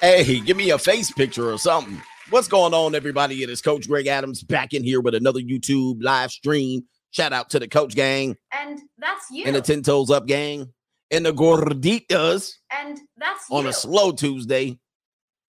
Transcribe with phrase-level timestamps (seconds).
[0.00, 2.00] Hey, give me a face picture or something.
[2.30, 3.42] What's going on, everybody?
[3.42, 6.82] It is Coach Greg Adams back in here with another YouTube live stream.
[7.12, 9.44] Shout out to the Coach Gang And that's you.
[9.46, 10.72] and the Ten Toes Up Gang
[11.10, 13.56] and the Gorditas and that's you.
[13.56, 14.78] on a slow Tuesday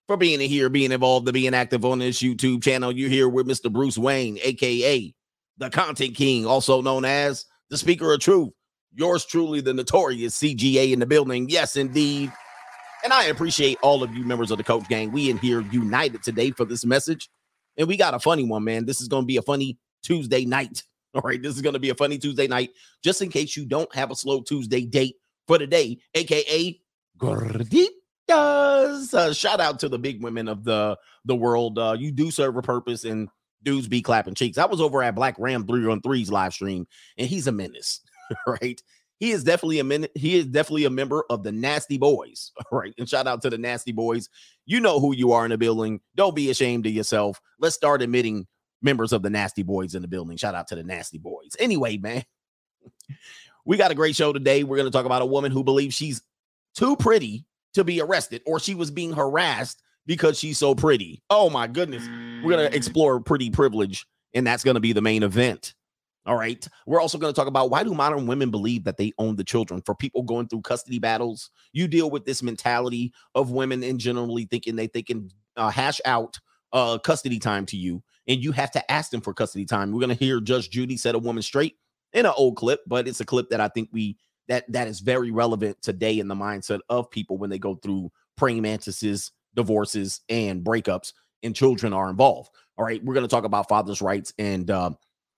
[0.08, 2.92] for being here, being involved, and being active on this YouTube channel.
[2.92, 3.72] You're here with Mr.
[3.72, 5.14] Bruce Wayne, aka
[5.58, 8.52] the Content King, also known as the Speaker of Truth.
[8.94, 11.50] Yours truly, the notorious CGA in the building.
[11.50, 12.32] Yes, indeed.
[13.08, 15.14] And I appreciate all of you members of the Coach Gang.
[15.14, 17.30] We in here united today for this message.
[17.78, 18.86] And we got a funny one, man.
[18.86, 20.84] This is going to be a funny Tuesday night.
[21.14, 21.42] All right.
[21.42, 24.12] This is going to be a funny Tuesday night, just in case you don't have
[24.12, 25.16] a slow Tuesday date
[25.48, 26.82] for the day, aka
[27.18, 27.88] Gorditas.
[29.14, 31.80] Uh, shout out to the big women of the the world.
[31.80, 33.30] Uh, you do serve a purpose, and
[33.64, 34.58] dudes be clapping cheeks.
[34.58, 36.86] I was over at Black Ram three on threes live stream,
[37.18, 38.02] and he's a menace,
[38.62, 38.84] right?
[39.20, 40.12] He is definitely a minute.
[40.16, 42.94] He is definitely a member of the Nasty Boys, all right?
[42.98, 44.30] And shout out to the Nasty Boys.
[44.66, 46.02] You know who you are in the building.
[46.16, 47.42] Don't be ashamed of yourself.
[47.60, 48.48] Let's start admitting
[48.82, 50.38] members of the Nasty Boys in the building.
[50.38, 51.56] Shout out to the Nasty Boys.
[51.60, 52.24] Anyway, man,
[53.66, 54.64] we got a great show today.
[54.64, 56.22] We're going to talk about a woman who believes she's
[56.76, 61.22] too pretty to be arrested, or she was being harassed because she's so pretty.
[61.30, 62.08] Oh my goodness.
[62.44, 65.74] We're going to explore pretty privilege, and that's going to be the main event.
[66.28, 66.68] All right.
[66.86, 69.46] We're also going to talk about why do modern women believe that they own the
[69.46, 69.82] children?
[69.86, 74.44] For people going through custody battles, you deal with this mentality of women in generally
[74.44, 76.38] thinking that they can uh, hash out
[76.74, 79.92] uh, custody time to you, and you have to ask them for custody time.
[79.92, 81.76] We're going to hear Judge Judy set a woman straight
[82.12, 84.18] in an old clip, but it's a clip that I think we
[84.50, 88.12] that that is very relevant today in the mindset of people when they go through
[88.36, 92.50] praying mantises, divorces, and breakups, and children are involved.
[92.78, 94.92] All right, we're going to talk about fathers' rights, and uh,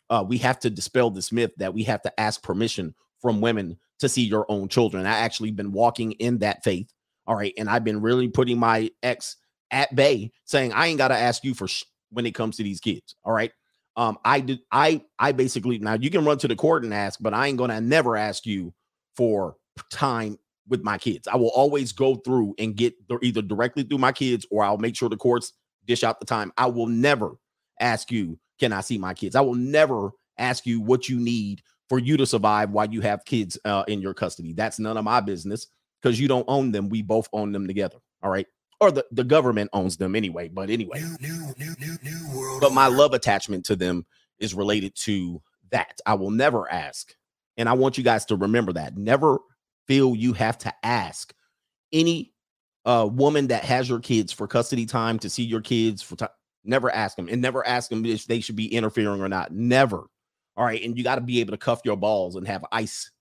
[0.09, 3.77] uh, we have to dispel this myth that we have to ask permission from women
[3.99, 5.05] to see your own children.
[5.05, 6.91] I actually been walking in that faith.
[7.27, 9.37] All right, and I've been really putting my ex
[9.71, 12.63] at bay, saying I ain't got to ask you for sh- when it comes to
[12.63, 13.15] these kids.
[13.23, 13.51] All right.
[13.95, 14.61] Um, I did.
[14.71, 17.57] I I basically now you can run to the court and ask, but I ain't
[17.57, 18.73] gonna never ask you
[19.15, 19.57] for
[19.91, 21.27] time with my kids.
[21.27, 24.77] I will always go through and get the, either directly through my kids or I'll
[24.77, 25.53] make sure the courts
[25.85, 26.53] dish out the time.
[26.57, 27.35] I will never
[27.79, 29.35] ask you, can I see my kids?
[29.35, 33.25] I will never ask you what you need for you to survive while you have
[33.25, 34.53] kids uh, in your custody.
[34.53, 35.67] That's none of my business
[36.01, 36.89] because you don't own them.
[36.89, 37.97] We both own them together.
[38.21, 38.45] All right.
[38.79, 40.47] Or the, the government owns them anyway.
[40.49, 42.61] But anyway, New, new, new, new, new world.
[42.61, 44.05] but my love attachment to them
[44.39, 45.99] is related to that.
[46.05, 47.13] I will never ask.
[47.57, 48.95] And I want you guys to remember that.
[48.95, 49.39] Never
[49.87, 51.33] feel you have to ask
[51.91, 52.33] any
[52.85, 56.29] uh woman that has your kids for custody time to see your kids for time.
[56.63, 59.51] Never ask them and never ask them if they should be interfering or not.
[59.51, 60.07] Never.
[60.57, 60.83] All right.
[60.83, 63.11] And you got to be able to cuff your balls and have ice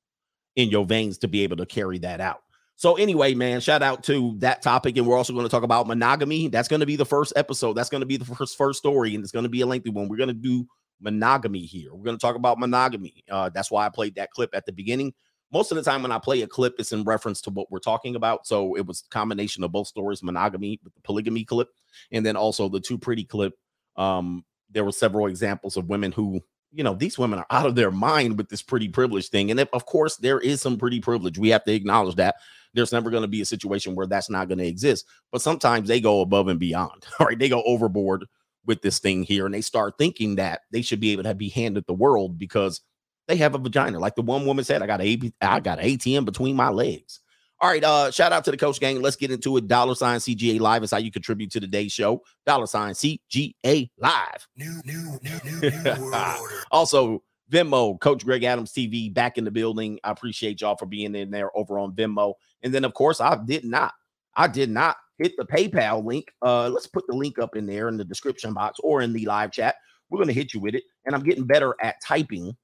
[0.57, 2.43] in your veins to be able to carry that out.
[2.79, 5.89] So anyway, man, shout out to that topic, and we're also going to talk about
[5.89, 6.47] monogamy.
[6.47, 7.73] That's going to be the first episode.
[7.73, 9.91] That's going to be the first first story, and it's going to be a lengthy
[9.91, 10.09] one.
[10.09, 10.65] We're going to do
[11.01, 11.93] monogamy here.
[11.93, 13.25] We're going to talk about monogamy.
[13.29, 15.13] Uh, that's why I played that clip at the beginning.
[15.53, 17.79] Most of the time when I play a clip, it's in reference to what we're
[17.79, 18.47] talking about.
[18.47, 21.69] So it was combination of both stories: monogamy with the polygamy clip,
[22.13, 23.55] and then also the two pretty clip.
[23.97, 26.41] Um, there were several examples of women who
[26.73, 29.59] you know these women are out of their mind with this pretty privilege thing and
[29.59, 32.37] if, of course there is some pretty privilege we have to acknowledge that
[32.75, 35.89] there's never going to be a situation where that's not going to exist but sometimes
[35.89, 38.27] they go above and beyond all right they go overboard
[38.67, 41.49] with this thing here and they start thinking that they should be able to be
[41.49, 42.83] handed the world because
[43.29, 45.85] they have a vagina like the one woman said i got a i got an
[45.85, 47.21] atm between my legs
[47.61, 50.19] all right uh shout out to the coach gang let's get into it dollar sign
[50.19, 55.19] cga live is how you contribute to today's show dollar sign cga live New, new,
[55.23, 56.03] new, new, new
[56.41, 56.55] order.
[56.73, 59.99] also, Venmo, Coach Greg Adams TV back in the building.
[60.05, 62.35] I appreciate y'all for being in there over on Venmo.
[62.63, 63.95] And then, of course, I did not,
[64.37, 66.27] I did not hit the PayPal link.
[66.43, 69.25] Uh, let's put the link up in there in the description box or in the
[69.27, 69.77] live chat.
[70.11, 70.85] We're gonna hit you with it.
[71.07, 72.57] And I'm getting better at typing.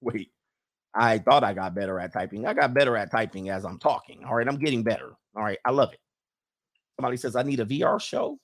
[0.00, 0.30] Wait,
[0.94, 2.46] I thought I got better at typing.
[2.46, 4.24] I got better at typing as I'm talking.
[4.24, 5.12] All right, I'm getting better.
[5.36, 6.00] All right, I love it.
[6.98, 8.38] Somebody says I need a VR show.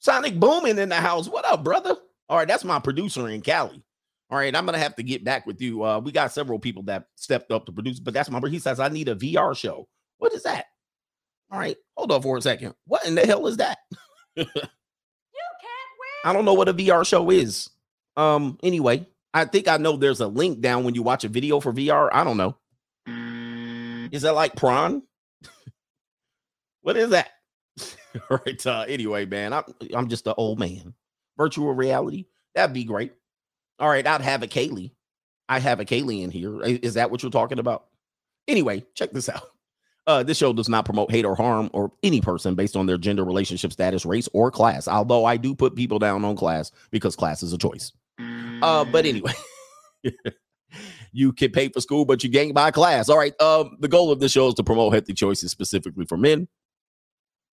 [0.00, 1.28] Sonic Booming in the house.
[1.28, 1.96] What up, brother?
[2.28, 3.82] All right, that's my producer in Cali.
[4.30, 5.82] All right, I'm gonna have to get back with you.
[5.82, 8.38] Uh, we got several people that stepped up to produce, but that's my.
[8.40, 8.52] Brother.
[8.52, 9.88] He says I need a VR show.
[10.18, 10.66] What is that?
[11.50, 12.74] All right, hold on for a second.
[12.86, 13.78] What in the hell is that?
[14.36, 16.30] You can't win.
[16.30, 17.70] I don't know what a VR show is.
[18.16, 21.60] Um, anyway, I think I know there's a link down when you watch a video
[21.60, 22.08] for VR.
[22.12, 22.56] I don't know.
[24.10, 25.02] Is that like prawn?
[26.82, 27.30] what is that?
[28.30, 28.66] All right.
[28.66, 29.64] Uh, anyway, man, I'm
[29.94, 30.94] I'm just an old man.
[31.36, 33.12] Virtual reality, that'd be great.
[33.78, 34.92] All right, I'd have a Kaylee.
[35.48, 36.60] I have a Kaylee in here.
[36.62, 37.86] Is that what you're talking about?
[38.48, 39.42] Anyway, check this out.
[40.06, 42.96] Uh, this show does not promote hate or harm or any person based on their
[42.96, 44.88] gender, relationship status, race, or class.
[44.88, 47.92] Although I do put people down on class because class is a choice.
[48.62, 49.32] Uh, but anyway,
[51.12, 53.08] you can pay for school, but you can't buy class.
[53.08, 53.38] All right.
[53.40, 56.48] Um, the goal of this show is to promote healthy choices specifically for men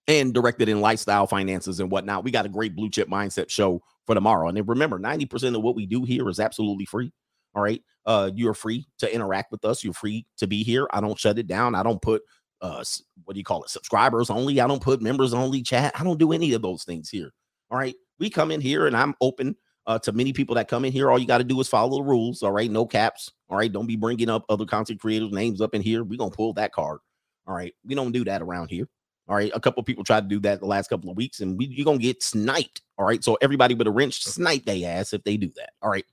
[0.07, 2.23] and directed in lifestyle, finances, and whatnot.
[2.23, 4.47] We got a great blue chip mindset show for tomorrow.
[4.47, 7.11] And then remember, 90% of what we do here is absolutely free.
[7.55, 7.81] All right.
[8.05, 9.83] Uh, you're free to interact with us.
[9.83, 10.87] You're free to be here.
[10.91, 11.75] I don't shut it down.
[11.75, 12.21] I don't put
[12.61, 12.83] uh
[13.25, 13.69] what do you call it?
[13.69, 14.61] Subscribers only.
[14.61, 15.93] I don't put members only chat.
[15.99, 17.31] I don't do any of those things here.
[17.69, 17.95] All right.
[18.19, 21.11] We come in here and I'm open uh, to many people that come in here.
[21.11, 22.43] All you got to do is follow the rules.
[22.43, 22.69] All right.
[22.69, 23.31] No caps.
[23.49, 23.71] All right.
[23.71, 26.03] Don't be bringing up other content creators' names up in here.
[26.03, 26.99] We're to pull that card.
[27.47, 27.73] All right.
[27.85, 28.87] We don't do that around here.
[29.27, 29.51] All right.
[29.53, 31.91] A couple people tried to do that the last couple of weeks and we, you're
[31.91, 32.81] to get sniped.
[32.97, 33.23] All right.
[33.23, 35.71] So everybody with a wrench snipe they ass if they do that.
[35.81, 36.05] All right.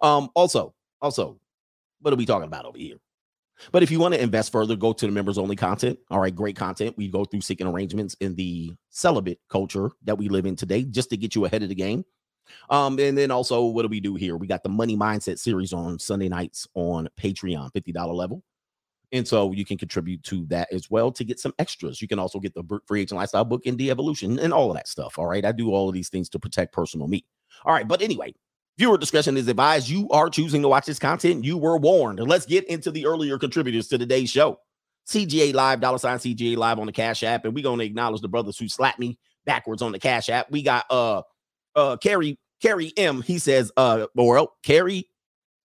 [0.00, 1.38] Um, also, also,
[2.00, 2.96] what are we talking about over here?
[3.72, 5.98] But if you want to invest further, go to the members only content.
[6.10, 6.96] All right, great content.
[6.96, 11.10] We go through seeking arrangements in the celibate culture that we live in today just
[11.10, 12.04] to get you ahead of the game.
[12.68, 14.36] Um, and then also, what do we do here?
[14.36, 18.42] We got the money mindset series on Sunday nights on Patreon, $50 level.
[19.12, 22.00] And so you can contribute to that as well to get some extras.
[22.00, 24.76] You can also get the free agent lifestyle book and the evolution and all of
[24.76, 25.18] that stuff.
[25.18, 25.44] All right.
[25.44, 27.24] I do all of these things to protect personal me.
[27.64, 27.88] All right.
[27.88, 28.34] But anyway,
[28.78, 29.88] viewer discretion is advised.
[29.88, 31.44] You are choosing to watch this content.
[31.44, 32.20] You were warned.
[32.20, 34.60] Let's get into the earlier contributors to today's show.
[35.08, 37.44] CGA Live, dollar sign CGA Live on the Cash App.
[37.44, 40.50] And we're going to acknowledge the brothers who slapped me backwards on the Cash App.
[40.52, 41.22] We got uh
[41.80, 43.22] uh Carrie Carrie M.
[43.22, 45.08] He says, uh, well, Carrie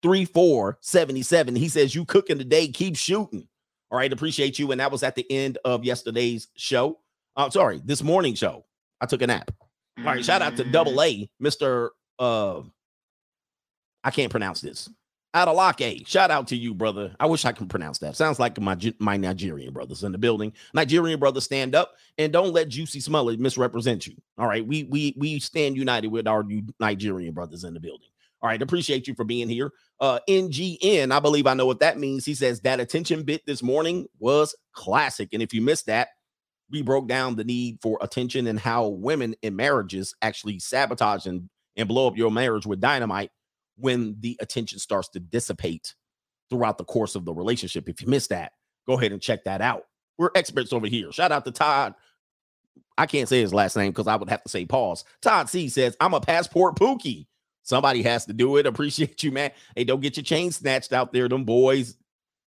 [0.03, 1.55] 3477.
[1.55, 3.47] He says, You cooking today, keep shooting.
[3.89, 4.71] All right, appreciate you.
[4.71, 6.99] And that was at the end of yesterday's show.
[7.35, 8.65] Uh, sorry, this morning show.
[9.01, 9.51] I took a nap.
[9.99, 11.89] All right, shout out to double A, Mr.
[12.19, 12.61] Uh
[14.03, 14.89] I can't pronounce this.
[15.35, 17.15] Adalake, shout out to you, brother.
[17.19, 18.15] I wish I can pronounce that.
[18.15, 20.53] Sounds like my my Nigerian brothers in the building.
[20.75, 24.15] Nigerian brothers, stand up and don't let Jussie Smollett misrepresent you.
[24.37, 26.43] All right, we we we stand united with our
[26.79, 28.09] Nigerian brothers in the building.
[28.43, 29.71] All right, appreciate you for being here.
[29.99, 32.25] Uh, NGN, I believe I know what that means.
[32.25, 36.09] He says that attention bit this morning was classic, and if you missed that,
[36.69, 41.49] we broke down the need for attention and how women in marriages actually sabotage and,
[41.75, 43.31] and blow up your marriage with dynamite
[43.77, 45.95] when the attention starts to dissipate
[46.49, 47.89] throughout the course of the relationship.
[47.89, 48.53] If you missed that,
[48.87, 49.83] go ahead and check that out.
[50.17, 51.11] We're experts over here.
[51.11, 51.95] Shout out to Todd.
[52.97, 55.03] I can't say his last name because I would have to say pause.
[55.21, 57.25] Todd C says, I'm a passport pookie.
[57.63, 58.65] Somebody has to do it.
[58.67, 59.51] Appreciate you, man.
[59.75, 61.27] Hey, don't get your chain snatched out there.
[61.27, 61.97] Them boys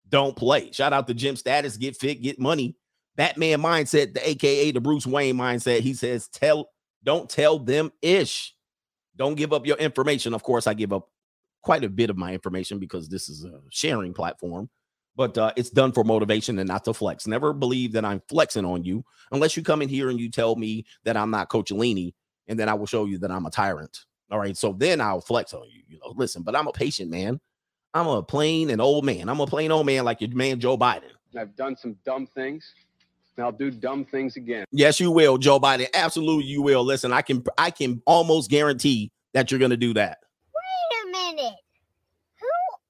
[0.09, 0.71] don't play.
[0.71, 1.77] Shout out to Jim Status.
[1.77, 2.77] Get fit, get money.
[3.15, 5.79] Batman mindset, the AKA the Bruce Wayne mindset.
[5.79, 6.69] He says, tell,
[7.03, 8.53] don't tell them ish.
[9.15, 10.33] Don't give up your information.
[10.33, 11.09] Of course, I give up
[11.65, 14.69] quite a bit of my information because this is a sharing platform,
[15.15, 17.25] but uh, it's done for motivation and not to flex.
[17.25, 20.55] Never believe that I'm flexing on you unless you come in here and you tell
[20.55, 22.13] me that I'm not Coach Alini,
[22.47, 24.05] and then I will show you that I'm a tyrant.
[24.31, 24.55] All right.
[24.55, 25.81] So then I'll flex on you.
[25.87, 27.39] You know, listen, but I'm a patient man.
[27.95, 29.27] I'm a plain and old man.
[29.27, 31.11] I'm a plain old man like your man Joe Biden.
[31.37, 32.73] I've done some dumb things.
[33.37, 34.65] And I'll do dumb things again.
[34.71, 35.87] Yes, you will, Joe Biden.
[35.93, 36.85] Absolutely, you will.
[36.85, 40.19] Listen, I can I can almost guarantee that you're gonna do that.
[41.35, 41.59] Wait a minute.
[42.39, 42.47] Who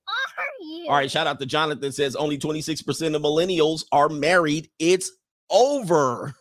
[0.08, 0.86] are you?
[0.90, 4.70] All right, shout out to Jonathan says only 26% of millennials are married.
[4.80, 5.12] It's
[5.50, 6.34] over.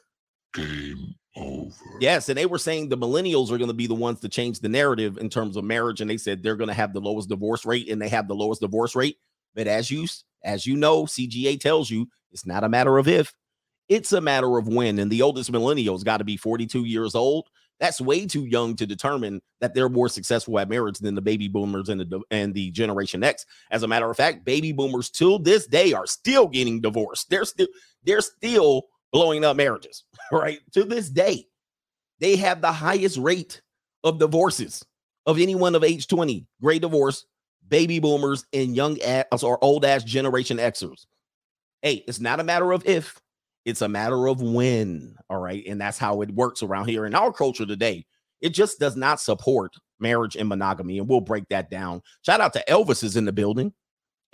[0.54, 1.74] Game over.
[2.00, 4.60] Yes, and they were saying the millennials are going to be the ones to change
[4.60, 7.28] the narrative in terms of marriage, and they said they're going to have the lowest
[7.28, 9.16] divorce rate, and they have the lowest divorce rate.
[9.54, 10.06] But as you
[10.42, 13.32] as you know, CGA tells you it's not a matter of if,
[13.88, 14.98] it's a matter of when.
[14.98, 17.48] And the oldest millennials got to be 42 years old.
[17.84, 21.48] That's way too young to determine that they're more successful at marriage than the baby
[21.48, 23.44] boomers and the and the Generation X.
[23.70, 27.28] As a matter of fact, baby boomers till this day are still getting divorced.
[27.28, 27.66] They're still
[28.02, 30.60] they're still blowing up marriages, right?
[30.72, 31.44] To this day,
[32.20, 33.60] they have the highest rate
[34.02, 34.82] of divorces
[35.26, 36.46] of anyone of age 20.
[36.62, 37.26] Great divorce,
[37.68, 41.04] baby boomers, and young ass or old ass Generation Xers.
[41.82, 43.20] Hey, it's not a matter of if,
[43.64, 45.16] it's a matter of when.
[45.30, 45.64] All right.
[45.66, 48.06] And that's how it works around here in our culture today.
[48.40, 50.98] It just does not support marriage and monogamy.
[50.98, 52.02] And we'll break that down.
[52.22, 53.72] Shout out to Elvis is in the building.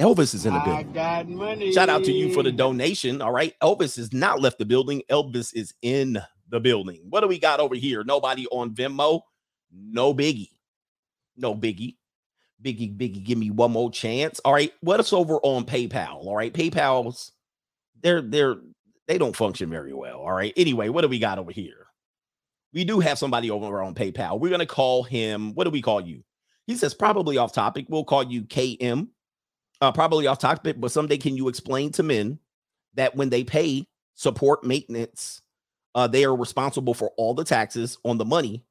[0.00, 0.92] Elvis is in the building.
[0.92, 1.72] got money.
[1.72, 3.20] Shout out to you for the donation.
[3.20, 3.54] All right.
[3.62, 5.02] Elvis has not left the building.
[5.10, 6.18] Elvis is in
[6.48, 7.02] the building.
[7.08, 8.02] What do we got over here?
[8.02, 9.20] Nobody on Venmo.
[9.72, 10.48] No biggie.
[11.36, 11.96] No biggie.
[12.62, 14.38] Biggie, biggie, give me one more chance.
[14.40, 14.72] All right.
[14.80, 16.26] What's over on PayPal?
[16.26, 16.52] All right.
[16.52, 17.32] PayPal's
[18.02, 18.56] they're they're
[19.10, 20.18] they don't function very well.
[20.20, 20.52] All right.
[20.56, 21.86] Anyway, what do we got over here?
[22.72, 24.38] We do have somebody over on PayPal.
[24.38, 25.54] We're gonna call him.
[25.54, 26.22] What do we call you?
[26.66, 27.86] He says probably off topic.
[27.88, 29.08] We'll call you KM.
[29.80, 32.38] Uh, probably off topic, but someday can you explain to men
[32.94, 35.42] that when they pay support maintenance.
[35.94, 38.64] Uh, they are responsible for all the taxes on the money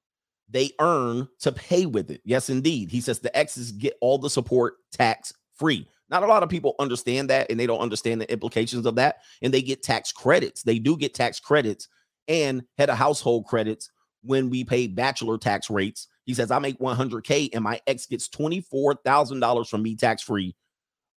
[0.50, 2.22] they earn to pay with it.
[2.26, 2.90] Yes, indeed.
[2.90, 5.88] He says the exes get all the support tax free.
[6.10, 9.18] Not a lot of people understand that and they don't understand the implications of that.
[9.42, 10.64] And they get tax credits.
[10.64, 11.88] They do get tax credits
[12.28, 16.08] and head of household credits when we pay bachelor tax rates.
[16.26, 20.56] He says, I make 100K and my ex gets $24,000 from me tax free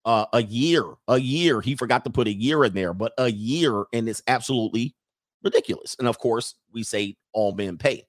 [0.05, 0.85] uh, a year.
[1.09, 1.61] A year.
[1.61, 3.85] He forgot to put a year in there, but a year.
[3.93, 4.95] And it's absolutely
[5.43, 5.97] ridiculous.
[5.99, 8.07] And of course, we say all men pay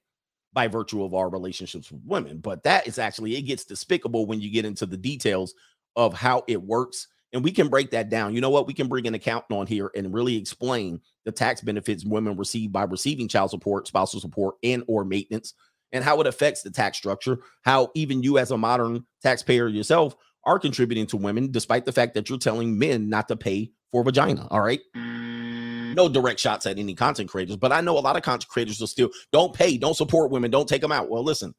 [0.52, 2.38] by virtue of our relationships with women.
[2.38, 5.54] But that is actually, it gets despicable when you get into the details
[5.96, 7.08] of how it works.
[7.32, 8.34] And we can break that down.
[8.34, 8.66] You know what?
[8.66, 12.70] We can bring an accountant on here and really explain the tax benefits women receive
[12.70, 15.54] by receiving child support, spousal support, and or maintenance,
[15.92, 17.38] and how it affects the tax structure.
[17.62, 22.14] How even you, as a modern taxpayer yourself, are contributing to women, despite the fact
[22.14, 24.46] that you're telling men not to pay for vagina.
[24.50, 24.80] All right.
[24.94, 28.80] No direct shots at any content creators, but I know a lot of content creators
[28.80, 31.08] will still don't pay, don't support women, don't take them out.
[31.08, 31.54] Well, listen,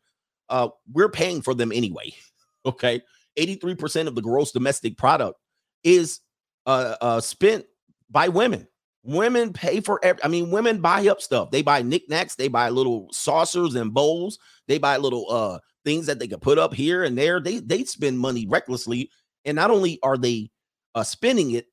[0.50, 2.14] uh, we're paying for them anyway.
[2.68, 3.00] Okay.
[3.38, 5.40] 83% of the gross domestic product
[5.84, 6.22] is
[6.66, 7.66] uh, uh, spent
[8.10, 8.68] by women.
[9.04, 11.52] Women pay for every, I mean, women buy up stuff.
[11.52, 16.18] They buy knickknacks, they buy little saucers and bowls, they buy little uh things that
[16.18, 17.40] they can put up here and there.
[17.40, 19.12] They they spend money recklessly.
[19.46, 20.50] And not only are they
[20.96, 21.68] uh spending it,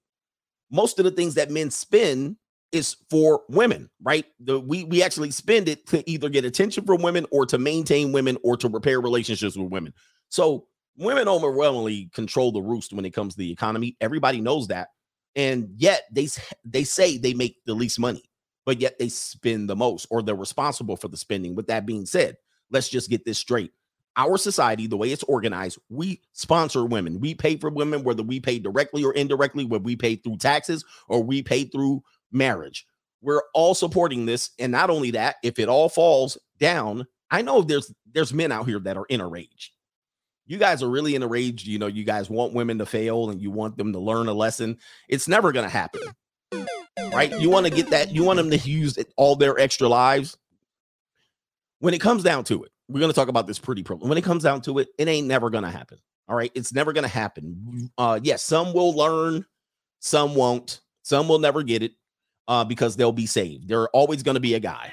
[0.70, 2.36] most of the things that men spend
[2.72, 4.26] is for women, right?
[4.40, 8.12] The we we actually spend it to either get attention from women or to maintain
[8.12, 9.94] women or to repair relationships with women.
[10.28, 13.96] So women overwhelmingly control the roost when it comes to the economy.
[14.00, 14.88] Everybody knows that.
[15.34, 16.28] And yet they
[16.64, 18.22] they say they make the least money,
[18.66, 21.54] but yet they spend the most or they're responsible for the spending.
[21.54, 22.36] With that being said,
[22.70, 23.72] let's just get this straight.
[24.16, 27.18] Our society, the way it's organized, we sponsor women.
[27.18, 30.84] We pay for women, whether we pay directly or indirectly, whether we pay through taxes
[31.08, 32.86] or we pay through marriage.
[33.22, 34.50] We're all supporting this.
[34.58, 38.66] And not only that, if it all falls down, I know there's there's men out
[38.66, 39.71] here that are in a rage
[40.52, 41.64] you guys are really in a rage.
[41.64, 44.34] You know, you guys want women to fail and you want them to learn a
[44.34, 44.76] lesson.
[45.08, 46.02] It's never going to happen.
[47.10, 47.32] Right?
[47.40, 50.36] You want to get that, you want them to use all their extra lives.
[51.78, 54.10] When it comes down to it, we're going to talk about this pretty problem.
[54.10, 55.96] When it comes down to it, it ain't never going to happen.
[56.28, 56.52] All right.
[56.54, 57.90] It's never going to happen.
[57.96, 59.46] Uh, yes, some will learn,
[60.00, 61.92] some won't, some will never get it
[62.46, 63.68] uh, because they'll be saved.
[63.68, 64.92] There are always going to be a guy.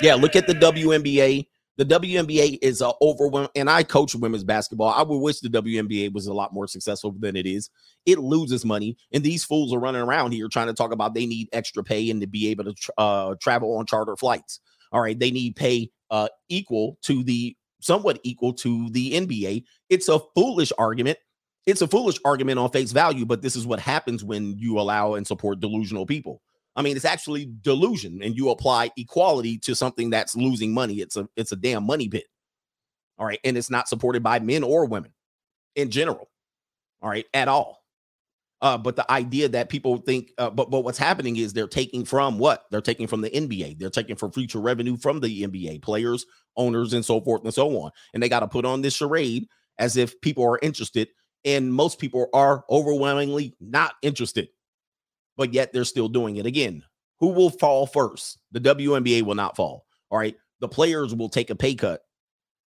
[0.00, 1.48] Yeah, look at the WNBA
[1.80, 4.90] the WNBA is uh, overwhelming, and I coach women's basketball.
[4.90, 7.70] I would wish the WNBA was a lot more successful than it is.
[8.04, 11.24] It loses money, and these fools are running around here trying to talk about they
[11.24, 14.60] need extra pay and to be able to uh, travel on charter flights.
[14.92, 19.64] All right, they need pay uh, equal to the somewhat equal to the NBA.
[19.88, 21.16] It's a foolish argument.
[21.64, 25.14] It's a foolish argument on face value, but this is what happens when you allow
[25.14, 26.42] and support delusional people.
[26.76, 31.00] I mean, it's actually delusion, and you apply equality to something that's losing money.
[31.00, 32.24] It's a it's a damn money pit.
[33.18, 35.12] All right, and it's not supported by men or women
[35.74, 36.30] in general.
[37.02, 37.80] All right, at all.
[38.62, 42.04] Uh, but the idea that people think, uh, but but what's happening is they're taking
[42.04, 43.78] from what they're taking from the NBA.
[43.78, 47.68] They're taking from future revenue from the NBA players, owners, and so forth and so
[47.80, 47.90] on.
[48.12, 49.48] And they got to put on this charade
[49.78, 51.08] as if people are interested,
[51.44, 54.48] and most people are overwhelmingly not interested
[55.36, 56.82] but yet they're still doing it again.
[57.18, 58.38] Who will fall first?
[58.52, 59.86] The WNBA will not fall.
[60.10, 60.36] All right.
[60.60, 62.02] The players will take a pay cut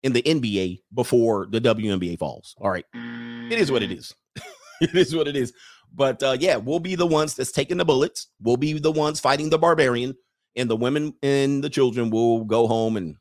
[0.03, 2.55] in the NBA before the WNBA falls.
[2.59, 2.85] All right.
[2.95, 4.15] It is what it is.
[4.81, 5.53] it is what it is.
[5.95, 8.29] But uh, yeah, we'll be the ones that's taking the bullets.
[8.41, 10.15] We'll be the ones fighting the barbarian,
[10.57, 13.17] and the women and the children will go home and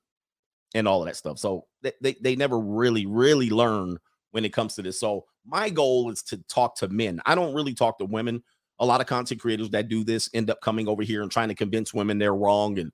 [0.74, 1.38] and all of that stuff.
[1.38, 3.98] So they, they, they never really, really learn
[4.32, 5.00] when it comes to this.
[5.00, 7.22] So my goal is to talk to men.
[7.26, 8.42] I don't really talk to women
[8.82, 11.48] a lot of content creators that do this end up coming over here and trying
[11.48, 12.92] to convince women they're wrong and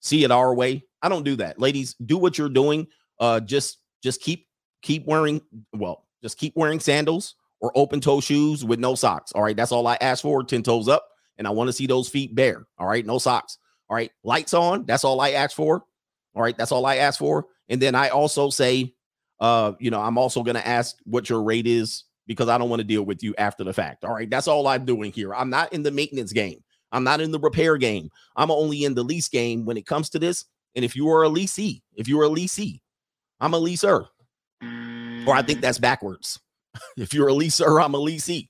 [0.00, 0.84] see it our way.
[1.00, 1.58] I don't do that.
[1.58, 2.86] Ladies, do what you're doing.
[3.18, 4.46] Uh just just keep
[4.82, 5.40] keep wearing
[5.72, 9.32] well, just keep wearing sandals or open toe shoes with no socks.
[9.32, 11.06] All right, that's all I ask for, 10 toes up,
[11.38, 12.66] and I want to see those feet bare.
[12.78, 13.58] All right, no socks.
[13.88, 15.84] All right, lights on, that's all I ask for.
[16.34, 17.46] All right, that's all I ask for.
[17.68, 18.94] And then I also say
[19.40, 22.70] uh, you know, I'm also going to ask what your rate is because I don't
[22.70, 24.04] want to deal with you after the fact.
[24.04, 24.30] All right.
[24.30, 25.34] That's all I'm doing here.
[25.34, 26.62] I'm not in the maintenance game.
[26.92, 28.08] I'm not in the repair game.
[28.36, 30.44] I'm only in the lease game when it comes to this.
[30.76, 32.82] And if you are a leasee, if you're a leasee,
[33.40, 34.06] I'm a leaser.
[35.26, 36.38] Or I think that's backwards.
[36.96, 38.48] if you're a leaser, I'm a leasee.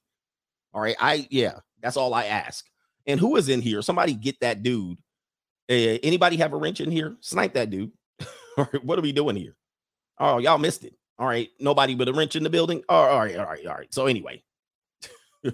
[0.75, 0.97] All right.
[1.01, 2.67] I, yeah, that's all I ask.
[3.07, 3.81] And who is in here?
[3.81, 4.99] Somebody get that dude.
[5.71, 7.17] Uh, anybody have a wrench in here?
[7.21, 7.93] Snipe that dude.
[8.59, 8.85] all right.
[8.85, 9.57] What are we doing here?
[10.19, 10.93] Oh, y'all missed it.
[11.21, 11.51] All right.
[11.61, 12.83] Nobody with a wrench in the building.
[12.89, 13.37] All right.
[13.37, 13.67] All right.
[13.67, 13.95] All right.
[13.95, 14.43] So, anyway.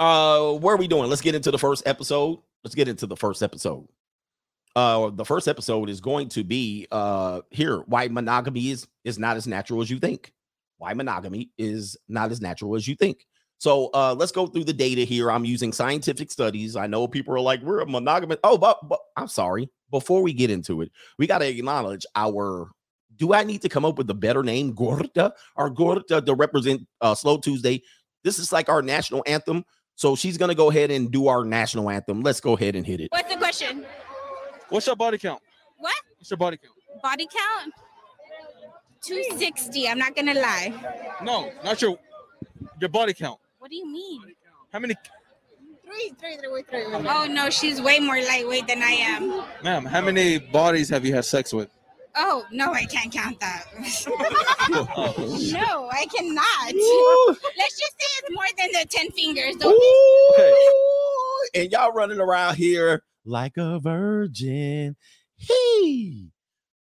[0.00, 1.10] Uh, where are we doing?
[1.10, 2.38] Let's get into the first episode.
[2.64, 3.86] Let's get into the first episode.
[4.74, 9.36] Uh, the first episode is going to be uh here why monogamy is is not
[9.36, 10.32] as natural as you think.
[10.78, 13.26] Why monogamy is not as natural as you think.
[13.58, 15.30] So uh let's go through the data here.
[15.30, 16.76] I'm using scientific studies.
[16.76, 18.38] I know people are like, we're a monogamous.
[18.42, 19.68] Oh, but, but I'm sorry.
[19.90, 22.70] Before we get into it, we got to acknowledge our
[23.20, 24.72] do I need to come up with a better name?
[24.72, 27.82] Gorda or Gorda to represent uh, Slow Tuesday.
[28.24, 29.64] This is like our national anthem.
[29.94, 32.22] So she's gonna go ahead and do our national anthem.
[32.22, 33.08] Let's go ahead and hit it.
[33.12, 33.84] What's the question?
[34.70, 35.42] What's your body count?
[35.78, 35.94] What?
[36.16, 36.74] What's your body count?
[37.02, 37.74] Body count?
[39.02, 39.88] 260.
[39.88, 40.72] I'm not gonna lie.
[41.22, 41.98] No, not your
[42.80, 43.38] your body count.
[43.58, 44.22] What do you mean?
[44.72, 44.94] How many,
[45.84, 46.84] Three, three, three, three.
[46.94, 49.42] Oh no, she's way more lightweight than I am.
[49.62, 49.84] ma'am?
[49.84, 51.68] How many bodies have you had sex with?
[52.16, 53.64] Oh no, I can't count that.
[54.70, 56.74] no, I cannot.
[56.74, 59.56] Ooh, Let's just say it's more than the 10 fingers.
[59.56, 64.96] Don't ooh, And y'all running around here like a virgin.
[65.36, 66.30] He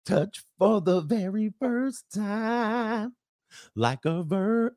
[0.05, 3.15] touch for the very first time.
[3.77, 4.75] Like a vir-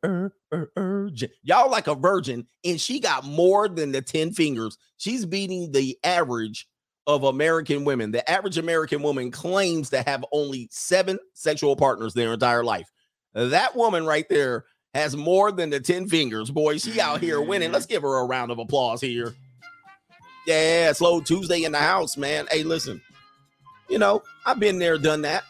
[0.76, 1.30] virgin.
[1.44, 4.78] Y'all like a virgin, and she got more than the 10 fingers.
[4.98, 6.68] She's beating the average
[7.08, 8.12] of American women.
[8.12, 12.92] The average American woman claims to have only seven sexual partners their entire life.
[13.34, 16.50] That woman right there has more than the 10 fingers.
[16.50, 17.72] Boy, she out here winning.
[17.72, 19.36] Let's give her a round of applause here.
[20.48, 22.48] Yeah, slow Tuesday in the house, man.
[22.50, 23.02] Hey, listen,
[23.90, 25.44] you know, I've been there, done that.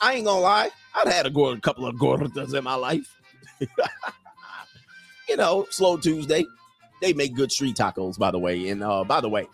[0.00, 3.14] I ain't gonna lie, I've had a, a couple of gordas in my life.
[5.28, 6.46] you know, slow Tuesday.
[7.00, 8.68] They make good street tacos, by the way.
[8.68, 9.46] And uh, by the way,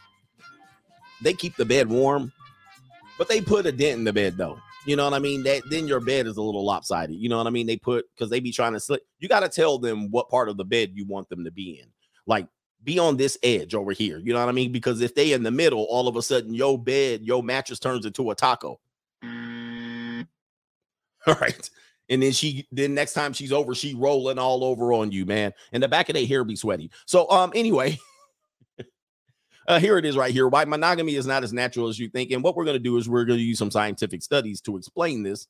[1.25, 2.33] they keep the bed warm,
[3.19, 4.59] but they put a dent in the bed though.
[4.87, 5.43] You know what I mean?
[5.45, 7.17] That then your bed is a little lopsided.
[7.17, 7.67] You know what I mean?
[7.67, 9.03] They put because they be trying to slip.
[9.19, 11.81] You got to tell them what part of the bed you want them to be
[11.81, 11.89] in.
[12.27, 12.47] Like
[12.85, 14.19] be on this edge over here.
[14.19, 14.71] You know what I mean?
[14.71, 18.05] Because if they in the middle, all of a sudden your bed, your mattress turns
[18.05, 18.79] into a taco.
[19.23, 20.25] All
[21.41, 21.71] right.
[22.11, 25.55] And then she then next time she's over, she rolling all over on you, man.
[25.73, 26.91] And the back of their hair be sweaty.
[27.07, 27.99] So um anyway.
[29.67, 30.47] Uh, here it is right here.
[30.47, 32.31] Why monogamy is not as natural as you think.
[32.31, 34.77] And what we're going to do is we're going to use some scientific studies to
[34.77, 35.47] explain this.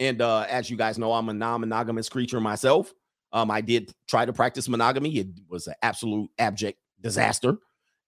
[0.00, 2.92] And uh, as you guys know, I'm a non monogamous creature myself.
[3.32, 7.56] Um, I did try to practice monogamy, it was an absolute abject disaster.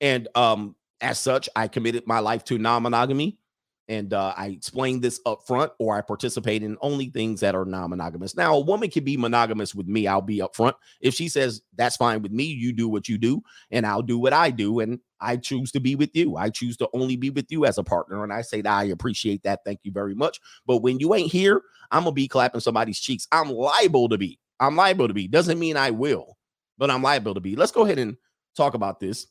[0.00, 3.38] And um, as such, I committed my life to non monogamy.
[3.88, 7.64] And uh, I explain this up front, or I participate in only things that are
[7.64, 8.36] non monogamous.
[8.36, 10.08] Now, a woman can be monogamous with me.
[10.08, 10.74] I'll be upfront.
[11.00, 14.18] If she says that's fine with me, you do what you do, and I'll do
[14.18, 14.80] what I do.
[14.80, 16.36] And I choose to be with you.
[16.36, 18.24] I choose to only be with you as a partner.
[18.24, 19.60] And I say that I appreciate that.
[19.64, 20.40] Thank you very much.
[20.66, 23.28] But when you ain't here, I'm going to be clapping somebody's cheeks.
[23.30, 24.40] I'm liable to be.
[24.58, 25.28] I'm liable to be.
[25.28, 26.36] Doesn't mean I will,
[26.76, 27.56] but I'm liable to be.
[27.56, 28.16] Let's go ahead and
[28.56, 29.26] talk about this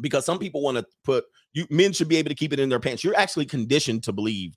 [0.00, 2.68] because some people want to put you men should be able to keep it in
[2.68, 3.02] their pants.
[3.02, 4.54] You're actually conditioned to believe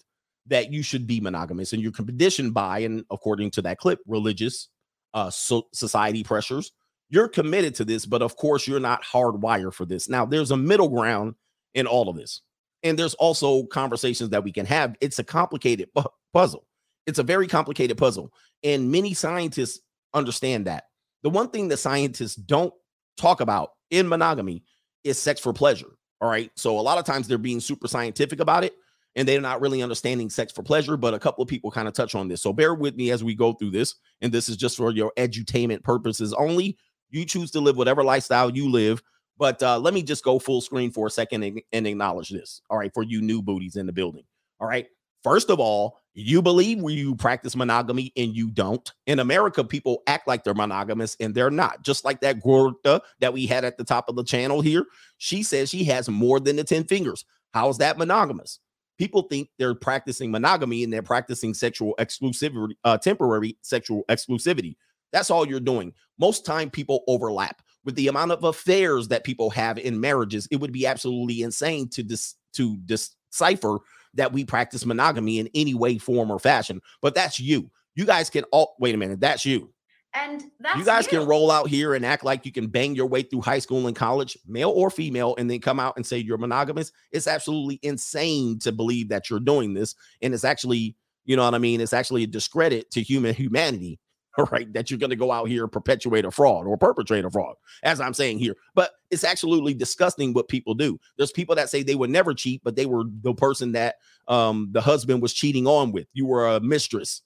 [0.48, 4.70] that you should be monogamous, and you're conditioned by, and according to that clip, religious
[5.14, 6.72] uh so society pressures.
[7.10, 10.08] You're committed to this, but of course, you're not hardwired for this.
[10.10, 11.34] Now, there's a middle ground
[11.74, 12.42] in all of this,
[12.84, 14.96] and there's also conversations that we can have.
[15.02, 16.68] It's a complicated pu- puzzle.
[17.08, 18.32] It's a very complicated puzzle,
[18.64, 19.80] and many scientists
[20.14, 20.84] understand that.
[21.24, 22.74] The one thing that scientists don't
[23.18, 24.64] talk about in monogamy
[25.04, 25.88] is sex for pleasure.
[26.22, 26.52] All right.
[26.56, 28.74] So a lot of times they're being super scientific about it
[29.16, 30.98] and they're not really understanding sex for pleasure.
[30.98, 32.42] But a couple of people kind of touch on this.
[32.42, 33.96] So bear with me as we go through this.
[34.22, 36.78] And this is just for your edutainment purposes only.
[37.10, 39.02] You choose to live whatever lifestyle you live.
[39.38, 42.62] But uh, let me just go full screen for a second and, and acknowledge this.
[42.70, 42.94] All right.
[42.94, 44.24] For you new booties in the building.
[44.60, 44.88] All right.
[45.24, 48.92] First of all, you believe where you practice monogamy and you don't.
[49.06, 51.84] In America, people act like they're monogamous and they're not.
[51.84, 54.86] Just like that Gorda that we had at the top of the channel here.
[55.18, 57.26] She says she has more than the 10 fingers.
[57.54, 58.60] How is that monogamous?
[58.98, 64.76] People think they're practicing monogamy and they're practicing sexual exclusivity, uh, temporary sexual exclusivity.
[65.12, 65.94] That's all you're doing.
[66.18, 70.48] Most time people overlap with the amount of affairs that people have in marriages.
[70.52, 73.80] It would be absolutely insane to dis- to decipher
[74.16, 76.82] that we practice monogamy in any way, form, or fashion.
[77.02, 77.70] But that's you.
[77.96, 79.20] You guys can all wait a minute.
[79.20, 79.74] That's you.
[80.14, 83.06] And that's you guys can roll out here and act like you can bang your
[83.06, 86.18] way through high school and college, male or female, and then come out and say
[86.18, 86.92] you're monogamous.
[87.12, 89.94] It's absolutely insane to believe that you're doing this.
[90.22, 90.96] And it's actually,
[91.26, 91.80] you know what I mean?
[91.80, 94.00] It's actually a discredit to human humanity,
[94.52, 94.72] right?
[94.74, 97.56] That you're going to go out here and perpetuate a fraud or perpetrate a fraud,
[97.84, 98.56] as I'm saying here.
[98.76, 101.00] But it's absolutely disgusting what people do.
[101.18, 103.96] There's people that say they would never cheat, but they were the person that
[104.28, 106.08] um the husband was cheating on with.
[106.14, 107.22] You were a mistress.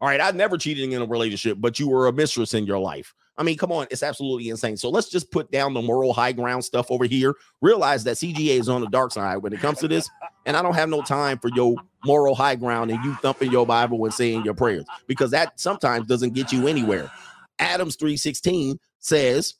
[0.00, 2.78] All right, I never cheated in a relationship, but you were a mistress in your
[2.78, 3.14] life.
[3.36, 4.76] I mean, come on, it's absolutely insane.
[4.76, 7.34] So let's just put down the moral high ground stuff over here.
[7.62, 10.08] Realize that CGA is on the dark side when it comes to this,
[10.46, 13.66] and I don't have no time for your moral high ground and you thumping your
[13.66, 17.10] Bible and saying your prayers because that sometimes doesn't get you anywhere.
[17.58, 19.54] Adams 316 says,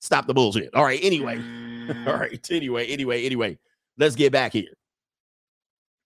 [0.00, 0.74] stop the bullshit.
[0.74, 1.36] All right, anyway.
[1.88, 2.20] All mm.
[2.20, 3.58] right, anyway, anyway, anyway.
[3.96, 4.74] Let's get back here.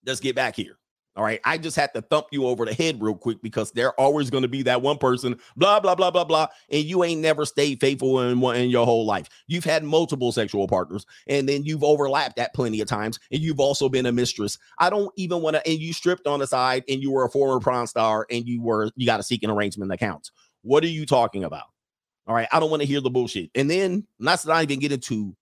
[0.05, 0.77] Let's get back here.
[1.15, 1.39] All right.
[1.45, 4.41] I just had to thump you over the head real quick because there always going
[4.41, 6.47] to be that one person, blah, blah, blah, blah, blah.
[6.71, 9.29] And you ain't never stayed faithful in one in your whole life.
[9.47, 13.19] You've had multiple sexual partners and then you've overlapped that plenty of times.
[13.31, 14.57] And you've also been a mistress.
[14.79, 17.29] I don't even want to, and you stripped on the side and you were a
[17.29, 20.31] former prawn star and you were, you got to seek an arrangement accounts.
[20.63, 21.65] What are you talking about?
[22.25, 22.47] All right.
[22.51, 23.51] I don't want to hear the bullshit.
[23.53, 25.35] And then not even get into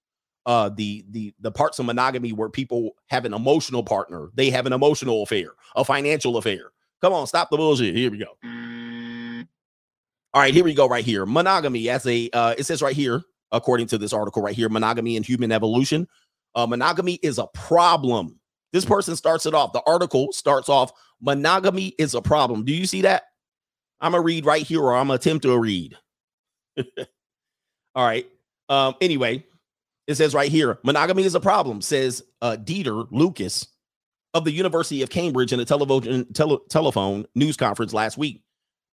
[0.45, 4.29] uh the the the parts of monogamy where people have an emotional partner.
[4.33, 6.71] They have an emotional affair a financial affair.
[7.01, 7.95] Come on stop the bullshit.
[7.95, 9.45] Here we go.
[10.33, 11.25] All right here we go right here.
[11.25, 15.15] Monogamy as a uh it says right here according to this article right here monogamy
[15.17, 16.07] and human evolution.
[16.55, 18.39] Uh monogamy is a problem.
[18.73, 19.73] This person starts it off.
[19.73, 22.65] The article starts off monogamy is a problem.
[22.65, 23.23] Do you see that?
[23.99, 25.95] I'm gonna read right here or i'm gonna attempt to read.
[27.95, 28.25] All right.
[28.69, 29.45] Um anyway
[30.07, 33.67] it says right here, monogamy is a problem, says uh, Dieter Lucas
[34.33, 38.43] of the University of Cambridge in a television tele, telephone news conference last week.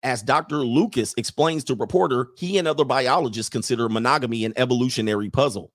[0.04, 0.58] As Dr.
[0.58, 5.72] Lucas explains to reporter, he and other biologists consider monogamy an evolutionary puzzle.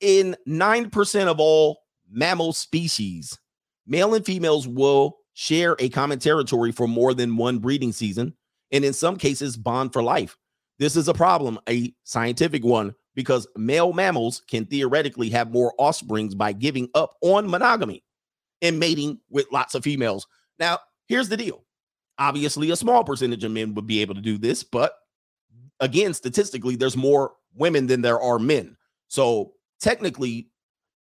[0.00, 1.78] In 9% of all
[2.10, 3.38] mammal species,
[3.86, 8.34] male and females will share a common territory for more than one breeding season,
[8.72, 10.36] and in some cases, bond for life.
[10.78, 16.34] This is a problem, a scientific one, because male mammals can theoretically have more offsprings
[16.36, 18.04] by giving up on monogamy
[18.62, 20.28] and mating with lots of females.
[20.60, 21.64] Now, here's the deal.
[22.18, 24.94] Obviously, a small percentage of men would be able to do this, but
[25.80, 28.76] again, statistically, there's more women than there are men.
[29.08, 30.50] So, technically,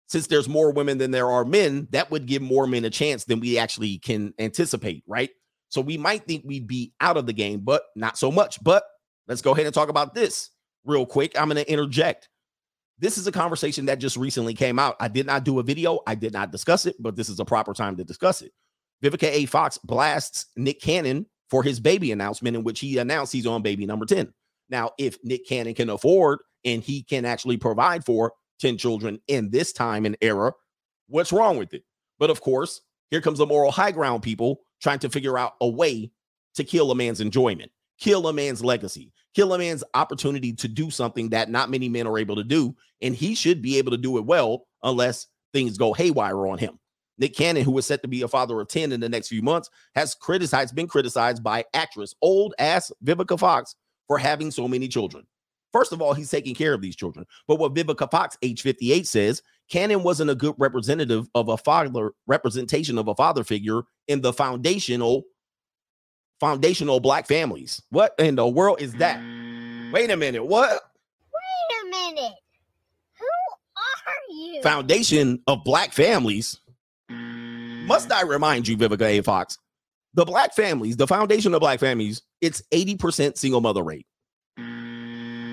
[0.07, 3.25] since there's more women than there are men, that would give more men a chance
[3.25, 5.31] than we actually can anticipate, right?
[5.69, 8.63] So, we might think we'd be out of the game, but not so much.
[8.63, 8.85] But
[9.29, 10.51] let's go ahead and talk about this
[10.85, 11.39] real quick.
[11.39, 12.29] I'm going to interject.
[12.99, 14.97] This is a conversation that just recently came out.
[15.01, 17.45] I did not do a video, I did not discuss it, but this is a
[17.45, 18.53] proper time to discuss it.
[19.03, 19.47] Vivica A.
[19.47, 23.85] Fox blasts Nick Cannon for his baby announcement, in which he announced he's on baby
[23.87, 24.33] number 10.
[24.71, 29.51] Now, if Nick Cannon can afford and he can actually provide for 10 children in
[29.51, 30.53] this time and era,
[31.09, 31.83] what's wrong with it?
[32.19, 35.69] But of course, here comes the moral high ground people trying to figure out a
[35.69, 36.13] way
[36.55, 40.91] to kill a man's enjoyment, kill a man's legacy, kill a man's opportunity to do
[40.91, 42.75] something that not many men are able to do.
[43.01, 46.79] And he should be able to do it well unless things go haywire on him.
[47.19, 49.43] Nick Cannon, who is set to be a father of 10 in the next few
[49.43, 53.77] months, has criticized, been criticized by actress, old ass Vivica Fox,
[54.09, 55.27] for having so many children.
[55.73, 57.27] First of all, he's taking care of these children.
[57.49, 62.13] But what Vivica Fox, age 58, says, Cannon wasn't a good representative of a father
[62.27, 65.25] representation of a father figure in the foundational
[66.43, 67.81] foundational black families.
[67.91, 69.19] What in the world is that?
[69.93, 70.45] Wait a minute.
[70.45, 70.73] What?
[71.33, 72.33] Wait a minute.
[73.17, 73.27] Who
[73.77, 74.61] are you?
[74.61, 76.59] Foundation of black families.
[77.09, 79.21] Must I remind you, Vivica A.
[79.21, 79.57] Fox,
[80.15, 84.07] the black families, the foundation of black families, it's 80% single mother rate.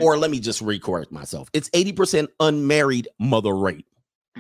[0.01, 1.49] Or let me just recorrect myself.
[1.53, 3.85] It's 80% unmarried mother rate.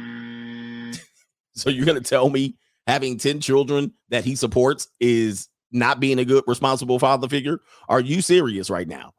[1.53, 2.55] so you're going to tell me
[2.87, 7.59] having 10 children that he supports is not being a good responsible father figure?
[7.87, 9.13] Are you serious right now?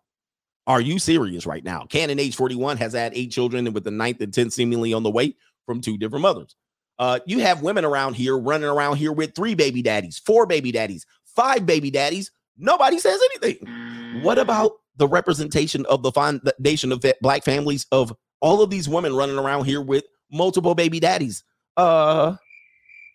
[0.67, 1.85] Are you serious right now?
[1.89, 5.03] Cannon, age 41, has had eight children and with the ninth and 10th seemingly on
[5.03, 5.35] the way
[5.67, 6.55] from two different mothers.
[6.99, 10.71] Uh, you have women around here running around here with three baby daddies, four baby
[10.71, 12.31] daddies, five baby daddies.
[12.59, 14.23] Nobody says anything.
[14.23, 19.17] What about the representation of the foundation of black families of all of these women
[19.17, 21.43] running around here with multiple baby daddies?
[21.77, 22.37] Uh,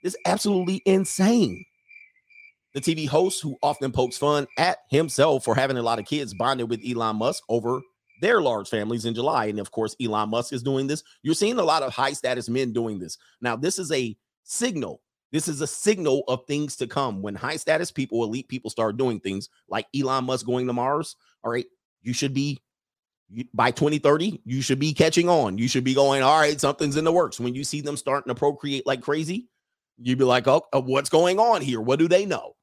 [0.02, 1.64] it's absolutely insane.
[2.76, 6.34] The TV host, who often pokes fun at himself for having a lot of kids,
[6.34, 7.82] bonded with Elon Musk over
[8.22, 9.46] their large families in July.
[9.46, 11.02] And of course, Elon Musk is doing this.
[11.24, 13.18] You're seeing a lot of high status men doing this.
[13.40, 15.02] Now, this is a signal.
[15.32, 17.22] This is a signal of things to come.
[17.22, 21.16] When high status people, elite people start doing things like Elon Musk going to Mars,
[21.44, 21.66] all right,
[22.04, 22.62] you should be
[23.54, 25.58] by 2030, you should be catching on.
[25.58, 27.40] You should be going, all right, something's in the works.
[27.40, 29.48] When you see them starting to procreate like crazy,
[29.98, 31.82] you'd be like, oh, uh, what's going on here?
[31.82, 32.56] What do they know?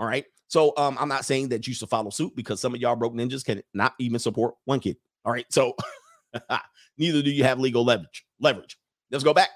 [0.00, 0.24] All right.
[0.48, 3.14] So um, I'm not saying that you should follow suit because some of y'all broke
[3.14, 4.96] ninjas can not even support one kid.
[5.24, 5.46] All right.
[5.50, 5.76] So
[6.98, 8.24] neither do you have legal leverage.
[8.40, 8.78] Leverage.
[9.12, 9.50] Let's go back.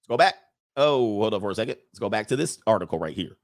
[0.00, 0.34] Let's go back.
[0.76, 1.76] Oh, hold on for a second.
[1.90, 3.36] Let's go back to this article right here.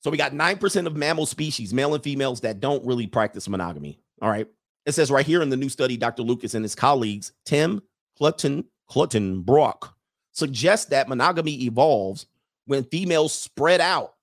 [0.00, 4.00] So we got 9% of mammal species, male and females, that don't really practice monogamy.
[4.22, 4.46] All right.
[4.86, 6.22] It says right here in the new study, Dr.
[6.22, 7.82] Lucas and his colleagues, Tim
[8.20, 9.94] Clutton, Clutton Brock,
[10.32, 12.26] suggest that monogamy evolves
[12.66, 14.14] when females spread out,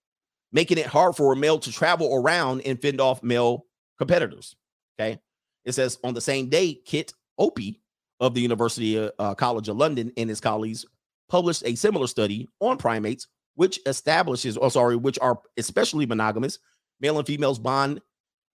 [0.56, 3.66] making it hard for a male to travel around and fend off male
[3.98, 4.56] competitors.
[4.98, 5.20] Okay.
[5.66, 7.82] It says on the same day, Kit Opie
[8.22, 10.86] of the University of, uh, College of London and his colleagues
[11.28, 16.58] published a similar study on primates, which establishes, or sorry, which are especially monogamous.
[17.02, 18.00] Male and females bond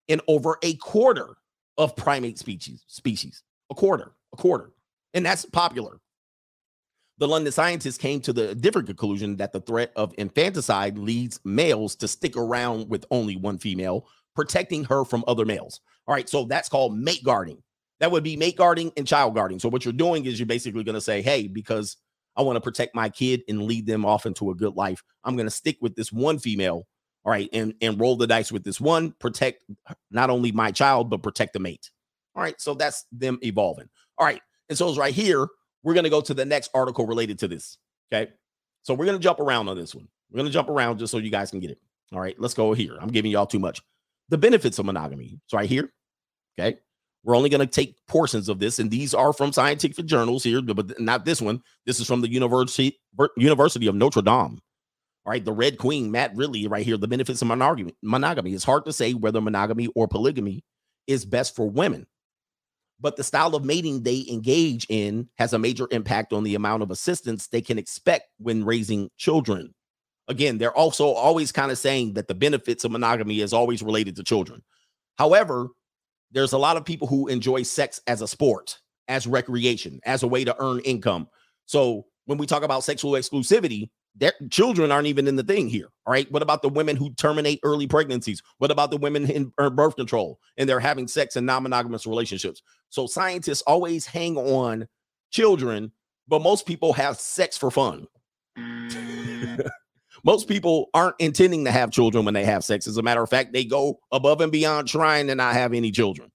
[0.08, 1.36] in over a quarter
[1.76, 2.82] of primate species.
[2.86, 4.70] Species, a quarter, a quarter,
[5.12, 6.00] and that's popular.
[7.20, 11.94] The London scientists came to the different conclusion that the threat of infanticide leads males
[11.96, 15.82] to stick around with only one female, protecting her from other males.
[16.08, 17.62] All right, so that's called mate guarding.
[17.98, 19.58] That would be mate guarding and child guarding.
[19.58, 21.98] So what you're doing is you're basically going to say, "Hey, because
[22.36, 25.36] I want to protect my kid and lead them off into a good life, I'm
[25.36, 26.86] going to stick with this one female,
[27.24, 29.62] all right, and and roll the dice with this one, protect
[30.10, 31.90] not only my child but protect the mate."
[32.34, 33.90] All right, so that's them evolving.
[34.16, 35.48] All right, and so it's right here.
[35.82, 37.78] We're going to go to the next article related to this.
[38.12, 38.32] Okay,
[38.82, 40.08] so we're going to jump around on this one.
[40.30, 41.78] We're going to jump around just so you guys can get it.
[42.12, 42.96] All right, let's go here.
[43.00, 43.80] I'm giving y'all too much.
[44.28, 45.38] The benefits of monogamy.
[45.44, 45.92] It's right here.
[46.58, 46.78] Okay.
[47.22, 50.62] We're only going to take portions of this, and these are from scientific journals here,
[50.62, 51.62] but not this one.
[51.84, 52.98] This is from the University
[53.36, 54.58] University of Notre Dame.
[55.26, 56.96] All right, the Red Queen, Matt Ridley, right here.
[56.96, 57.94] The benefits of monogamy.
[58.02, 58.54] Monogamy.
[58.54, 60.64] It's hard to say whether monogamy or polygamy
[61.06, 62.06] is best for women,
[63.00, 66.82] but the style of mating they engage in has a major impact on the amount
[66.82, 69.74] of assistance they can expect when raising children.
[70.28, 74.16] Again, they're also always kind of saying that the benefits of monogamy is always related
[74.16, 74.62] to children.
[75.18, 75.68] However,
[76.30, 80.28] there's a lot of people who enjoy sex as a sport, as recreation, as a
[80.28, 81.28] way to earn income.
[81.66, 85.88] So when we talk about sexual exclusivity, their children aren't even in the thing here.
[86.06, 86.30] All right.
[86.30, 88.42] What about the women who terminate early pregnancies?
[88.58, 92.62] What about the women in birth control and they're having sex in non monogamous relationships?
[92.88, 94.88] So scientists always hang on
[95.30, 95.92] children,
[96.28, 98.06] but most people have sex for fun.
[100.24, 102.86] most people aren't intending to have children when they have sex.
[102.86, 105.90] As a matter of fact, they go above and beyond trying to not have any
[105.90, 106.30] children.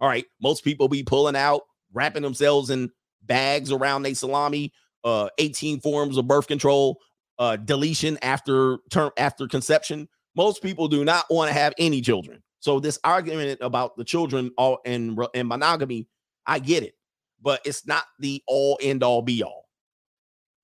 [0.00, 0.26] All right.
[0.42, 2.90] Most people be pulling out, wrapping themselves in
[3.22, 4.72] bags around their salami,
[5.04, 7.00] uh, 18 forms of birth control,
[7.38, 10.08] uh, deletion after term after conception.
[10.36, 12.42] Most people do not want to have any children.
[12.60, 16.08] So this argument about the children all and and monogamy,
[16.46, 16.94] I get it,
[17.42, 19.66] but it's not the all end all be all.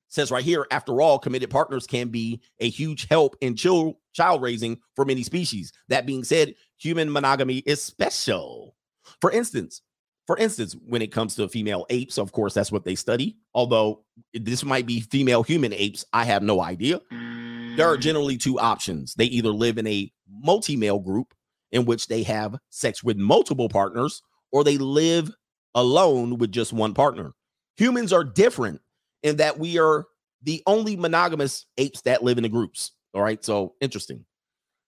[0.08, 4.42] says right here, after all, committed partners can be a huge help in child child
[4.42, 5.72] raising for many species.
[5.88, 8.74] That being said, human monogamy is special.
[9.20, 9.82] For instance,
[10.30, 13.36] for instance, when it comes to female apes, of course, that's what they study.
[13.52, 17.00] Although this might be female human apes, I have no idea.
[17.10, 18.00] There are mm.
[18.00, 19.12] generally two options.
[19.14, 21.34] They either live in a multi male group
[21.72, 25.32] in which they have sex with multiple partners, or they live
[25.74, 27.32] alone with just one partner.
[27.78, 28.80] Humans are different
[29.24, 30.06] in that we are
[30.44, 32.92] the only monogamous apes that live in the groups.
[33.14, 33.44] All right.
[33.44, 34.24] So interesting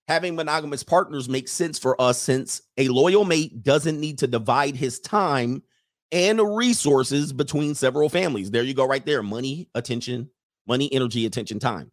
[0.09, 4.77] having monogamous partners makes sense for us since a loyal mate doesn't need to divide
[4.77, 5.62] his time
[6.11, 8.51] and resources between several families.
[8.51, 10.29] There you go, right there money, attention,
[10.67, 11.91] money, energy, attention, time.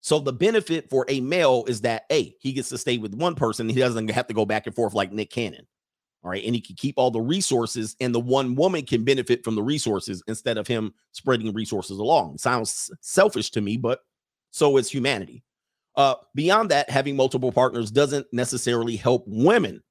[0.00, 3.34] So the benefit for a male is that a he gets to stay with one
[3.34, 3.68] person.
[3.68, 5.66] He doesn't have to go back and forth like Nick Cannon.
[6.24, 6.44] All right.
[6.44, 9.62] And he can keep all the resources, and the one woman can benefit from the
[9.62, 12.38] resources instead of him spreading resources along.
[12.38, 14.00] Sounds selfish to me, but
[14.50, 15.44] so is humanity.
[15.98, 19.82] Uh, beyond that, having multiple partners doesn't necessarily help women.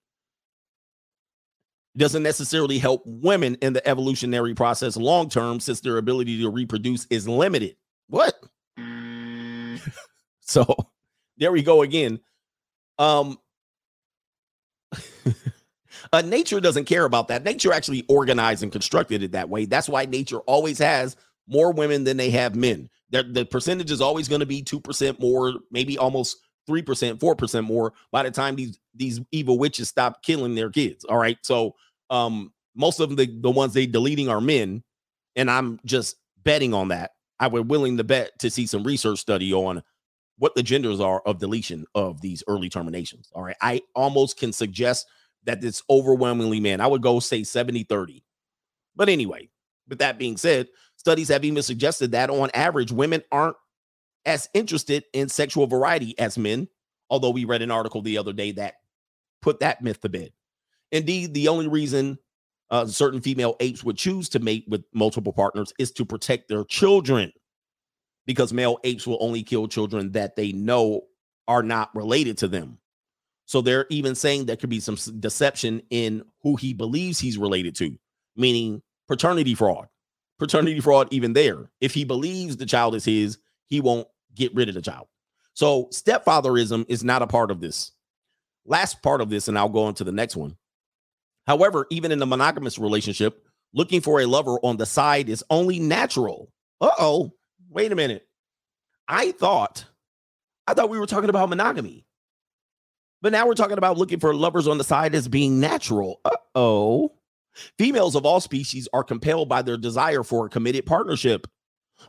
[1.97, 7.05] Doesn't necessarily help women in the evolutionary process long term, since their ability to reproduce
[7.09, 7.75] is limited.
[8.07, 8.41] What?
[10.39, 10.73] so
[11.37, 12.21] there we go again.
[12.97, 13.37] Um,
[16.13, 17.43] uh, nature doesn't care about that.
[17.43, 19.65] Nature actually organized and constructed it that way.
[19.65, 21.17] That's why nature always has
[21.49, 25.53] more women than they have men the percentage is always going to be 2% more,
[25.71, 26.37] maybe almost
[26.69, 31.05] 3%, 4% more by the time these these evil witches stop killing their kids.
[31.05, 31.37] All right.
[31.41, 31.75] So
[32.09, 34.83] um most of them the, the ones they deleting are men,
[35.35, 37.11] and I'm just betting on that.
[37.39, 39.83] I would willing to bet to see some research study on
[40.37, 43.29] what the genders are of deletion of these early terminations.
[43.33, 43.55] All right.
[43.61, 45.07] I almost can suggest
[45.45, 46.81] that it's overwhelmingly men.
[46.81, 48.23] I would go say 70 30.
[48.95, 49.49] But anyway,
[49.87, 50.67] with that being said,
[51.07, 53.55] Studies have even suggested that on average, women aren't
[54.25, 56.67] as interested in sexual variety as men,
[57.09, 58.73] although we read an article the other day that
[59.41, 60.33] put that myth to bed.
[60.91, 62.19] Indeed, the only reason
[62.71, 66.65] uh, certain female apes would choose to mate with multiple partners is to protect their
[66.65, 67.31] children,
[68.25, 71.03] because male apes will only kill children that they know
[71.47, 72.79] are not related to them.
[73.45, 77.75] So they're even saying there could be some deception in who he believes he's related
[77.77, 77.97] to,
[78.35, 79.87] meaning paternity fraud.
[80.39, 81.69] Paternity fraud, even there.
[81.81, 85.07] If he believes the child is his, he won't get rid of the child.
[85.53, 87.91] So stepfatherism is not a part of this.
[88.65, 90.55] Last part of this, and I'll go on to the next one.
[91.47, 95.79] However, even in a monogamous relationship, looking for a lover on the side is only
[95.79, 96.51] natural.
[96.79, 97.31] Uh oh.
[97.69, 98.27] Wait a minute.
[99.07, 99.85] I thought,
[100.67, 102.05] I thought we were talking about monogamy.
[103.21, 106.21] But now we're talking about looking for lovers on the side as being natural.
[106.23, 107.13] Uh oh.
[107.77, 111.47] Females of all species are compelled by their desire for a committed partnership,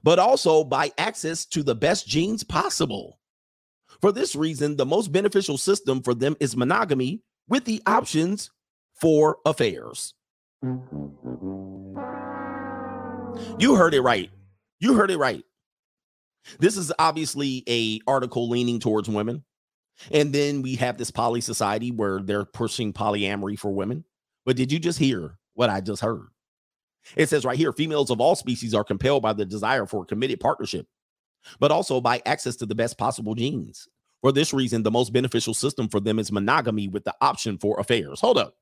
[0.03, 3.19] but also by access to the best genes possible.
[4.01, 8.51] For this reason, the most beneficial system for them is monogamy with the options
[9.01, 10.15] for affairs.
[13.59, 14.31] You heard it right.
[14.81, 15.43] You heard it right.
[16.59, 19.45] This is obviously a article leaning towards women.
[20.13, 24.05] And then we have this poly society where they're pushing polyamory for women.
[24.49, 26.29] But did you just hear what I just heard?
[27.17, 30.07] It says right here females of all species are compelled by the desire for a
[30.07, 30.87] committed partnership,
[31.61, 33.87] but also by access to the best possible genes.
[34.23, 37.79] For this reason, the most beneficial system for them is monogamy with the option for
[37.79, 38.21] affairs.
[38.23, 38.55] Hold up.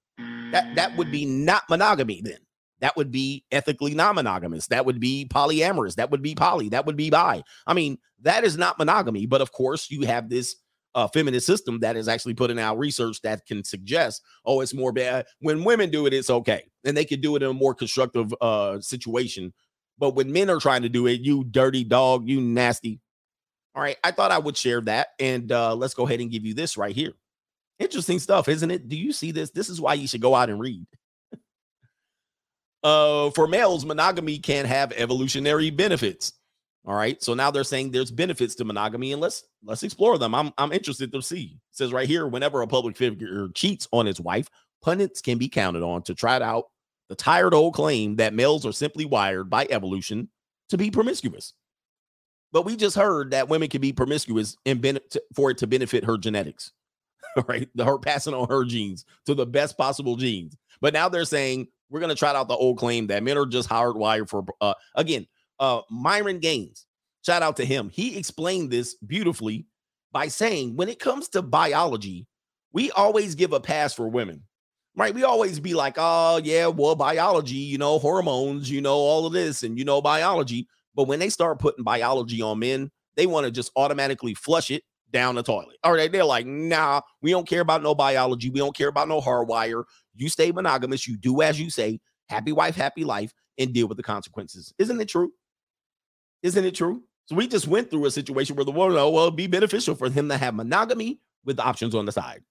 [0.50, 1.44] That, that would be mm.
[1.44, 2.38] not monogamy then.
[2.80, 4.66] That would be ethically non-monogamous.
[4.66, 5.94] That would be polyamorous.
[5.94, 6.68] That would be poly.
[6.70, 7.44] That would be bi.
[7.64, 9.26] I mean, that is not monogamy.
[9.26, 10.56] But of course, you have this
[10.96, 14.92] uh, feminist system that is actually putting out research that can suggest, oh, it's more
[14.92, 16.14] bad when women do it.
[16.14, 19.52] It's okay, and they can do it in a more constructive uh, situation.
[19.98, 23.00] But when men are trying to do it, you dirty dog, you nasty.
[23.74, 26.46] All right, I thought I would share that, and uh, let's go ahead and give
[26.46, 27.12] you this right here.
[27.78, 28.88] Interesting stuff, isn't it?
[28.88, 29.50] Do you see this?
[29.50, 30.86] This is why you should go out and read.
[32.82, 36.32] uh, for males, monogamy can have evolutionary benefits.
[36.86, 37.20] All right.
[37.20, 40.34] So now they're saying there's benefits to monogamy, and let's let's explore them.
[40.34, 41.56] I'm I'm interested to see.
[41.56, 44.48] It says right here, whenever a public figure cheats on his wife,
[44.82, 46.66] pundits can be counted on to trot out
[47.08, 50.28] the tired old claim that males are simply wired by evolution
[50.68, 51.54] to be promiscuous.
[52.52, 55.00] But we just heard that women can be promiscuous and ben-
[55.34, 56.72] for it to benefit her genetics.
[57.48, 57.68] right?
[57.74, 60.56] The, her passing on her genes to the best possible genes.
[60.80, 63.46] But now they're saying we're going to trot out the old claim that men are
[63.46, 65.26] just hardwired for, uh, again,
[65.58, 66.86] uh, Myron Gaines,
[67.24, 67.90] shout out to him.
[67.90, 69.66] He explained this beautifully
[70.12, 72.26] by saying when it comes to biology,
[72.72, 74.42] we always give a pass for women,
[74.96, 75.14] right?
[75.14, 79.32] We always be like, oh, yeah, well, biology, you know, hormones, you know, all of
[79.32, 80.68] this, and you know, biology.
[80.94, 84.82] But when they start putting biology on men, they want to just automatically flush it
[85.10, 85.76] down the toilet.
[85.84, 86.10] All right.
[86.10, 88.50] They're like, nah, we don't care about no biology.
[88.50, 89.84] We don't care about no hardwire.
[90.14, 91.06] You stay monogamous.
[91.06, 92.00] You do as you say.
[92.28, 94.74] Happy wife, happy life, and deal with the consequences.
[94.78, 95.32] Isn't it true?
[96.46, 97.02] Isn't it true?
[97.24, 100.08] So we just went through a situation where the woman, oh, well, be beneficial for
[100.08, 102.44] him to have monogamy with options on the side.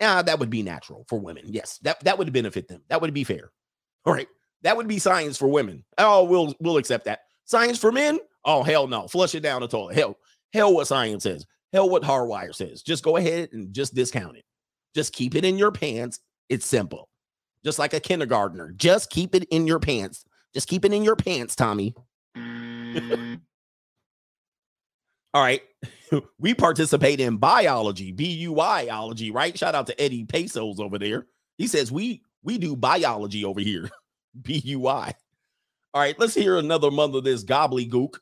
[0.00, 1.44] Yeah, that would be natural for women.
[1.46, 2.82] Yes, that, that would benefit them.
[2.88, 3.52] That would be fair.
[4.04, 4.26] All right.
[4.62, 5.84] That would be science for women.
[5.98, 7.20] Oh, we'll we'll accept that.
[7.44, 8.18] Science for men?
[8.44, 9.06] Oh, hell no.
[9.06, 9.94] Flush it down the toilet.
[9.94, 10.16] Hell,
[10.52, 11.46] hell what science says.
[11.72, 12.82] Hell what hardwire says.
[12.82, 14.44] Just go ahead and just discount it.
[14.96, 16.18] Just keep it in your pants.
[16.48, 17.08] It's simple.
[17.64, 18.72] Just like a kindergartner.
[18.76, 20.24] Just keep it in your pants.
[20.54, 21.94] Just keep it in your pants, Tommy.
[25.34, 25.62] All right.
[26.38, 29.56] we participate in biology, B-U-I-ology, right?
[29.56, 31.26] Shout out to Eddie Pesos over there.
[31.58, 33.90] He says we we do biology over here.
[34.42, 35.14] B-U-I.
[35.94, 38.18] All right, let's hear another month of this gobbledygook.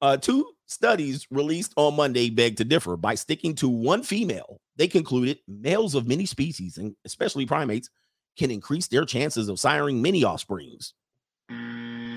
[0.00, 2.96] Uh, two studies released on Monday beg to differ.
[2.96, 7.90] By sticking to one female, they concluded males of many species, and especially primates,
[8.38, 10.94] can increase their chances of siring many offsprings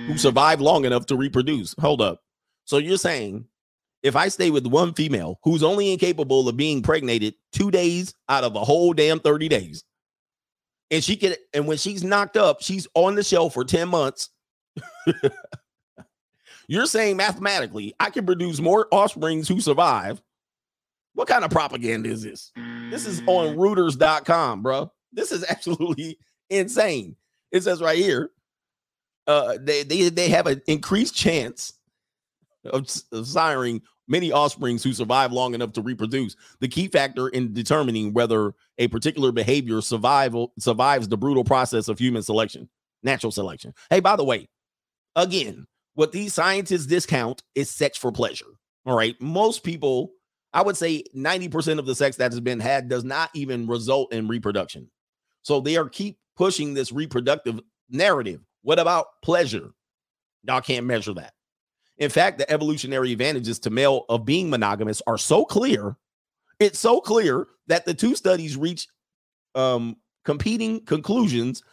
[0.05, 1.75] who survive long enough to reproduce.
[1.79, 2.21] Hold up.
[2.65, 3.45] So you're saying
[4.03, 8.43] if I stay with one female who's only incapable of being pregnated two days out
[8.43, 9.83] of a whole damn 30 days,
[10.91, 14.29] and she can, and when she's knocked up, she's on the shelf for 10 months.
[16.67, 20.21] You're saying mathematically, I can produce more offsprings who survive.
[21.13, 22.51] What kind of propaganda is this?
[22.89, 23.57] This is on mm.
[23.57, 24.91] Reuters.com, bro.
[25.13, 27.15] This is absolutely insane.
[27.51, 28.31] It says right here,
[29.27, 31.73] uh, they they they have an increased chance
[32.65, 36.35] of, of siring many offsprings who survive long enough to reproduce.
[36.59, 41.97] The key factor in determining whether a particular behavior survival survives the brutal process of
[41.97, 42.69] human selection,
[43.01, 43.73] natural selection.
[43.89, 44.47] Hey, by the way,
[45.15, 45.65] again,
[45.95, 48.45] what these scientists discount is sex for pleasure.
[48.85, 50.11] All right, most people,
[50.53, 53.65] I would say, ninety percent of the sex that has been had does not even
[53.65, 54.91] result in reproduction.
[55.41, 57.59] So they are keep pushing this reproductive
[57.89, 58.41] narrative.
[58.65, 59.69] What about pleasure?
[60.43, 61.33] Y'all can't measure that.
[61.99, 65.95] In fact, the evolutionary advantages to male of being monogamous are so clear
[66.59, 68.87] It's so clear that the two studies reach
[69.55, 71.63] um, competing conclusions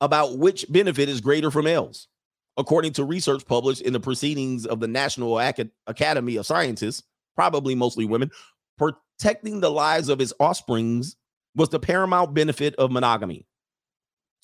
[0.00, 2.08] about which benefit is greater for males.
[2.56, 7.02] According to research published in the proceedings of the National Acad- Academy of Sciences,
[7.34, 8.30] probably mostly women,
[8.78, 11.16] protecting the lives of his offsprings
[11.54, 13.46] was the paramount benefit of monogamy.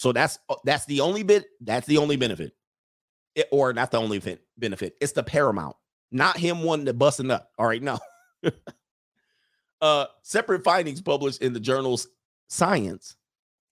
[0.01, 2.55] So that's uh, that's the only bit that's the only benefit.
[3.35, 4.97] It- or not the only fit, benefit.
[4.99, 5.77] It's the paramount,
[6.11, 7.51] not him wanting to busting up.
[7.59, 7.99] All right, no.
[9.83, 12.09] uh separate findings published in the journals
[12.49, 13.15] Science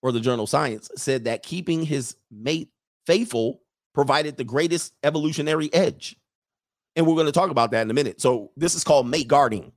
[0.03, 2.69] or the journal Science said that keeping his mate
[3.07, 3.63] faithful
[3.95, 6.15] provided the greatest evolutionary edge.
[6.95, 8.21] And we're going to talk about that in a minute.
[8.21, 9.73] So this is called mate guarding.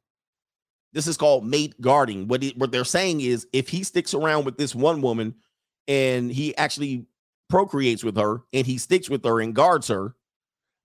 [0.92, 2.28] This is called mate guarding.
[2.28, 5.36] What, what they're saying is if he sticks around with this one woman
[5.88, 7.06] and he actually
[7.50, 10.16] procreates with her and he sticks with her and guards her,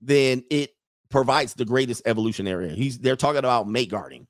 [0.01, 0.71] then it
[1.09, 2.71] provides the greatest evolutionary.
[2.71, 4.27] He's they're talking about mate guarding.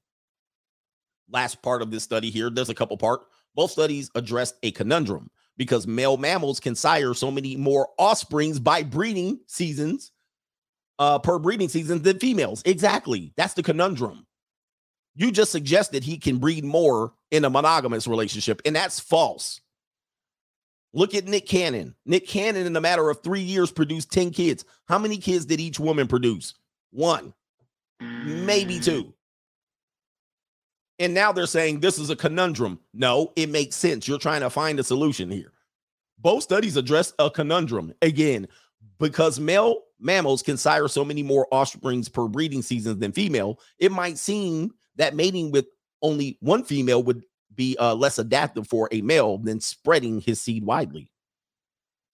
[1.31, 3.23] Last part of this study here, there's a couple part.
[3.55, 8.83] Both studies addressed a conundrum because male mammals can sire so many more offsprings by
[8.83, 10.13] breeding seasons
[10.99, 12.63] uh per breeding season than females.
[12.65, 13.33] Exactly.
[13.37, 14.27] That's the conundrum.
[15.15, 19.63] You just suggested he can breed more in a monogamous relationship, and that's false.
[20.97, 21.95] Look at Nick Cannon.
[22.07, 24.65] Nick Cannon, in a matter of three years, produced 10 kids.
[24.89, 26.55] How many kids did each woman produce?
[26.91, 27.35] One,
[28.01, 28.83] maybe hmm.
[28.83, 29.15] two.
[30.99, 32.81] And now they're saying this is a conundrum.
[32.95, 34.09] No, it makes sense.
[34.09, 35.53] You're trying to find a solution here.
[36.19, 37.93] Both studies address a conundrum.
[38.01, 38.49] Again,
[38.99, 43.93] because male mammals can sire so many more offsprings per breeding season than female, it
[43.93, 45.67] might seem that mating with
[46.01, 47.23] only one female would
[47.57, 51.11] be uh, less adaptive for a male than spreading his seed widely.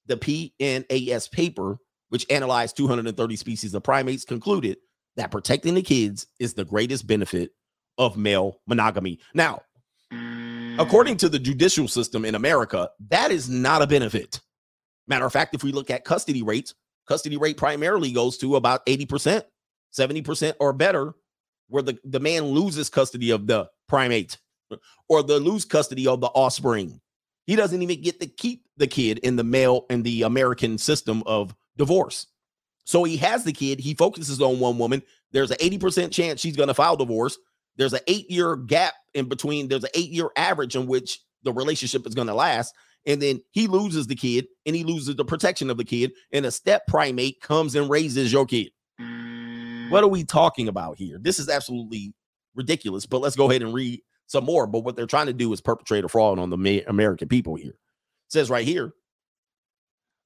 [0.07, 1.76] The PNAS paper,
[2.09, 4.78] which analyzed 230 species of primates, concluded
[5.16, 7.51] that protecting the kids is the greatest benefit
[7.99, 9.20] of male monogamy.
[9.34, 9.62] Now,
[10.78, 14.40] according to the judicial system in America, that is not a benefit.
[15.07, 16.74] Matter of fact, if we look at custody rates,
[17.07, 19.43] custody rate primarily goes to about 80%,
[19.97, 21.14] 70% or better,
[21.68, 24.38] where the, the man loses custody of the primate
[25.09, 27.01] or the lose custody of the offspring.
[27.47, 31.23] He doesn't even get to keep the kid in the male in the American system
[31.27, 32.27] of divorce.
[32.85, 35.03] So he has the kid, he focuses on one woman.
[35.33, 37.39] There's an 80% chance she's going to file divorce.
[37.77, 41.53] There's an eight year gap in between, there's an eight year average in which the
[41.53, 42.75] relationship is going to last.
[43.07, 46.12] And then he loses the kid and he loses the protection of the kid.
[46.33, 48.70] And a step primate comes and raises your kid.
[49.89, 51.18] What are we talking about here?
[51.20, 52.14] This is absolutely
[52.55, 53.07] ridiculous.
[53.07, 54.01] But let's go ahead and read
[54.33, 54.66] some more.
[54.66, 57.70] But what they're trying to do is perpetrate a fraud on the American people here.
[57.70, 58.93] It says right here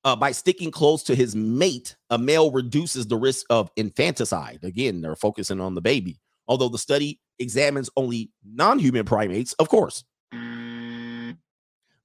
[0.06, 4.60] uh, by sticking close to his mate, a male reduces the risk of infanticide.
[4.62, 6.20] Again, they're focusing on the baby.
[6.46, 10.04] Although the study examines only non human primates, of course.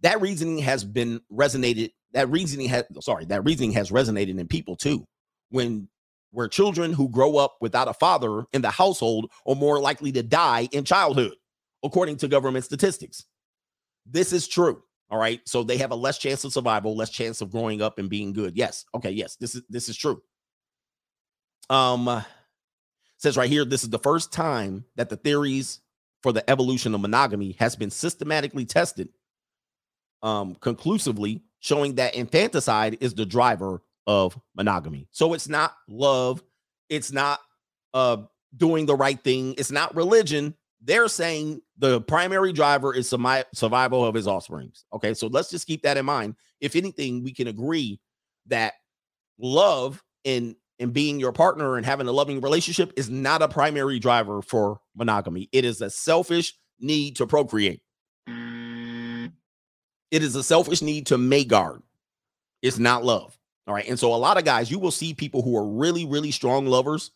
[0.02, 1.92] That reasoning has been resonated.
[2.14, 5.06] That reasoning has, sorry, that reasoning has resonated in people too.
[5.52, 5.88] When
[6.32, 10.24] where children who grow up without a father in the household are more likely to
[10.24, 11.36] die in childhood,
[11.84, 13.26] according to government statistics.
[14.06, 14.84] This is true.
[15.10, 15.42] All right.
[15.46, 18.32] So they have a less chance of survival, less chance of growing up and being
[18.32, 18.56] good.
[18.56, 18.86] Yes.
[18.96, 19.12] Okay.
[19.12, 19.36] Yes.
[19.36, 20.22] This is this is true.
[21.70, 22.24] Um
[23.18, 25.82] says right here, this is the first time that the theories
[26.24, 29.10] for the evolution of monogamy has been systematically tested
[30.24, 35.08] um conclusively showing that infanticide is the driver of monogamy.
[35.12, 36.42] So it's not love,
[36.90, 37.40] it's not
[37.94, 38.18] uh
[38.56, 40.56] doing the right thing, it's not religion.
[40.84, 44.86] They're saying the primary driver is survival of his offsprings.
[44.94, 46.36] Okay, so let's just keep that in mind.
[46.60, 48.00] If anything, we can agree
[48.48, 48.74] that
[49.38, 54.00] love and and being your partner and having a loving relationship is not a primary
[54.00, 55.48] driver for monogamy.
[55.52, 57.82] It is a selfish need to procreate.
[58.28, 61.84] It is a selfish need to mate guard.
[62.64, 63.38] It's not love.
[63.68, 63.88] All right.
[63.88, 66.66] And so a lot of guys, you will see people who are really, really strong
[66.66, 67.12] lovers,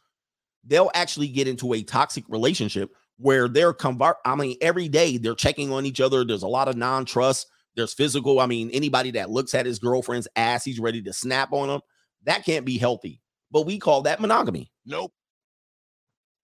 [0.64, 4.18] they'll actually get into a toxic relationship where they're convert.
[4.26, 6.24] I mean, every day they're checking on each other.
[6.24, 7.48] There's a lot of non-trust.
[7.76, 8.40] There's physical.
[8.40, 11.82] I mean, anybody that looks at his girlfriend's ass, he's ready to snap on them.
[12.24, 13.22] That can't be healthy.
[13.52, 14.72] But we call that monogamy.
[14.86, 15.12] Nope.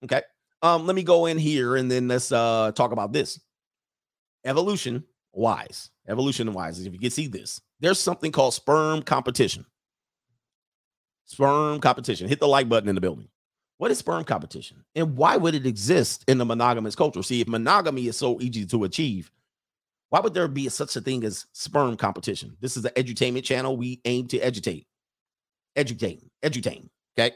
[0.04, 0.22] Okay.
[0.62, 3.40] Um, let me go in here and then let's uh talk about this.
[4.44, 5.90] Evolution wise.
[6.08, 6.84] Evolution wise.
[6.84, 9.66] If you can see this, there's something called sperm competition.
[11.24, 12.28] Sperm competition.
[12.28, 13.28] Hit the like button in the building.
[13.78, 14.84] What is sperm competition?
[14.94, 17.22] And why would it exist in the monogamous culture?
[17.22, 19.32] See, if monogamy is so easy to achieve,
[20.10, 22.56] why would there be such a thing as sperm competition?
[22.60, 23.76] This is the edutainment channel.
[23.76, 24.86] We aim to educate,
[25.74, 26.90] educate, edutain.
[27.18, 27.34] Okay.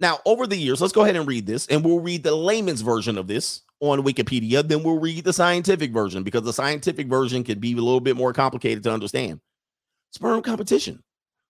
[0.00, 2.82] Now, over the years, let's go ahead and read this, and we'll read the layman's
[2.82, 3.62] version of this.
[3.80, 7.76] on Wikipedia, then we'll read the scientific version because the scientific version can be a
[7.76, 9.40] little bit more complicated to understand.
[10.12, 11.02] Sperm competition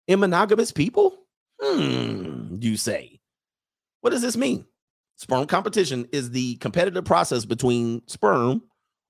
[0.08, 1.16] in monogamous people?
[1.60, 3.20] Hmm, you say.
[4.00, 4.66] What does this mean?
[5.16, 8.62] Sperm competition is the competitive process between sperm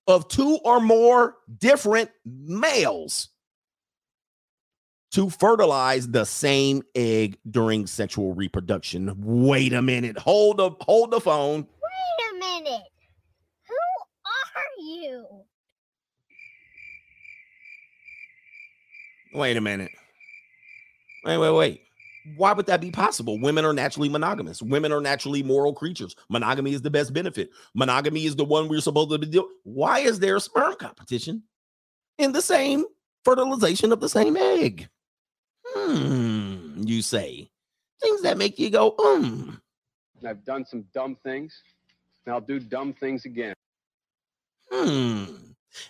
[0.06, 3.28] of two or more different males
[5.12, 9.14] to fertilize the same egg during sexual reproduction.
[9.18, 10.18] Wait a minute.
[10.18, 11.60] Hold the hold the phone.
[11.60, 12.82] Wait a minute.
[13.68, 13.74] Who
[14.24, 15.26] are you?
[19.34, 19.90] Wait a minute.
[21.24, 21.80] Wait, wait, wait.
[22.36, 23.40] Why would that be possible?
[23.40, 24.62] Women are naturally monogamous.
[24.62, 26.16] Women are naturally moral creatures.
[26.28, 27.50] Monogamy is the best benefit.
[27.74, 29.48] Monogamy is the one we're supposed to be doing.
[29.64, 31.42] Why is there sperm competition
[32.18, 32.84] in the same
[33.24, 34.88] fertilization of the same egg?
[35.66, 37.50] Hmm, you say.
[38.00, 39.50] Things that make you go, hmm.
[40.26, 41.62] I've done some dumb things,
[42.24, 43.54] and I'll do dumb things again.
[44.70, 45.24] Hmm.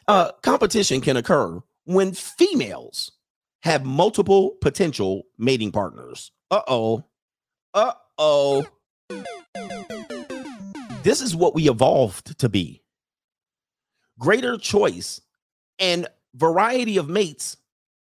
[0.06, 3.12] Uh, competition can occur when females
[3.68, 6.32] have multiple potential mating partners.
[6.50, 7.04] Uh oh.
[7.74, 8.66] Uh oh.
[11.02, 12.82] This is what we evolved to be
[14.18, 15.20] greater choice
[15.78, 17.56] and variety of mates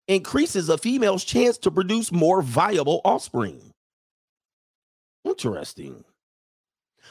[0.08, 3.72] increases a female's chance to produce more viable offspring.
[5.24, 6.04] Interesting.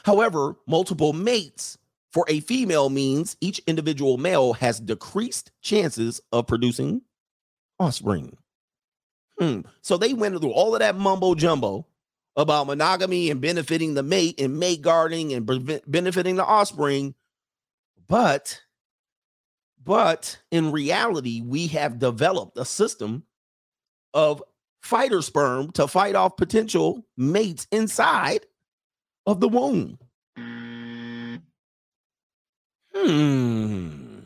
[0.03, 1.77] However, multiple mates
[2.11, 7.01] for a female means each individual male has decreased chances of producing
[7.79, 8.37] offspring.
[9.41, 9.61] Hmm.
[9.81, 11.87] So they went through all of that mumbo jumbo
[12.35, 17.15] about monogamy and benefiting the mate and mate guarding and preve- benefiting the offspring.
[18.07, 18.61] But,
[19.83, 23.23] but in reality, we have developed a system
[24.13, 24.43] of
[24.83, 28.45] fighter sperm to fight off potential mates inside
[29.25, 29.97] of the womb.
[32.93, 34.19] Hmm.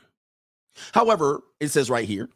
[0.92, 2.28] However, it says right here,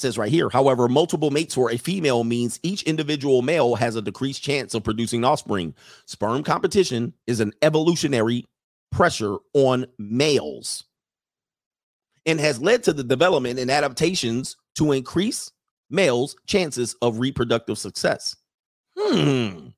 [0.00, 4.02] says right here, however, multiple mates for a female means each individual male has a
[4.02, 5.74] decreased chance of producing offspring.
[6.06, 8.46] Sperm competition is an evolutionary
[8.90, 10.84] pressure on males
[12.26, 15.52] and has led to the development and adaptations to increase
[15.90, 18.36] males' chances of reproductive success.
[18.98, 19.68] Hmm.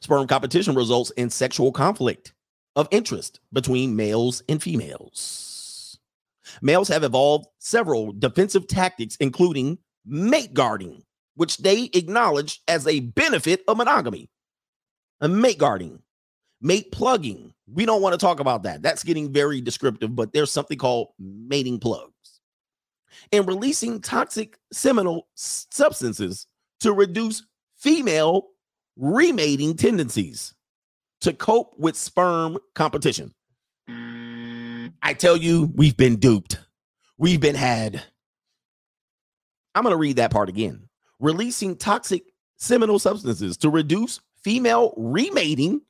[0.00, 2.34] Sperm competition results in sexual conflict
[2.76, 5.49] of interest between males and females.
[6.62, 11.02] Males have evolved several defensive tactics, including mate guarding,
[11.34, 14.30] which they acknowledge as a benefit of monogamy.
[15.20, 16.00] A mate guarding,
[16.60, 17.52] mate plugging.
[17.72, 18.82] We don't want to talk about that.
[18.82, 22.40] That's getting very descriptive, but there's something called mating plugs.
[23.32, 26.46] And releasing toxic seminal substances
[26.80, 27.44] to reduce
[27.76, 28.48] female
[28.96, 30.54] remating tendencies
[31.20, 33.32] to cope with sperm competition.
[35.10, 36.56] I tell you, we've been duped.
[37.18, 38.00] We've been had.
[39.74, 40.88] I'm going to read that part again.
[41.18, 42.22] Releasing toxic
[42.58, 45.80] seminal substances to reduce female remating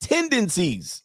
[0.00, 1.02] tendencies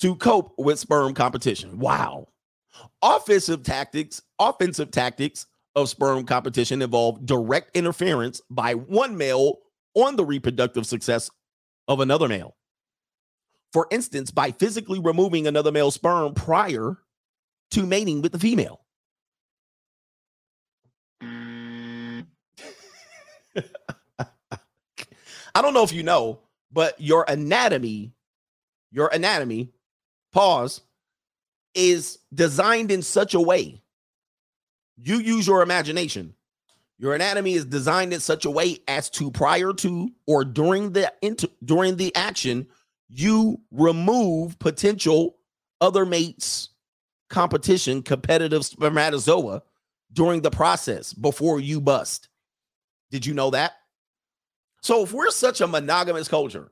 [0.00, 1.78] to cope with sperm competition.
[1.78, 2.28] Wow.
[3.00, 9.60] Offensive tactics, offensive tactics of sperm competition involve direct interference by one male
[9.94, 11.30] on the reproductive success
[11.88, 12.56] of another male.
[13.72, 16.96] For instance, by physically removing another male sperm prior
[17.72, 18.80] to mating with the female.
[25.54, 26.40] I don't know if you know,
[26.72, 28.12] but your anatomy,
[28.90, 29.72] your anatomy,
[30.32, 30.80] pause,
[31.74, 33.82] is designed in such a way.
[34.96, 36.34] You use your imagination.
[36.98, 41.12] Your anatomy is designed in such a way as to prior to or during the
[41.22, 42.66] into, during the action,
[43.10, 45.36] you remove potential
[45.80, 46.68] other mates
[47.28, 49.62] competition competitive spermatozoa
[50.12, 52.28] during the process before you bust.
[53.10, 53.72] Did you know that?
[54.82, 56.70] So if we're such a monogamous culture,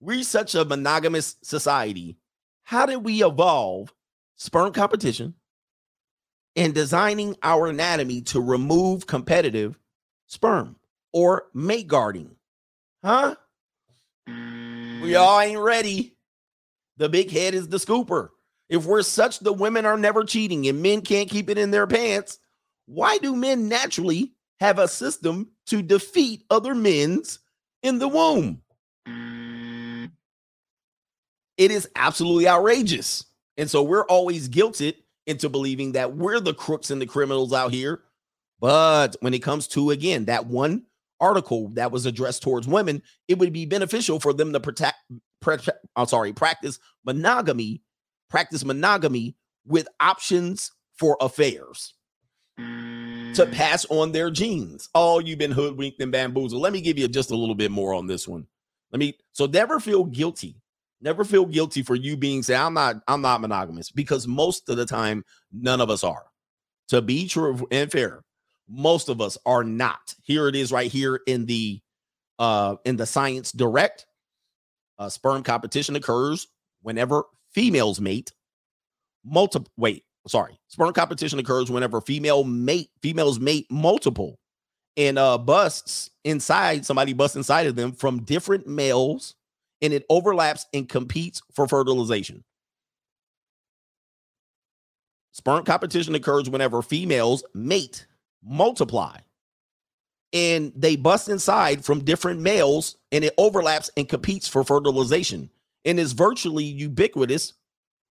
[0.00, 2.18] we're such a monogamous society,
[2.62, 3.92] how did we evolve
[4.36, 5.34] sperm competition
[6.54, 9.78] and designing our anatomy to remove competitive
[10.26, 10.76] sperm
[11.12, 12.36] or mate guarding?
[13.04, 13.36] Huh?
[15.02, 16.16] We all ain't ready.
[16.96, 18.28] The big head is the scooper.
[18.68, 21.86] If we're such the women are never cheating and men can't keep it in their
[21.86, 22.38] pants,
[22.86, 27.38] why do men naturally have a system to defeat other men's
[27.82, 28.62] in the womb?
[31.56, 33.24] It is absolutely outrageous.
[33.56, 34.94] And so we're always guilted
[35.26, 38.02] into believing that we're the crooks and the criminals out here.
[38.60, 40.84] But when it comes to, again, that one
[41.20, 44.96] article that was addressed towards women, it would be beneficial for them to protect
[45.40, 45.58] pre-
[45.96, 47.82] I'm sorry, practice monogamy,
[48.28, 51.94] practice monogamy with options for affairs
[52.56, 53.52] to mm.
[53.52, 54.88] pass on their genes.
[54.94, 56.60] Oh, you've been hoodwinked and bamboozled.
[56.60, 58.46] Let me give you just a little bit more on this one.
[58.90, 60.56] Let me so never feel guilty.
[61.00, 64.76] Never feel guilty for you being say I'm not I'm not monogamous because most of
[64.76, 66.24] the time none of us are.
[66.88, 68.24] To be true and fair,
[68.68, 70.14] most of us are not.
[70.22, 71.80] Here it is right here in the
[72.38, 74.06] uh in the science direct.
[74.98, 76.48] Uh, sperm competition occurs
[76.82, 78.32] whenever females mate.
[79.24, 80.58] Multiple wait, sorry.
[80.68, 84.38] Sperm competition occurs whenever female mate females mate multiple
[84.96, 89.34] and uh busts inside somebody busts inside of them from different males
[89.80, 92.44] and it overlaps and competes for fertilization.
[95.32, 98.07] Sperm competition occurs whenever females mate,
[98.42, 99.18] multiply,
[100.32, 105.50] and they bust inside from different males and it overlaps and competes for fertilization
[105.84, 107.54] and is virtually ubiquitous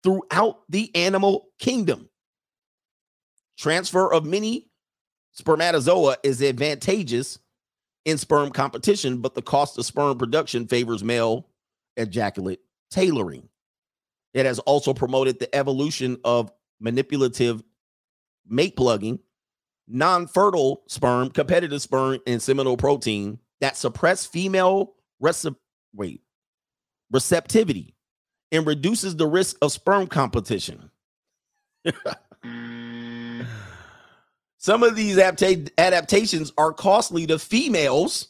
[0.03, 2.09] throughout the animal kingdom.
[3.59, 4.71] Transfer of many
[5.33, 7.39] spermatozoa is advantageous
[8.05, 11.49] in sperm competition, but the cost of sperm production favors male
[11.97, 12.61] ejaculate
[12.91, 13.49] tailoring.
[14.33, 17.63] It has also promoted the evolution of manipulative
[18.47, 19.19] mate plugging,
[19.89, 24.95] non fertile sperm, competitive sperm, and seminal protein that suppress female
[25.95, 26.21] wait,
[27.11, 27.95] receptivity
[28.53, 30.91] and reduces the risk of sperm competition.
[34.59, 38.29] Some of these adapta- adaptations are costly to females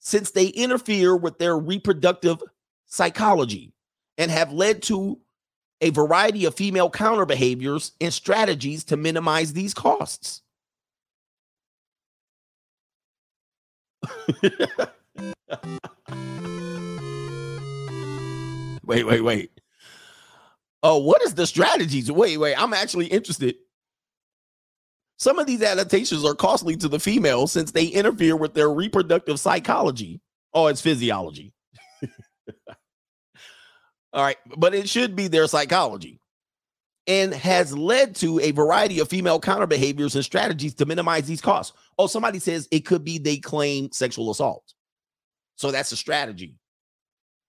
[0.00, 2.42] since they interfere with their reproductive
[2.86, 3.72] psychology
[4.18, 5.18] and have led to
[5.80, 10.42] a variety of female counter behaviors and strategies to minimize these costs.
[18.84, 19.50] wait, wait, wait.
[20.82, 22.12] Oh, what is the strategies?
[22.12, 22.54] Wait, wait.
[22.54, 23.56] I'm actually interested.
[25.18, 29.40] Some of these adaptations are costly to the female since they interfere with their reproductive
[29.40, 30.20] psychology.
[30.52, 31.52] Oh, it's physiology.
[34.12, 36.20] All right, but it should be their psychology
[37.06, 41.40] and has led to a variety of female counter behaviors and strategies to minimize these
[41.40, 41.76] costs.
[41.98, 44.74] Oh, somebody says it could be they claim sexual assault.
[45.56, 46.56] So that's a strategy.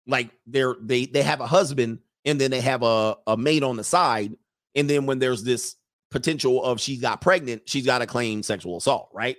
[0.07, 3.77] Like they're they they have a husband and then they have a, a mate on
[3.77, 4.35] the side.
[4.75, 5.75] And then when there's this
[6.11, 9.37] potential of she's got pregnant, she's got to claim sexual assault, right?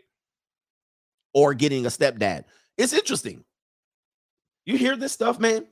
[1.35, 2.45] Or getting a stepdad.
[2.79, 3.45] It's interesting.
[4.65, 5.67] You hear this stuff, man?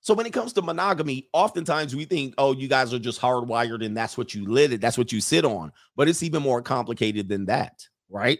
[0.00, 3.84] So when it comes to monogamy, oftentimes we think, oh, you guys are just hardwired
[3.84, 5.72] and that's what you lit it, that's what you sit on.
[5.96, 8.38] But it's even more complicated than that, right?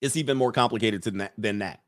[0.00, 1.80] It's even more complicated than that than that.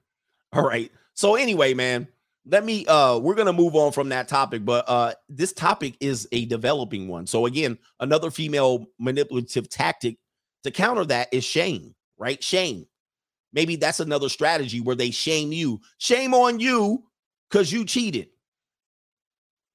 [0.52, 0.90] All right.
[1.14, 2.08] So anyway, man,
[2.46, 6.28] let me uh we're gonna move on from that topic, but uh this topic is
[6.32, 7.26] a developing one.
[7.26, 10.18] So again, another female manipulative tactic
[10.64, 12.42] to counter that is shame, right?
[12.42, 12.86] Shame.
[13.52, 15.80] Maybe that's another strategy where they shame you.
[15.98, 17.04] Shame on you
[17.50, 18.28] because you cheated.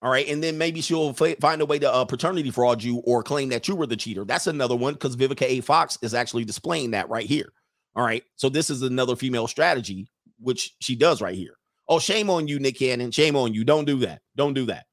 [0.02, 0.28] All right.
[0.28, 3.50] And then maybe she'll f- find a way to uh, paternity fraud you or claim
[3.50, 4.26] that you were the cheater.
[4.26, 5.62] That's another one because Vivica A.
[5.62, 7.52] Fox is actually displaying that right here.
[7.98, 8.24] All right.
[8.36, 10.08] So this is another female strategy,
[10.39, 11.58] which she does right here.
[11.89, 13.12] Oh, shame on you, Nick Cannon.
[13.12, 13.64] Shame on you.
[13.64, 14.22] Don't do that.
[14.36, 14.86] Don't do that.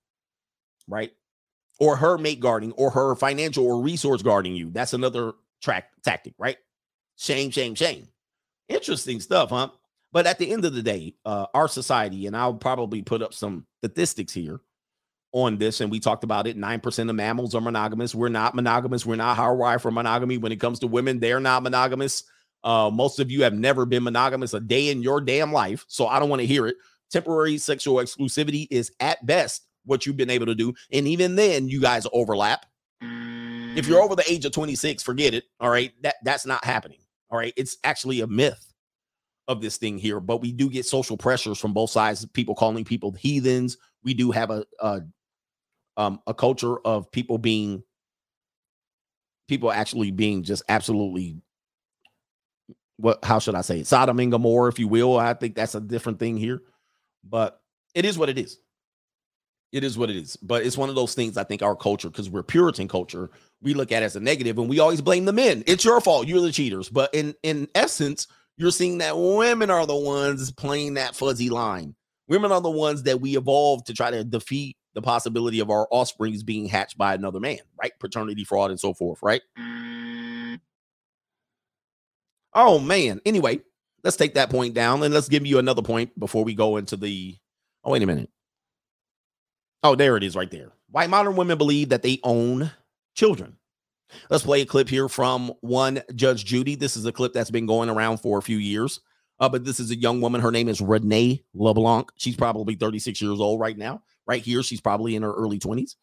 [0.88, 1.12] Right.
[1.78, 4.70] Or her mate guarding or her financial or resource guarding you.
[4.70, 5.32] That's another
[5.62, 6.56] track tactic, right?
[7.16, 8.08] Shame, shame, shame.
[8.68, 9.68] Interesting stuff, huh?
[10.12, 13.34] But at the end of the day, uh, our society, and I'll probably put up
[13.34, 14.60] some statistics here
[15.32, 16.56] on this, and we talked about it.
[16.56, 18.14] Nine percent of mammals are monogamous.
[18.14, 19.04] We're not monogamous.
[19.04, 20.38] We're not hardwired for monogamy.
[20.38, 22.22] When it comes to women, they're not monogamous.
[22.64, 26.06] Uh, most of you have never been monogamous a day in your damn life, so
[26.06, 26.76] I don't want to hear it.
[27.10, 31.68] Temporary sexual exclusivity is at best what you've been able to do, and even then,
[31.68, 32.64] you guys overlap.
[33.76, 35.44] If you're over the age of 26, forget it.
[35.60, 36.98] All right, that that's not happening.
[37.30, 38.72] All right, it's actually a myth
[39.46, 42.24] of this thing here, but we do get social pressures from both sides.
[42.26, 43.76] People calling people heathens.
[44.02, 45.02] We do have a a,
[45.98, 47.82] um, a culture of people being
[49.48, 51.36] people actually being just absolutely
[52.96, 53.86] what how should I say it?
[53.86, 55.18] Sodom and Gomorrah, if you will.
[55.18, 56.62] I think that's a different thing here,
[57.22, 57.60] but
[57.94, 58.58] it is what it is.
[59.72, 60.36] It is what it is.
[60.36, 63.30] But it's one of those things I think our culture, because we're Puritan culture,
[63.60, 65.64] we look at as a negative and we always blame the men.
[65.66, 66.28] It's your fault.
[66.28, 66.88] You're the cheaters.
[66.88, 71.96] But in in essence, you're seeing that women are the ones playing that fuzzy line.
[72.28, 75.88] Women are the ones that we evolved to try to defeat the possibility of our
[75.90, 77.92] offsprings being hatched by another man, right?
[77.98, 79.42] Paternity fraud and so forth, right?
[82.54, 83.20] Oh man.
[83.26, 83.60] Anyway,
[84.02, 86.96] let's take that point down and let's give you another point before we go into
[86.96, 87.36] the
[87.84, 88.30] Oh, wait a minute.
[89.82, 90.72] Oh, there it is right there.
[90.90, 92.70] Why modern women believe that they own
[93.14, 93.56] children.
[94.30, 96.76] Let's play a clip here from one Judge Judy.
[96.76, 99.00] This is a clip that's been going around for a few years.
[99.40, 100.40] Uh, but this is a young woman.
[100.40, 102.10] Her name is Renee LeBlanc.
[102.16, 104.02] She's probably 36 years old right now.
[104.26, 105.96] Right here, she's probably in her early 20s.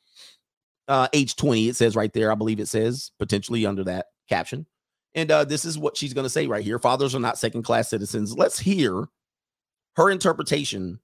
[0.88, 2.32] Uh, age 20, it says right there.
[2.32, 4.66] I believe it says potentially under that caption.
[5.14, 6.80] And uh, this is what she's going to say right here.
[6.80, 8.38] Fathers are not second class citizens.
[8.38, 9.08] Let's hear
[9.98, 11.00] her interpretation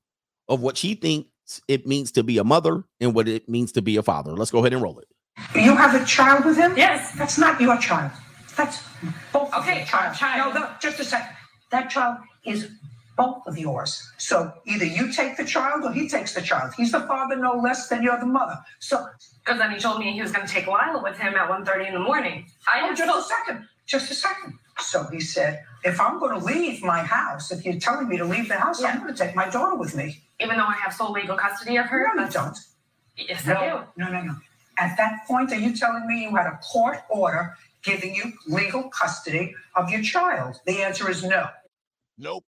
[0.48, 1.30] of what she thinks
[1.68, 4.34] it means to be a mother and what it means to be a father.
[4.34, 5.08] Let's go ahead and roll it.
[5.56, 6.76] You have a child with him?
[6.78, 7.14] Yes.
[7.18, 8.12] That's not your child.
[8.56, 8.82] That's
[9.32, 10.16] both of Okay, your child.
[10.16, 10.56] child.
[10.56, 11.36] No, no, just a second.
[11.72, 12.70] That child is
[13.18, 14.10] both of yours.
[14.18, 16.74] So either you take the child or he takes the child.
[16.78, 18.58] He's the father no less than you're the mother.
[18.80, 19.06] So
[19.44, 21.88] Because then he told me he was going to take Lila with him at 1.30
[21.88, 22.46] in the morning.
[22.68, 23.68] I oh, have just a second.
[23.88, 24.60] Just a second.
[24.80, 28.26] So he said, if I'm going to leave my house, if you're telling me to
[28.26, 30.22] leave the house, I'm going to take my daughter with me.
[30.40, 32.12] even though I have sole legal custody of her.
[32.16, 32.58] No, you don't.
[33.18, 34.36] Yes, I No, no, no, no.
[34.78, 38.90] At that point, are you telling me you had a court order giving you legal
[38.90, 40.60] custody of your child?
[40.66, 41.48] The answer is no.
[42.20, 42.44] Nope.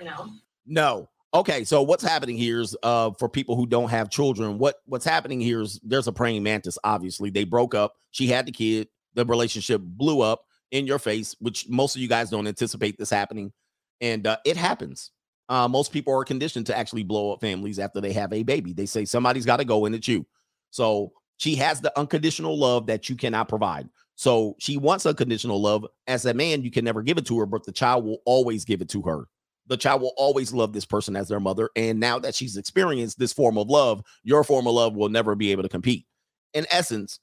[0.00, 0.28] No.
[0.66, 1.08] No.
[1.34, 5.04] Okay, so what's happening here is uh for people who don't have children, what what's
[5.04, 6.78] happening here is there's a praying mantis.
[6.84, 7.94] Obviously, they broke up.
[8.10, 12.08] She had the kid, the relationship blew up in your face, which most of you
[12.08, 13.52] guys don't anticipate this happening.
[14.00, 15.12] And uh, it happens.
[15.48, 18.72] Uh, most people are conditioned to actually blow up families after they have a baby.
[18.72, 20.26] They say somebody's got to go, and it's you.
[20.70, 23.88] So she has the unconditional love that you cannot provide.
[24.16, 25.86] So she wants unconditional love.
[26.06, 28.64] As a man, you can never give it to her, but the child will always
[28.64, 29.28] give it to her
[29.66, 31.70] the child will always love this person as their mother.
[31.76, 35.34] And now that she's experienced this form of love, your form of love will never
[35.34, 36.06] be able to compete.
[36.54, 37.20] In essence,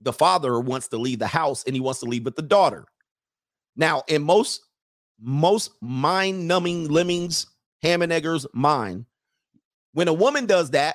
[0.00, 2.86] the father wants to leave the house and he wants to leave with the daughter.
[3.76, 4.62] Now, in most
[5.20, 7.46] most mind-numbing lemmings,
[7.82, 9.06] ham and eggers mind,
[9.92, 10.94] when a woman does that,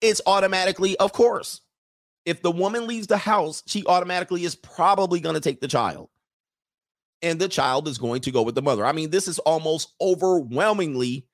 [0.00, 1.60] it's automatically, of course.
[2.24, 6.08] If the woman leaves the house, she automatically is probably going to take the child
[7.22, 8.84] and the child is going to go with the mother.
[8.84, 11.26] I mean, this is almost overwhelmingly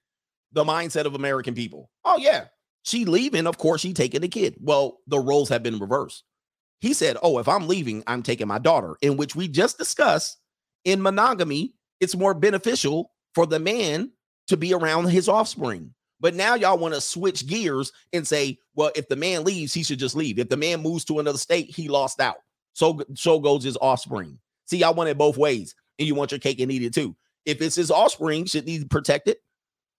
[0.52, 1.90] the mindset of American people.
[2.04, 2.46] Oh, yeah,
[2.82, 3.46] she leaving.
[3.46, 4.56] Of course, she taking the kid.
[4.60, 6.24] Well, the roles have been reversed.
[6.80, 10.38] He said, Oh, if I'm leaving, I'm taking my daughter, in which we just discussed
[10.84, 14.10] in monogamy, it's more beneficial for the man
[14.48, 15.92] to be around his offspring.
[16.20, 19.82] But now y'all want to switch gears and say, well, if the man leaves, he
[19.82, 20.38] should just leave.
[20.38, 22.36] If the man moves to another state, he lost out.
[22.72, 24.38] So so goes his offspring.
[24.66, 27.16] See, y'all want it both ways, and you want your cake and eat it too.
[27.44, 29.42] If it's his offspring, shouldn't he protect it?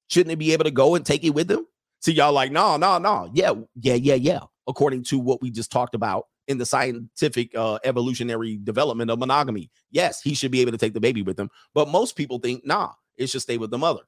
[0.09, 1.65] Shouldn't he be able to go and take it with him?
[2.01, 3.30] See, y'all like, no, no, no.
[3.34, 4.41] Yeah, yeah, yeah, yeah.
[4.67, 9.70] According to what we just talked about in the scientific uh, evolutionary development of monogamy,
[9.91, 11.50] yes, he should be able to take the baby with him.
[11.74, 14.02] But most people think, nah, it should stay with the mother.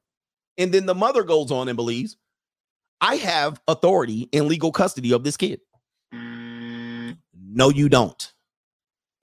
[0.57, 2.17] And then the mother goes on and believes,
[3.01, 5.61] I have authority and legal custody of this kid.
[6.11, 8.33] No, you don't.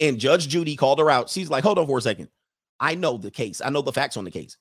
[0.01, 1.31] And Judge Judy called her out.
[1.31, 2.29] She's like, hold on for a second.
[2.81, 3.63] I know the case.
[3.65, 4.57] I know the facts on the case.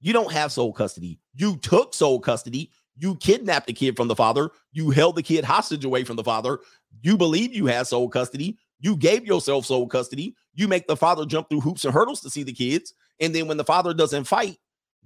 [0.00, 1.18] You don't have sole custody.
[1.34, 2.70] You took sole custody.
[2.96, 4.50] You kidnapped the kid from the father.
[4.72, 6.58] You held the kid hostage away from the father.
[7.00, 8.58] You believe you have sole custody.
[8.80, 10.34] You gave yourself sole custody.
[10.54, 12.94] You make the father jump through hoops and hurdles to see the kids.
[13.20, 14.58] And then when the father doesn't fight,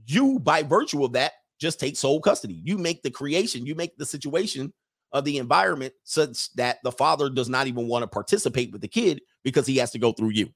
[0.07, 2.61] you, by virtue of that, just take sole custody.
[2.65, 4.73] You make the creation, you make the situation
[5.13, 8.89] of the environment such that the father does not even want to participate with the
[8.89, 10.51] kid because he has to go through you.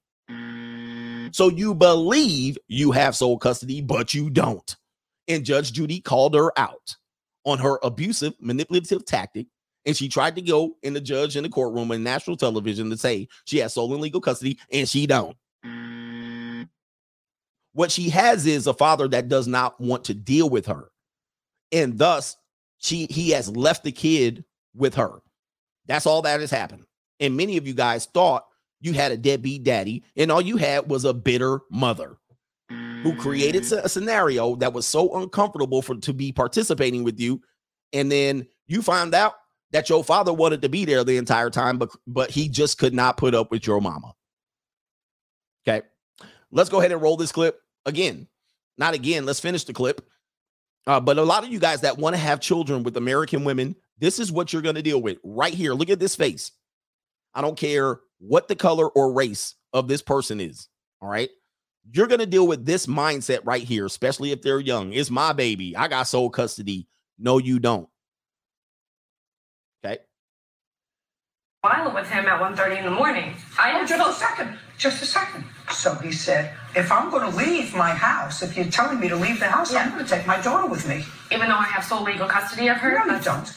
[1.33, 4.77] So you believe you have sole custody, but you don't.
[5.29, 6.97] And Judge Judy called her out
[7.45, 9.47] on her abusive, manipulative tactic.
[9.87, 12.97] And she tried to go in the judge in the courtroom in national television to
[12.97, 15.37] say she has sole and legal custody, and she don't.
[15.65, 16.69] Mm.
[17.73, 20.91] What she has is a father that does not want to deal with her.
[21.73, 22.37] And thus,
[22.79, 25.23] she he has left the kid with her.
[25.87, 26.85] That's all that has happened.
[27.21, 28.47] And many of you guys thought
[28.81, 32.17] you had a deadbeat daddy, and all you had was a bitter mother
[33.03, 33.83] who created mm.
[33.83, 37.41] a scenario that was so uncomfortable for to be participating with you.
[37.93, 39.35] And then you find out
[39.73, 42.95] that your father wanted to be there the entire time, but but he just could
[42.95, 44.15] not put up with your mama.
[45.67, 45.87] Okay.
[46.51, 48.27] Let's go ahead and roll this clip again.
[48.79, 49.27] Not again.
[49.27, 50.07] Let's finish the clip.
[50.87, 53.77] Uh, but a lot of you guys that want to have children with American women,
[53.99, 55.75] this is what you're going to deal with right here.
[55.75, 56.53] Look at this face.
[57.35, 60.69] I don't care what the color or race of this person is.
[61.01, 61.31] All right.
[61.93, 64.93] You're going to deal with this mindset right here, especially if they're young.
[64.93, 65.77] It's my baby.
[65.77, 66.87] I got sole custody.
[67.19, 67.89] No, you don't.
[69.85, 69.99] Okay.
[71.63, 73.35] Lila with him at 1.30 in the morning.
[73.59, 74.59] I Oh, just a second.
[74.79, 75.45] Just a second.
[75.71, 79.17] So he said, if I'm going to leave my house, if you're telling me to
[79.17, 81.05] leave the house, I'm going to take my daughter with me.
[81.31, 82.93] Even though I have sole legal custody of her?
[83.07, 83.53] No, you don't.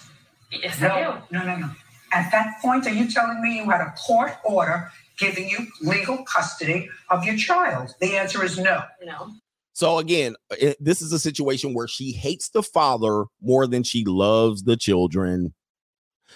[0.51, 1.17] Yes, I do.
[1.31, 1.69] No, no, no.
[2.11, 6.25] At that point, are you telling me you had a court order giving you legal
[6.25, 7.95] custody of your child?
[8.01, 8.83] The answer is no.
[9.01, 9.31] No.
[9.71, 10.35] So again,
[10.79, 15.53] this is a situation where she hates the father more than she loves the children.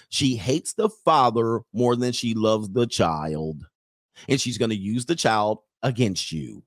[0.08, 3.66] She hates the father more than she loves the child.
[4.28, 6.62] And she's going to use the child against you.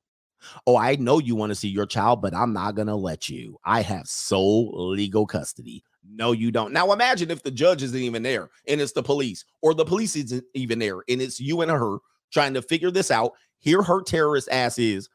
[0.66, 3.30] Oh, I know you want to see your child, but I'm not going to let
[3.30, 3.60] you.
[3.64, 5.84] I have sole legal custody.
[6.10, 6.74] No, you don't.
[6.74, 10.16] Now imagine if the judge isn't even there and it's the police, or the police
[10.16, 11.98] isn't even there and it's you and her
[12.32, 13.34] trying to figure this out.
[13.60, 15.10] Here, her terrorist ass is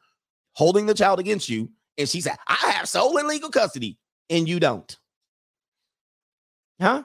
[0.53, 3.97] holding the child against you, and she said, I have sole and legal custody,
[4.29, 4.97] and you don't.
[6.79, 7.03] Huh?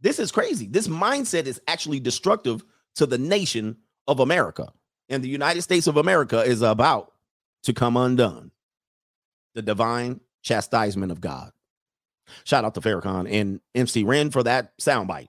[0.00, 0.66] This is crazy.
[0.66, 2.64] This mindset is actually destructive
[2.96, 3.76] to the nation
[4.06, 4.72] of America.
[5.08, 7.12] And the United States of America is about
[7.64, 8.50] to come undone.
[9.54, 11.52] The divine chastisement of God.
[12.44, 15.28] Shout out to Farrakhan and MC Ren for that soundbite.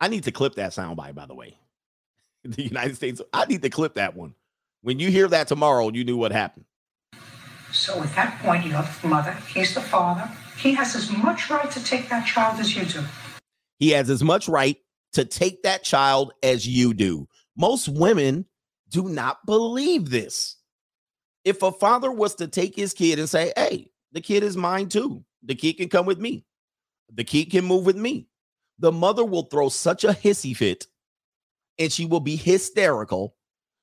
[0.00, 1.58] I need to clip that soundbite, by the way.
[2.44, 4.34] The United States, I need to clip that one.
[4.82, 6.64] When you hear that tomorrow, you knew what happened.
[7.72, 10.30] So at that point, you're the mother, he's the father.
[10.58, 13.02] He has as much right to take that child as you do.
[13.78, 14.76] He has as much right
[15.12, 17.28] to take that child as you do.
[17.56, 18.46] Most women
[18.88, 20.56] do not believe this.
[21.44, 24.88] If a father was to take his kid and say, Hey, the kid is mine
[24.88, 26.44] too, the kid can come with me,
[27.12, 28.28] the kid can move with me,
[28.78, 30.86] the mother will throw such a hissy fit
[31.78, 33.36] and she will be hysterical.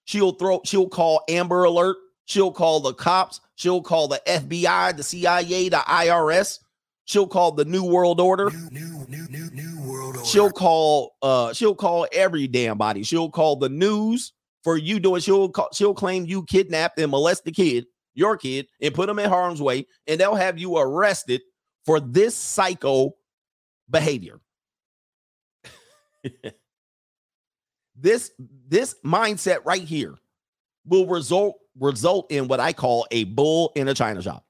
[0.05, 5.03] She'll throw, she'll call Amber Alert, she'll call the cops, she'll call the FBI, the
[5.03, 6.59] CIA, the IRS,
[7.05, 8.51] she'll call the New World Order.
[8.69, 10.25] New, new, new, new world order.
[10.25, 13.03] She'll call uh she'll call every damn body.
[13.03, 14.33] She'll call the news
[14.63, 18.67] for you doing she'll call, she'll claim you kidnapped and molest the kid, your kid,
[18.81, 21.41] and put them in harm's way, and they'll have you arrested
[21.85, 23.15] for this psycho
[23.89, 24.41] behavior.
[27.95, 28.31] this
[28.67, 30.15] this mindset right here
[30.85, 34.45] will result result in what I call a bull in a china shop,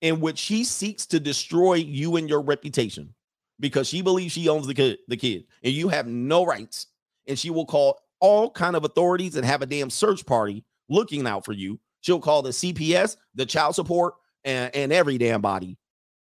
[0.00, 3.14] in which she seeks to destroy you and your reputation
[3.60, 6.88] because she believes she owns the kid, the kid, and you have no rights.
[7.26, 11.26] And she will call all kind of authorities and have a damn search party looking
[11.26, 11.80] out for you.
[12.00, 14.14] She'll call the CPS, the child support,
[14.44, 15.76] and, and every damn body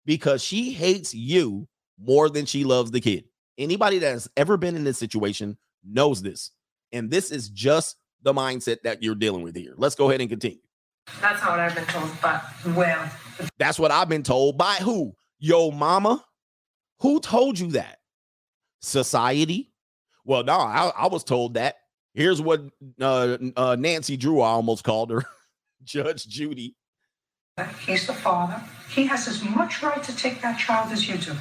[0.05, 1.67] because she hates you
[1.99, 3.25] more than she loves the kid.
[3.59, 6.51] Anybody that has ever been in this situation knows this.
[6.93, 9.75] And this is just the mindset that you're dealing with here.
[9.77, 10.59] Let's go ahead and continue.
[11.21, 12.45] That's not what I've been told, but
[12.77, 13.11] Well,
[13.59, 15.15] That's what I've been told by who?
[15.39, 16.25] Yo, mama?
[17.01, 17.99] Who told you that?
[18.81, 19.73] Society?
[20.25, 21.77] Well, no, I, I was told that.
[22.15, 22.63] Here's what
[23.01, 25.25] uh, uh, Nancy Drew, I almost called her,
[25.85, 26.77] Judge Judy.
[27.87, 28.63] he's the father.
[28.91, 31.33] He has as much right to take that child as you do.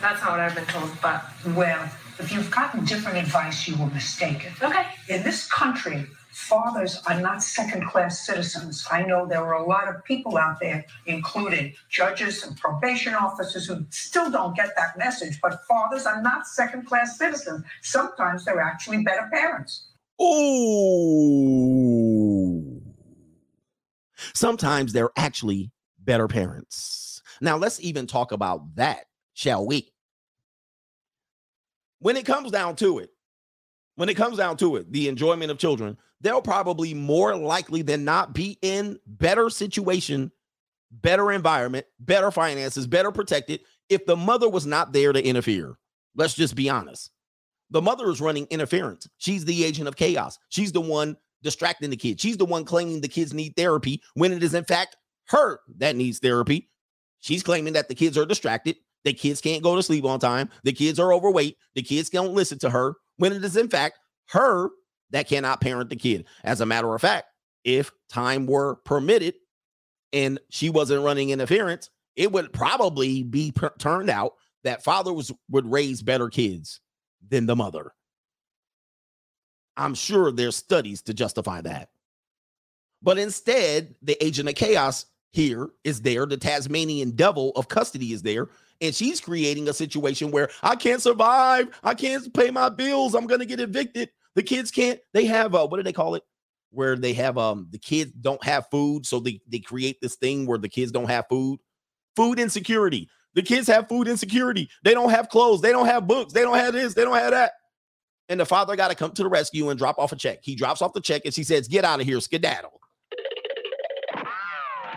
[0.00, 1.24] that's not what I've been told, but
[1.56, 1.82] Well,
[2.18, 4.52] if you've gotten different advice, you were mistaken.
[4.62, 4.86] okay.
[5.08, 6.06] In this country,
[6.38, 8.86] fathers are not second class citizens.
[8.90, 13.66] I know there are a lot of people out there, including judges and probation officers,
[13.66, 17.64] who still don't get that message, but fathers are not second class citizens.
[17.82, 19.88] Sometimes they're actually better parents.
[20.22, 20.40] Ooh.
[24.34, 27.20] Sometimes they're actually better parents.
[27.40, 29.92] Now, let's even talk about that, shall we?
[31.98, 33.10] When it comes down to it,
[33.98, 38.04] when it comes down to it, the enjoyment of children, they'll probably more likely than
[38.04, 40.30] not be in better situation,
[40.92, 45.76] better environment, better finances, better protected if the mother was not there to interfere.
[46.14, 47.10] Let's just be honest.
[47.70, 49.08] The mother is running interference.
[49.18, 50.38] She's the agent of chaos.
[50.48, 52.20] She's the one distracting the kid.
[52.20, 54.96] She's the one claiming the kids need therapy when it is, in fact,
[55.30, 56.70] her that needs therapy.
[57.18, 58.76] She's claiming that the kids are distracted.
[59.04, 60.50] The kids can't go to sleep on time.
[60.62, 61.56] The kids are overweight.
[61.74, 63.98] The kids don't listen to her when it is, in fact,
[64.30, 64.70] her
[65.10, 66.24] that cannot parent the kid.
[66.42, 67.28] As a matter of fact,
[67.64, 69.34] if time were permitted
[70.12, 75.32] and she wasn't running interference, it would probably be per- turned out that father was
[75.50, 76.80] would raise better kids
[77.26, 77.92] than the mother.
[79.76, 81.90] I'm sure there's studies to justify that.
[83.00, 86.26] But instead, the agent of chaos here is there.
[86.26, 88.48] The Tasmanian devil of custody is there.
[88.80, 91.68] And she's creating a situation where I can't survive.
[91.82, 93.14] I can't pay my bills.
[93.14, 94.10] I'm going to get evicted.
[94.34, 95.00] The kids can't.
[95.12, 96.22] They have, uh, what do they call it?
[96.70, 99.04] Where they have, um, the kids don't have food.
[99.04, 101.58] So they, they create this thing where the kids don't have food.
[102.14, 103.08] Food insecurity.
[103.34, 104.68] The kids have food insecurity.
[104.84, 105.60] They don't have clothes.
[105.60, 106.32] They don't have books.
[106.32, 106.94] They don't have this.
[106.94, 107.52] They don't have that.
[108.28, 110.40] And the father got to come to the rescue and drop off a check.
[110.42, 112.77] He drops off the check and she says, Get out of here, skedaddle.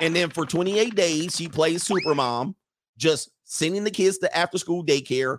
[0.01, 2.55] And then for 28 days, she plays super mom,
[2.97, 5.37] just sending the kids to after school daycare,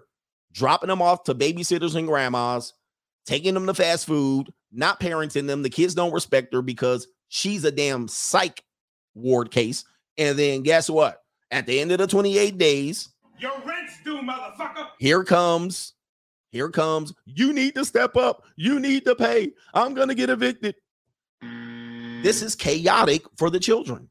[0.52, 2.72] dropping them off to babysitters and grandmas,
[3.26, 5.62] taking them to fast food, not parenting them.
[5.62, 8.62] The kids don't respect her because she's a damn psych
[9.14, 9.84] ward case.
[10.16, 11.22] And then guess what?
[11.50, 13.08] At the end of the 28 days,
[13.38, 14.88] Your rent's due, motherfucker.
[14.98, 15.94] here comes,
[16.50, 18.44] here comes, you need to step up.
[18.56, 19.52] You need to pay.
[19.74, 20.76] I'm going to get evicted.
[22.22, 24.08] This is chaotic for the children.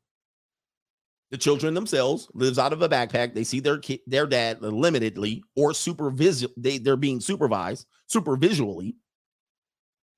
[1.31, 3.33] The children themselves lives out of a backpack.
[3.33, 8.95] They see their kid, their dad limitedly or supervis they, they're being supervised super visually.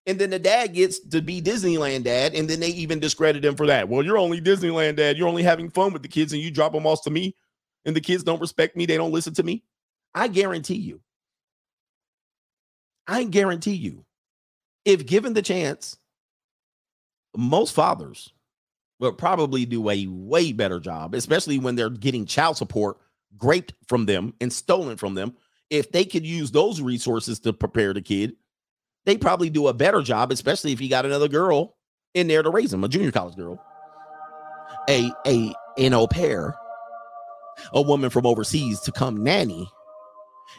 [0.06, 3.56] And then the dad gets to be Disneyland dad, and then they even discredit him
[3.56, 3.88] for that.
[3.88, 5.18] Well, you're only Disneyland dad.
[5.18, 7.36] You're only having fun with the kids, and you drop them off to me,
[7.86, 8.86] and the kids don't respect me.
[8.86, 9.64] They don't listen to me.
[10.14, 11.00] I guarantee you.
[13.08, 14.06] I guarantee you,
[14.84, 15.98] if given the chance,
[17.36, 18.34] most fathers
[19.00, 22.98] will probably do a way better job, especially when they're getting child support
[23.38, 25.36] graped from them and stolen from them.
[25.70, 28.34] If they could use those resources to prepare the kid,
[29.06, 31.76] they probably do a better job, especially if you got another girl
[32.14, 33.62] in there to raise them, a junior college girl,
[34.90, 36.56] a a an au pair,
[37.74, 39.68] a woman from overseas to come nanny,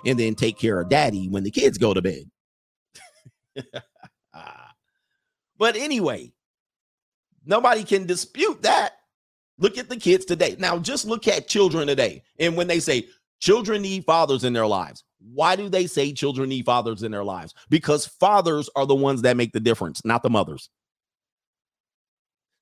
[0.04, 2.24] and then take care of daddy when the kids go to bed.
[5.58, 6.33] but anyway,
[7.44, 8.94] nobody can dispute that.
[9.58, 10.56] Look at the kids today.
[10.58, 12.22] Now, just look at children today.
[12.38, 13.08] And when they say
[13.40, 17.24] children need fathers in their lives, why do they say children need fathers in their
[17.24, 17.54] lives?
[17.70, 20.68] Because fathers are the ones that make the difference, not the mothers.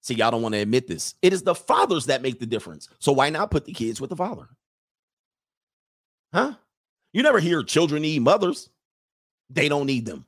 [0.02, 1.14] See, y'all don't want to admit this.
[1.22, 2.88] It is the fathers that make the difference.
[2.98, 4.48] So why not put the kids with the father?
[6.32, 6.54] Huh?
[7.12, 8.68] You never hear children need mothers.
[9.50, 10.26] They don't need them.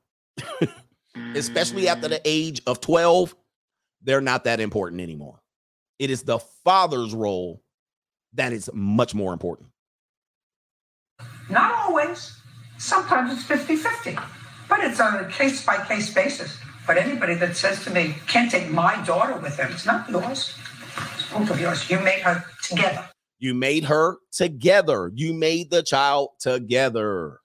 [1.35, 2.23] Especially after the mm.
[2.25, 3.35] age of 12,
[4.05, 5.41] they're not that important anymore.
[5.99, 7.63] It is the father's role
[8.35, 9.71] that is much more important.
[11.49, 12.37] Not always.
[12.79, 14.19] Sometimes it's 50 50,
[14.69, 16.59] but it's on a case by case basis.
[16.87, 20.59] But anybody that says to me, can't take my daughter with him, it's not yours.
[21.15, 21.89] It's both of yours.
[21.89, 23.09] You made her together.
[23.39, 25.11] You made her together.
[25.15, 27.41] You made the child together.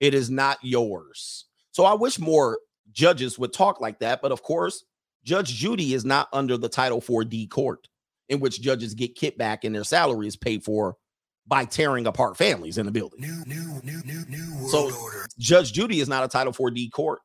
[0.00, 1.46] It is not yours.
[1.72, 2.58] So I wish more
[2.92, 4.20] judges would talk like that.
[4.22, 4.84] But of course,
[5.24, 7.88] Judge Judy is not under the Title 4D court,
[8.28, 10.96] in which judges get kickback and their salary is paid for
[11.46, 13.20] by tearing apart families in the building.
[13.20, 15.26] New, new, new, new, new world So order.
[15.38, 17.20] Judge Judy is not a Title 4D court.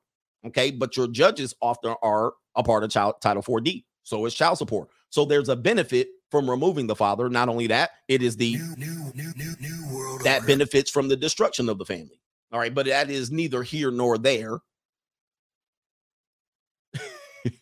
[0.48, 0.72] Okay.
[0.72, 3.84] But your judges often are a part of child, Title 4D.
[4.04, 4.89] So is child support.
[5.10, 7.30] So there's a benefit from removing the father.
[7.30, 10.48] Not only that, it is the New, new, new, new, new world that order.
[10.48, 12.20] benefits from the destruction of the family.
[12.52, 14.60] All right, but that is neither here nor there.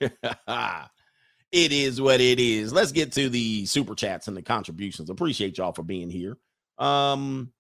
[1.52, 2.74] it is what it is.
[2.74, 5.10] Let's get to the super chats and the contributions.
[5.10, 6.38] Appreciate y'all for being here.
[6.78, 7.52] Um,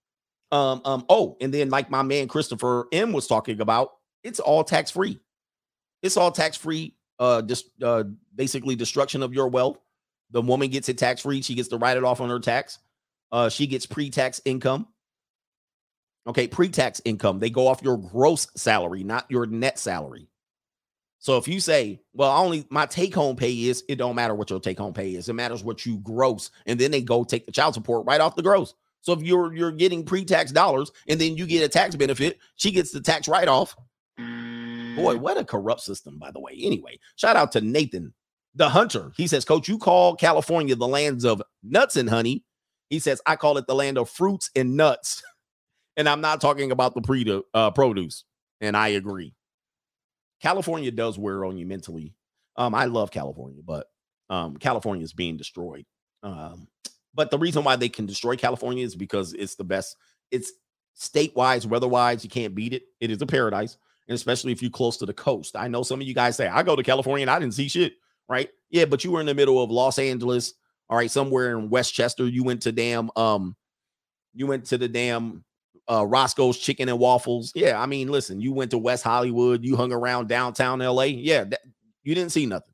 [0.51, 3.89] um, um, oh, and then like my man Christopher M was talking about,
[4.23, 5.19] it's all tax free.
[6.01, 6.95] It's all tax free.
[7.19, 8.03] Uh, just uh,
[8.35, 9.77] basically destruction of your wealth.
[10.31, 11.41] The woman gets it tax free.
[11.41, 12.79] She gets to write it off on her tax.
[13.31, 14.87] Uh, she gets pre tax income.
[16.27, 17.39] Okay, pre tax income.
[17.39, 20.27] They go off your gross salary, not your net salary.
[21.23, 24.49] So if you say, well, only my take home pay is, it don't matter what
[24.49, 25.29] your take home pay is.
[25.29, 26.51] It matters what you gross.
[26.65, 28.73] And then they go take the child support right off the gross.
[28.99, 32.71] So if you're you're getting pre-tax dollars and then you get a tax benefit, she
[32.71, 33.73] gets the tax write-off.
[34.17, 36.59] Boy, what a corrupt system, by the way.
[36.61, 38.13] Anyway, shout out to Nathan,
[38.53, 39.13] the hunter.
[39.15, 42.43] He says, Coach, you call California the lands of nuts and honey.
[42.89, 45.23] He says, I call it the land of fruits and nuts.
[45.95, 48.25] and I'm not talking about the pre uh, produce.
[48.59, 49.33] And I agree.
[50.43, 52.13] California does wear on you mentally.
[52.57, 53.87] Um, I love California, but
[54.29, 55.85] um, California is being destroyed.
[56.21, 56.67] Um,
[57.13, 59.95] but the reason why they can destroy California is because it's the best.
[60.31, 60.51] It's
[60.95, 62.83] state wise, weather wise, you can't beat it.
[62.99, 63.77] It is a paradise,
[64.09, 65.55] and especially if you're close to the coast.
[65.55, 67.69] I know some of you guys say, I go to California and I didn't see
[67.69, 67.93] shit,
[68.27, 68.49] right?
[68.69, 70.55] Yeah, but you were in the middle of Los Angeles,
[70.89, 72.27] all right, somewhere in Westchester.
[72.27, 73.55] You went to damn, um,
[74.33, 75.45] you went to the damn
[75.89, 77.51] uh Roscoe's Chicken and Waffles.
[77.55, 81.03] Yeah, I mean, listen, you went to West Hollywood, you hung around downtown LA.
[81.03, 81.61] Yeah, that,
[82.03, 82.73] you didn't see nothing.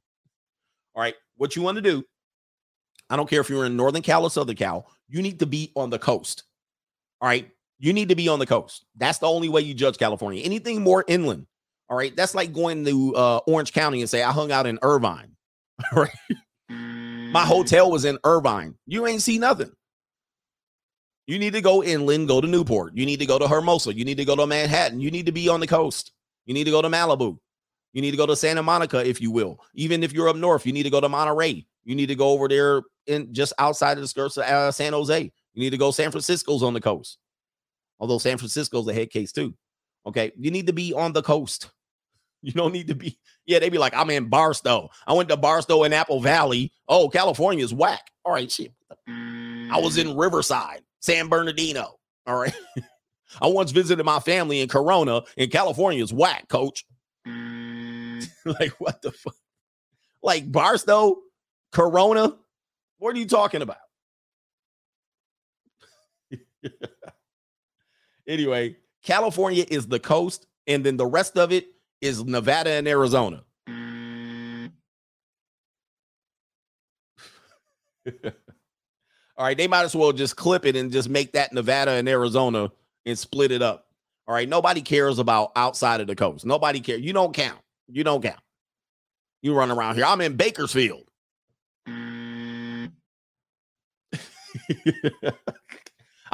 [0.95, 2.03] All right, what you want to do?
[3.09, 5.71] I don't care if you're in Northern Cal or Southern Cal, you need to be
[5.75, 6.43] on the coast.
[7.21, 7.49] All right,
[7.79, 8.85] you need to be on the coast.
[8.97, 10.43] That's the only way you judge California.
[10.43, 11.47] Anything more inland,
[11.89, 14.77] all right, that's like going to uh, Orange County and say I hung out in
[14.81, 15.35] Irvine.
[15.95, 16.37] All right,
[16.69, 18.75] my hotel was in Irvine.
[18.85, 19.71] You ain't see nothing.
[21.29, 22.95] You need to go inland, go to Newport.
[22.95, 23.93] You need to go to Hermosa.
[23.93, 24.99] You need to go to Manhattan.
[24.99, 26.11] You need to be on the coast.
[26.47, 27.37] You need to go to Malibu.
[27.93, 29.59] You need to go to Santa Monica, if you will.
[29.75, 31.67] Even if you're up north, you need to go to Monterey.
[31.83, 34.93] You need to go over there in just outside of the skirts of uh, San
[34.93, 35.21] Jose.
[35.21, 37.19] You need to go San Francisco's on the coast.
[37.99, 39.53] Although San Francisco's a head case too.
[40.07, 40.31] Okay.
[40.35, 41.69] You need to be on the coast.
[42.41, 44.89] You don't need to be, yeah, they be like, I'm in Barstow.
[45.05, 46.71] I went to Barstow in Apple Valley.
[46.87, 48.09] Oh, California is whack.
[48.25, 48.73] All right, shit.
[49.07, 51.99] I was in Riverside, San Bernardino.
[52.25, 52.53] All right.
[53.41, 56.85] I once visited my family in Corona, in California is whack, coach.
[57.27, 58.27] Mm.
[58.45, 59.35] like, what the fuck?
[60.23, 61.17] Like Barstow,
[61.71, 62.35] Corona?
[62.97, 63.77] What are you talking about?
[68.27, 71.67] anyway, California is the coast, and then the rest of it
[72.01, 73.43] is Nevada and Arizona.
[73.67, 74.71] Mm.
[79.39, 82.09] All right, they might as well just clip it and just make that Nevada and
[82.09, 82.69] Arizona
[83.05, 83.87] and split it up.
[84.27, 86.45] All right, nobody cares about outside of the coast.
[86.45, 86.99] Nobody cares.
[86.99, 87.61] You don't count.
[87.87, 88.41] You don't count.
[89.41, 90.03] You run around here.
[90.03, 91.05] I'm in Bakersfield.
[91.87, 92.91] I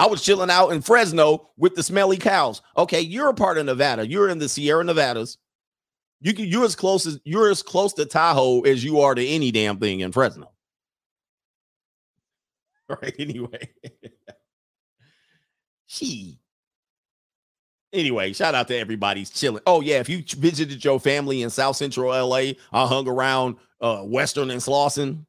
[0.08, 2.64] was chilling out in Fresno with the smelly cows.
[2.76, 4.08] Okay, you're a part of Nevada.
[4.08, 5.38] You're in the Sierra Nevadas.
[6.22, 9.24] You can, you're as close as you're as close to Tahoe as you are to
[9.24, 10.55] any damn thing in Fresno.
[13.02, 13.16] Right.
[13.18, 13.70] Anyway,
[15.88, 16.40] she.
[17.92, 19.64] Anyway, shout out to everybody's chilling.
[19.66, 24.04] Oh yeah, if you visited your family in South Central LA, I hung around uh,
[24.04, 25.26] Western and Slauson.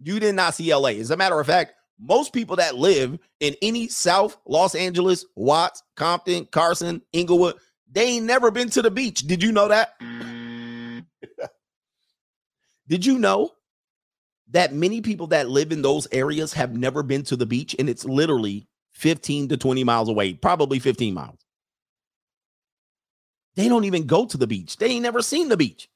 [0.00, 0.90] You did not see LA.
[0.90, 5.82] As a matter of fact, most people that live in any South Los Angeles, Watts,
[5.96, 7.56] Compton, Carson, Inglewood,
[7.90, 9.20] they ain't never been to the beach.
[9.20, 9.94] Did you know that?
[12.88, 13.52] Did you know
[14.50, 17.88] that many people that live in those areas have never been to the beach and
[17.88, 21.38] it's literally 15 to 20 miles away, probably 15 miles.
[23.56, 24.76] They don't even go to the beach.
[24.76, 25.88] They ain't never seen the beach.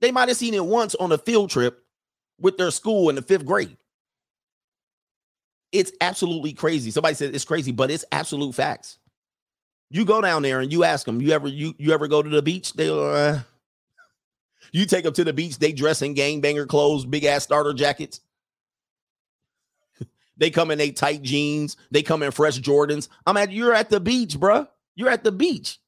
[0.00, 1.84] They might have seen it once on a field trip
[2.40, 3.76] with their school in the fifth grade.
[5.72, 6.90] It's absolutely crazy.
[6.90, 8.98] Somebody said it's crazy, but it's absolute facts.
[9.90, 12.28] You go down there and you ask them, you ever you you ever go to
[12.28, 12.72] the beach?
[12.74, 13.40] They uh,
[14.72, 18.20] you take them to the beach, they dress in gangbanger clothes, big ass starter jackets.
[20.36, 23.08] they come in tight jeans, they come in fresh Jordans.
[23.26, 24.68] I'm at you're at the beach, bruh.
[24.94, 25.78] You're at the beach.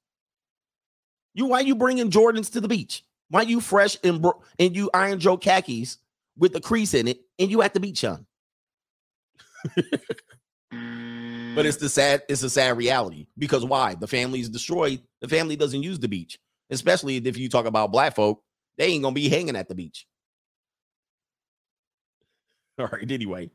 [1.35, 3.05] You why you bringing Jordans to the beach?
[3.29, 5.99] Why you fresh and bro- and you Iron Joe khakis
[6.37, 8.27] with the crease in it, and you at the beach, son?
[11.55, 13.95] but it's the sad, it's a sad reality because why?
[13.95, 15.01] The family is destroyed.
[15.21, 16.39] The family doesn't use the beach,
[16.71, 18.43] especially if you talk about black folk.
[18.81, 20.07] They ain't gonna be hanging at the beach.
[22.79, 23.13] All right.
[23.13, 23.51] Anyway,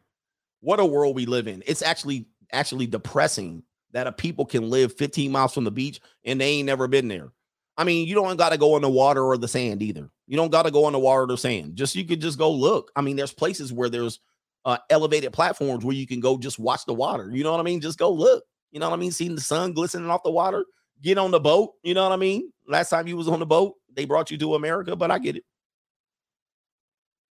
[0.60, 1.64] what a world we live in.
[1.66, 6.40] It's actually actually depressing that a people can live 15 miles from the beach and
[6.40, 7.32] they ain't never been there.
[7.76, 10.12] I mean, you don't got to go in the water or the sand either.
[10.28, 11.76] You don't got to go in the water or the sand.
[11.76, 12.92] Just you could just go look.
[12.96, 14.20] I mean, there's places where there's
[14.64, 17.32] uh, elevated platforms where you can go just watch the water.
[17.34, 17.82] You know what I mean?
[17.82, 18.44] Just go look.
[18.72, 19.12] You know what I mean?
[19.12, 20.66] Seeing the sun glistening off the water.
[21.02, 21.74] Get on the boat.
[21.82, 22.52] You know what I mean?
[22.68, 25.36] Last time you was on the boat, they brought you to America, but I get
[25.36, 25.44] it.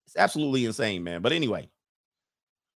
[0.07, 1.23] It's absolutely insane, man.
[1.23, 1.69] But anyway,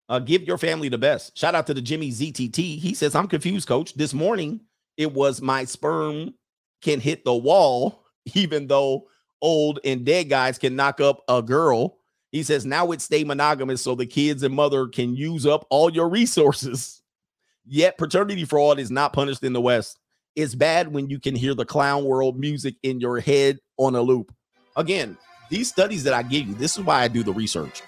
[0.08, 1.36] uh, give your family the best.
[1.36, 2.78] Shout out to the Jimmy ZTT.
[2.78, 3.94] He says, I'm confused, coach.
[3.94, 4.60] This morning,
[4.96, 6.34] it was my sperm
[6.82, 9.06] can hit the wall, even though
[9.40, 11.98] old and dead guys can knock up a girl.
[12.32, 15.90] He says, now it's stay monogamous so the kids and mother can use up all
[15.90, 17.02] your resources.
[17.66, 19.98] Yet paternity fraud is not punished in the West.
[20.34, 24.02] It's bad when you can hear the clown world music in your head on a
[24.02, 24.32] loop.
[24.76, 25.16] Again,
[25.50, 27.82] these studies that I give you, this is why I do the research.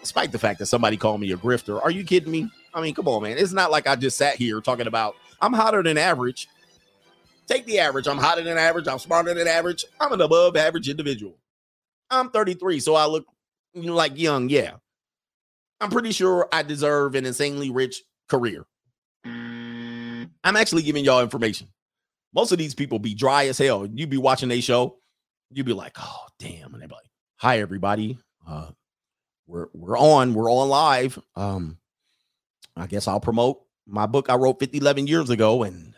[0.00, 1.80] Despite the fact that somebody called me a grifter.
[1.82, 2.50] Are you kidding me?
[2.74, 3.36] I mean, come on, man.
[3.38, 6.48] It's not like I just sat here talking about I'm hotter than average.
[7.46, 8.08] Take the average.
[8.08, 8.88] I'm hotter than average.
[8.88, 9.84] I'm smarter than average.
[10.00, 11.36] I'm an above average individual.
[12.10, 13.26] I'm 33, so I look
[13.74, 14.48] like young.
[14.48, 14.72] Yeah.
[15.80, 18.64] I'm pretty sure I deserve an insanely rich career.
[19.24, 21.68] I'm actually giving y'all information.
[22.34, 23.86] Most of these people be dry as hell.
[23.86, 24.98] You be watching a show,
[25.50, 28.18] you be like, oh damn, and they be like, hi everybody,
[28.48, 28.70] uh,
[29.46, 31.18] we're we're on, we're on live.
[31.36, 31.78] Um,
[32.76, 35.94] I guess I'll promote my book I wrote 50, 11 years ago, and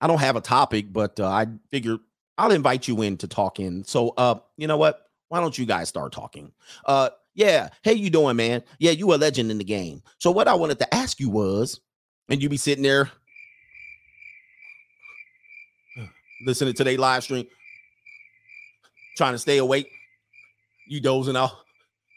[0.00, 2.00] I don't have a topic, but uh, I figured
[2.38, 3.84] I'll invite you in to talk in.
[3.84, 5.02] So, uh, you know what?
[5.28, 6.52] Why don't you guys start talking?
[6.84, 7.70] Uh, yeah.
[7.82, 8.62] Hey, you doing, man?
[8.78, 10.02] Yeah, you a legend in the game.
[10.18, 11.80] So, what I wanted to ask you was,
[12.28, 13.10] and you be sitting there
[16.44, 17.46] listening to their live stream,
[19.16, 19.90] trying to stay awake,
[20.88, 21.54] you dozing off,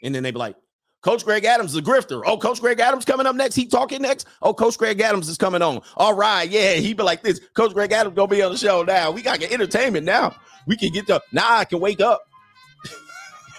[0.02, 0.56] and then they be like,
[1.02, 2.22] Coach Greg Adams a grifter.
[2.26, 3.54] Oh, Coach Greg Adams coming up next.
[3.54, 4.26] He talking next.
[4.42, 5.80] Oh, Coach Greg Adams is coming on.
[5.96, 7.40] All right, yeah, he be like this.
[7.54, 9.10] Coach Greg Adams gonna be on the show now.
[9.10, 10.36] We got entertainment now.
[10.66, 11.56] We can get the now.
[11.56, 12.20] I can wake up.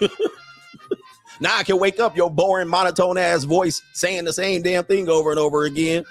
[1.40, 5.08] now I can wake up your boring monotone ass voice saying the same damn thing
[5.08, 6.04] over and over again.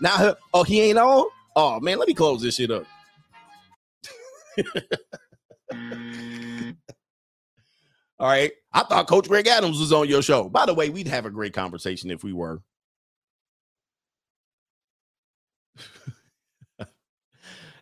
[0.00, 1.26] Now, oh, he ain't on.
[1.54, 2.84] Oh man, let me close this shit up.
[8.20, 8.50] All right.
[8.72, 10.48] I thought Coach Greg Adams was on your show.
[10.48, 12.60] By the way, we'd have a great conversation if we were.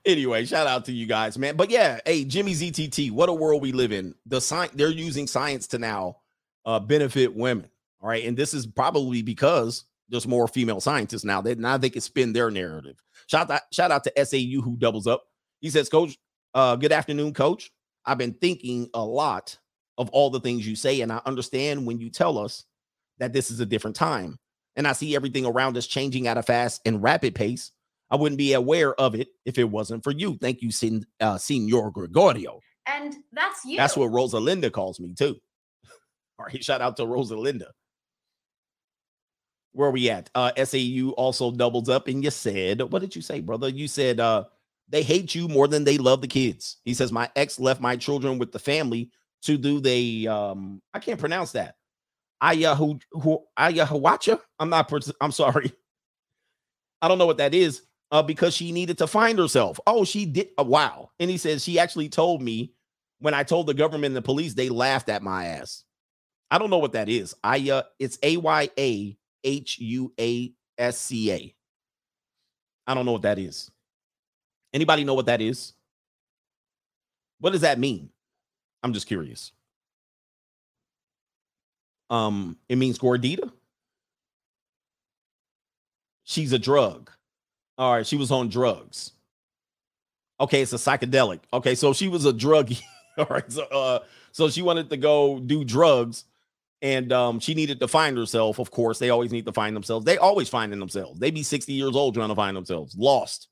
[0.05, 1.57] anyway, shout out to you guys, man.
[1.57, 4.15] But yeah, hey, Jimmy ZTT, what a world we live in.
[4.27, 6.19] The science they're using science to now
[6.65, 7.69] uh benefit women.
[8.01, 8.25] All right.
[8.25, 11.41] And this is probably because there's more female scientists now.
[11.41, 13.03] That now they can spin their narrative.
[13.27, 15.25] Shout out, shout out to SAU who doubles up.
[15.61, 16.19] He says, Coach,
[16.57, 17.71] uh, good afternoon, Coach.
[18.07, 19.57] I've been thinking a lot
[19.99, 22.65] of all the things you say, and I understand when you tell us
[23.19, 24.39] that this is a different time.
[24.75, 27.73] And I see everything around us changing at a fast and rapid pace.
[28.11, 30.39] I wouldn't be aware of it if it wasn't for you.
[30.41, 32.61] Thank you, Sen- uh, Senor Gregorio.
[32.87, 33.77] And that's you.
[33.77, 35.37] That's what Rosalinda calls me too.
[36.39, 37.69] All right, shout out to Rosalinda.
[39.73, 40.31] Where are we at?
[40.35, 43.69] Uh SAU also doubles up, and you said, what did you say, brother?
[43.69, 44.45] You said uh
[44.89, 46.79] they hate you more than they love the kids.
[46.85, 49.11] He says, My ex left my children with the family
[49.43, 51.77] to do they um I can't pronounce that.
[52.43, 54.41] Ayahu who Ayahuacha.
[54.59, 55.73] I'm not I'm sorry.
[57.03, 57.83] I don't know what that is.
[58.13, 59.81] Uh, because she needed to find herself.
[59.85, 60.51] Oh, she did.
[60.57, 61.11] Uh, wow.
[61.19, 62.73] And he says she actually told me
[63.19, 65.83] when I told the government and the police, they laughed at my ass.
[66.51, 67.35] I don't know what that is.
[67.43, 71.55] I uh it's A Y A H U A S C A.
[72.87, 73.71] I don't know what that is.
[74.73, 75.73] Anybody know what that is?
[77.41, 78.11] What does that mean?
[78.83, 79.53] I'm just curious.
[82.11, 83.51] Um, it means gordita.
[86.25, 87.11] She's a drug.
[87.79, 89.13] All right, she was on drugs.
[90.41, 91.41] Okay, it's a psychedelic.
[91.53, 92.83] Okay, so she was a druggie.
[93.19, 93.99] All right, so uh,
[94.33, 96.25] so she wanted to go do drugs,
[96.83, 98.59] and um, she needed to find herself.
[98.59, 100.05] Of course, they always need to find themselves.
[100.05, 101.19] They always finding themselves.
[101.19, 103.49] They be 60 years old trying to find themselves, lost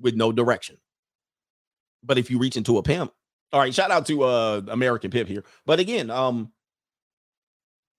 [0.00, 0.76] with no direction.
[2.02, 3.12] But if you reach into a pimp,
[3.52, 5.44] all right, shout out to uh American Pip here.
[5.66, 6.52] But again, um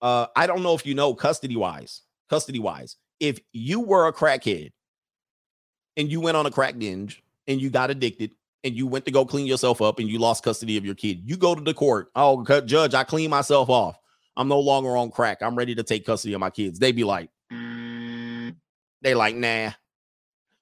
[0.02, 4.14] uh I don't know if you know custody wise, custody wise, if you were a
[4.14, 4.72] crackhead
[5.98, 8.32] and you went on a crack binge and you got addicted
[8.64, 11.22] and you went to go clean yourself up and you lost custody of your kid,
[11.26, 12.10] you go to the court.
[12.16, 13.98] Oh, judge, I clean myself off.
[14.38, 15.42] I'm no longer on crack.
[15.42, 16.80] I'm ready to take custody of my kids.
[16.80, 17.30] They be like,
[19.02, 19.72] they like, nah.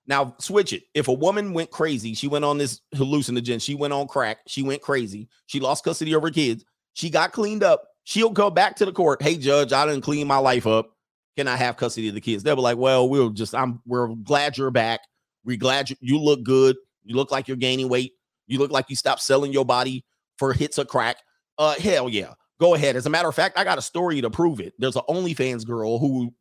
[0.10, 0.84] Now switch it.
[0.96, 4.64] If a woman went crazy, she went on this hallucinogen, she went on crack, she
[4.64, 7.86] went crazy, she lost custody of her kids, she got cleaned up.
[8.06, 9.22] She'll go back to the court.
[9.22, 10.90] Hey, judge, I didn't clean my life up.
[11.38, 12.42] Can I have custody of the kids?
[12.42, 15.02] They'll be like, well, we'll just, I'm, we're glad you're back.
[15.46, 16.76] We're glad you, you look good.
[17.04, 18.14] You look like you're gaining weight.
[18.48, 20.04] You look like you stopped selling your body
[20.40, 21.18] for hits of crack.
[21.60, 22.34] Uh, hell yeah.
[22.60, 22.96] Go ahead.
[22.96, 24.74] As a matter of fact, I got a story to prove it.
[24.80, 26.34] There's an OnlyFans girl who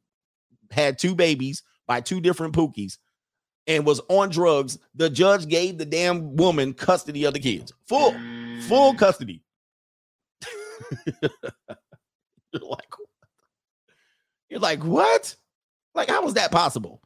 [0.70, 2.96] had two babies by two different pookies
[3.68, 4.78] and was on drugs.
[4.94, 7.72] The judge gave the damn woman custody of the kids.
[7.86, 8.14] Full,
[8.62, 9.42] full custody.
[12.52, 12.88] You're like,
[14.48, 15.36] you're like, what?
[15.94, 17.02] Like, how was that possible?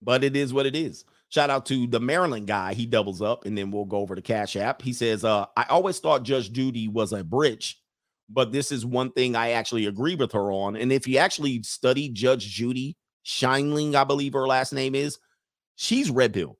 [0.00, 1.04] But it is what it is.
[1.28, 2.74] Shout out to the Maryland guy.
[2.74, 4.82] He doubles up, and then we'll go over to Cash App.
[4.82, 7.82] He says, uh, I always thought Judge Judy was a bridge,
[8.28, 10.76] but this is one thing I actually agree with her on.
[10.76, 15.18] And if you actually study Judge Judy Sheindlin, I believe her last name is,
[15.76, 16.58] she's red pill.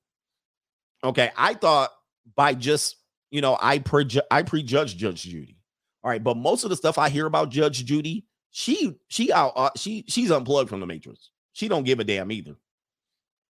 [1.03, 1.91] Okay, I thought
[2.35, 2.97] by just
[3.31, 5.59] you know I preju- I prejudge Judge Judy.
[6.05, 9.53] All right, but most of the stuff I hear about Judge Judy, she she out
[9.57, 11.31] uh, she she's unplugged from the matrix.
[11.53, 12.57] She don't give a damn either.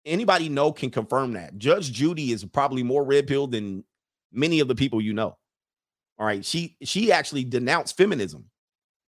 [0.05, 3.83] Anybody know can confirm that Judge Judy is probably more red pill than
[4.31, 5.37] many of the people you know.
[6.17, 8.45] All right, she she actually denounced feminism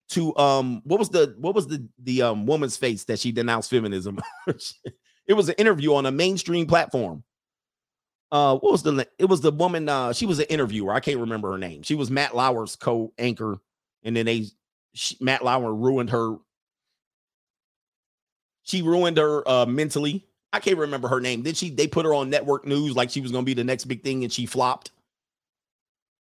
[0.10, 3.69] to um what was the what was the the um woman's face that she denounced
[3.69, 4.19] feminism
[5.30, 7.23] it was an interview on a mainstream platform.
[8.31, 11.19] Uh what was the it was the woman uh she was an interviewer i can't
[11.19, 11.84] remember her name.
[11.84, 13.57] She was matt lauer's co-anchor
[14.03, 14.47] and then they
[14.93, 16.35] she, matt lauer ruined her.
[18.64, 20.26] She ruined her uh mentally.
[20.51, 21.43] I can't remember her name.
[21.43, 23.85] Then she they put her on network news like she was gonna be the next
[23.85, 24.91] big thing and she flopped.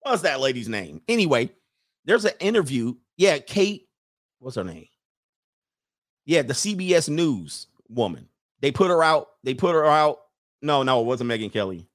[0.01, 1.01] What's that lady's name?
[1.07, 1.49] Anyway
[2.05, 3.87] there's an interview yeah kate
[4.39, 4.87] what's her name?
[6.25, 8.29] Yeah the cbs news woman
[8.61, 10.17] they put her out they put her out
[10.61, 11.87] no no it wasn't megyn kelly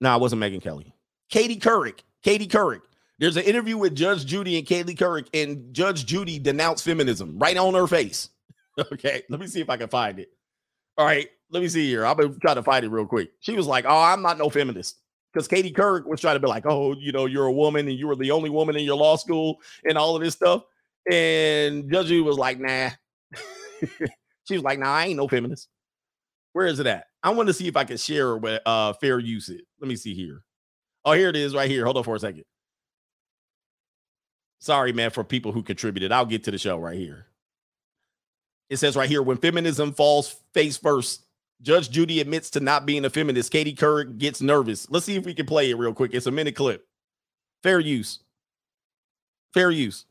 [0.00, 0.94] no it wasn't megyn kelly
[1.30, 2.80] katie couric katie couric
[3.18, 7.56] There's an interview with Judge Judy and Kaylee Couric, and Judge Judy denounced feminism right
[7.56, 8.30] on her face.
[8.92, 10.28] Okay, let me see if I can find it.
[10.98, 12.04] All right, let me see here.
[12.04, 13.30] I'll be trying to find it real quick.
[13.40, 15.00] She was like, "Oh, I'm not no feminist,"
[15.32, 17.98] because Katie Couric was trying to be like, "Oh, you know, you're a woman and
[17.98, 20.64] you were the only woman in your law school and all of this stuff."
[21.10, 22.90] And Judge Judy was like, "Nah."
[24.46, 25.68] she was like, "Nah, I ain't no feminist."
[26.52, 27.06] Where is it at?
[27.22, 29.62] I want to see if I can share with uh fair use it.
[29.80, 30.42] Let me see here.
[31.04, 31.84] Oh, here it is right here.
[31.84, 32.44] Hold on for a second.
[34.58, 36.12] Sorry, man, for people who contributed.
[36.12, 37.26] I'll get to the show right here.
[38.68, 41.26] It says right here when feminism falls face first,
[41.62, 43.52] Judge Judy admits to not being a feminist.
[43.52, 44.90] Katie Couric gets nervous.
[44.90, 46.12] Let's see if we can play it real quick.
[46.14, 46.86] It's a minute clip.
[47.62, 48.20] Fair use.
[49.54, 50.04] Fair use.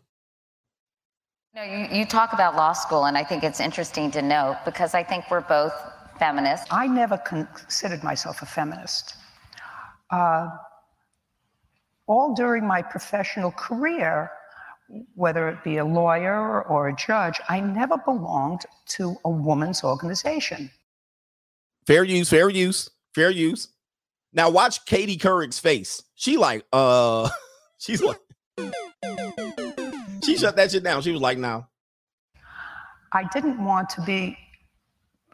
[1.56, 4.94] No, you, you talk about law school, and I think it's interesting to note because
[4.94, 5.72] I think we're both
[6.20, 6.68] feminists.
[6.70, 9.16] I never considered myself a feminist.
[10.10, 10.50] Uh,
[12.08, 14.30] all during my professional career,
[15.14, 20.70] whether it be a lawyer or a judge, I never belonged to a woman's organization.
[21.88, 23.70] Fair use, fair use, fair use.
[24.34, 26.04] Now watch Katie Couric's face.
[26.16, 27.30] She like, uh,
[27.78, 28.20] she's like,
[30.26, 31.02] she shut that shit down.
[31.02, 31.66] She was like, no.
[33.14, 34.38] I didn't want to be.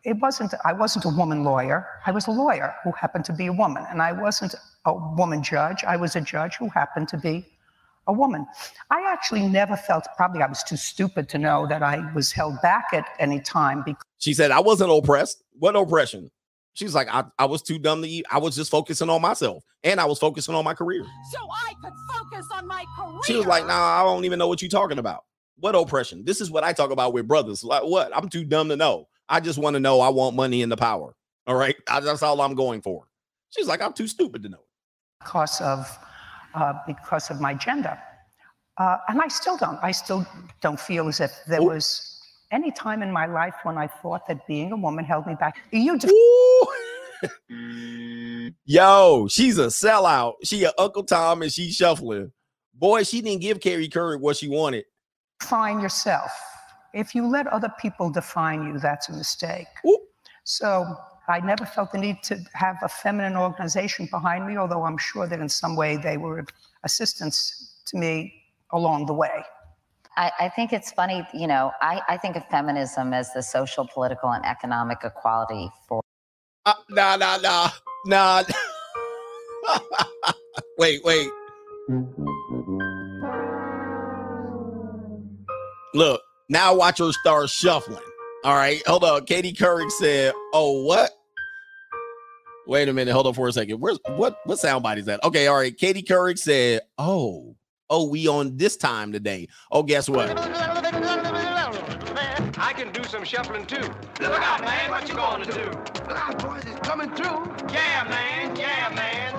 [0.03, 0.53] It wasn't.
[0.65, 1.87] I wasn't a woman lawyer.
[2.05, 4.55] I was a lawyer who happened to be a woman, and I wasn't
[4.85, 5.83] a woman judge.
[5.83, 7.45] I was a judge who happened to be
[8.07, 8.45] a woman.
[8.89, 10.07] I actually never felt.
[10.17, 13.83] Probably I was too stupid to know that I was held back at any time
[13.85, 14.03] because.
[14.17, 15.43] She said, I wasn't oppressed.
[15.57, 16.31] What oppression?
[16.73, 18.25] She's like, I, I was too dumb to eat.
[18.31, 21.03] I was just focusing on myself and I was focusing on my career.
[21.31, 23.19] So I could focus on my career.
[23.25, 25.25] She was like, nah, I don't even know what you're talking about.
[25.57, 26.23] What oppression?
[26.25, 27.63] This is what I talk about with brothers.
[27.63, 28.15] Like, what?
[28.15, 29.07] I'm too dumb to know.
[29.27, 31.13] I just want to know I want money and the power.
[31.45, 31.75] All right.
[31.89, 33.05] I, that's all I'm going for.
[33.49, 34.63] She's like, I'm too stupid to know.
[35.19, 35.99] Because of
[36.53, 37.97] uh, because of my gender.
[38.77, 39.77] Uh, and I still don't.
[39.83, 40.25] I still
[40.61, 42.10] don't feel as if there was
[42.51, 45.57] any time in my life when I thought that being a woman held me back.
[45.71, 46.11] You def-
[48.65, 50.33] Yo, she's a sellout.
[50.43, 52.31] She a Uncle Tom and she's shuffling.
[52.73, 54.85] Boy, she didn't give Carrie Curry what she wanted.
[55.39, 56.31] define yourself.
[56.93, 59.67] If you let other people define you, that's a mistake.
[60.43, 60.95] So
[61.27, 65.27] I never felt the need to have a feminine organization behind me, although I'm sure
[65.27, 66.43] that in some way they were
[66.83, 68.33] assistance to me
[68.71, 69.43] along the way.
[70.17, 73.87] I, I think it's funny, you know, I, I think of feminism as the social,
[73.93, 76.01] political, and economic equality for
[76.65, 77.69] Uh, nah, nah, nah,
[78.05, 78.43] nah.
[80.77, 81.29] wait, wait.
[85.93, 88.03] Look, now watch her start shuffling.
[88.45, 89.25] All right, hold on.
[89.25, 91.11] Katie Couric said, "Oh, what?
[92.67, 93.11] Wait a minute.
[93.13, 93.79] Hold on for a second.
[93.79, 94.39] Where's what?
[94.45, 95.23] What soundbite is that?
[95.23, 95.77] Okay, all right.
[95.77, 97.55] Katie Couric said, "Oh,
[97.91, 99.47] oh, we on this time today.
[99.71, 100.31] Oh, guess what?
[102.57, 103.81] I can do some shuffling too.
[104.19, 104.89] Look out, man.
[104.89, 105.65] What you gonna do?
[105.65, 106.63] Look out, boys.
[106.65, 107.53] It's coming through.
[107.71, 108.55] Yeah, man.
[108.55, 109.37] Yeah, man.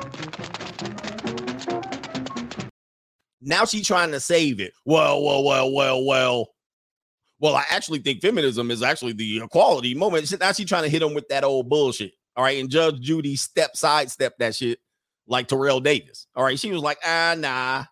[3.41, 4.73] Now she's trying to save it.
[4.85, 6.49] Well, well, well, well, well.
[7.41, 10.33] Well, I actually think feminism is actually the equality moment.
[10.39, 12.13] Now she's trying to hit him with that old bullshit.
[12.37, 12.61] All right.
[12.61, 14.79] And Judge Judy step sidestep that shit
[15.27, 16.29] like Terrell Davis.
[16.37, 16.59] All right.
[16.59, 17.85] She was like, ah, nah.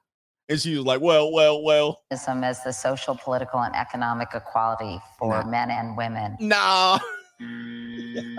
[0.50, 2.02] And she was like, well, well, well.
[2.10, 6.36] feminism as the social, political, and economic equality for men and women.
[6.40, 6.98] No.
[7.40, 8.36] Mm.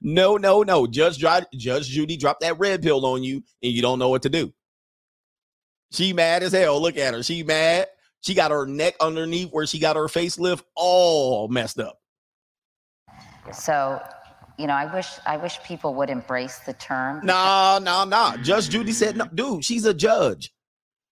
[0.00, 0.86] no, no, no.
[0.86, 4.28] Judge Judge Judy dropped that red pill on you, and you don't know what to
[4.28, 4.52] do.
[5.90, 6.80] She mad as hell.
[6.80, 7.24] Look at her.
[7.24, 7.88] She mad.
[8.20, 11.98] She got her neck underneath where she got her facelift all messed up.
[13.52, 14.00] So,
[14.56, 17.22] you know, I wish I wish people would embrace the term.
[17.24, 18.36] No, no, no.
[18.40, 20.52] Judge Judy said, no, dude, she's a judge.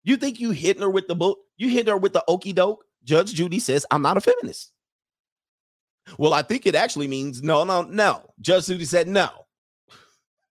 [0.08, 1.38] You think you hitting her with the book?
[1.58, 2.82] You hit her with the okey doke?
[3.04, 4.72] Judge Judy says, I'm not a feminist.
[6.16, 8.22] Well, I think it actually means no, no, no.
[8.40, 9.28] Judge Judy said no.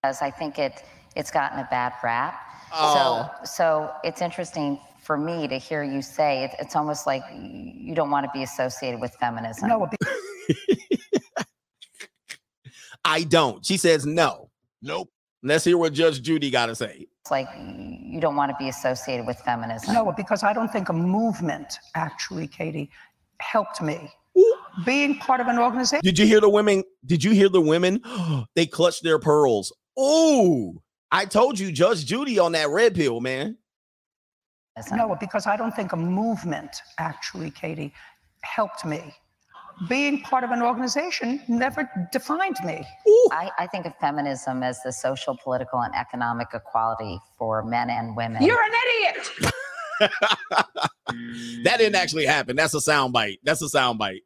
[0.03, 0.83] because I think it
[1.15, 2.39] it's gotten a bad rap.
[2.71, 3.31] Oh.
[3.41, 7.95] So so it's interesting for me to hear you say it, it's almost like you
[7.95, 9.69] don't want to be associated with feminism.
[9.69, 9.89] No,
[13.03, 13.65] I don't.
[13.65, 14.51] She says no.
[14.83, 15.09] Nope.
[15.41, 17.07] Let's hear what Judge Judy got to say.
[17.27, 19.93] It's like you don't want to be associated with feminism.
[19.93, 22.89] No, because I don't think a movement actually, Katie,
[23.41, 24.09] helped me.
[24.85, 25.99] Being part of an organization.
[26.03, 26.85] Did you hear the women?
[27.05, 28.01] Did you hear the women?
[28.55, 29.73] they clutched their pearls.
[29.97, 30.81] Oh,
[31.11, 33.57] I told you, Judge Judy on that red pill, man.
[34.93, 37.93] No, because I don't think a movement actually, Katie,
[38.43, 39.13] helped me.
[39.87, 42.83] Being part of an organization never defined me.
[43.31, 48.15] I, I think of feminism as the social, political, and economic equality for men and
[48.15, 48.41] women.
[48.41, 49.31] You're an idiot.
[51.63, 52.55] that didn't actually happen.
[52.55, 53.39] That's a soundbite.
[53.43, 54.21] That's a soundbite.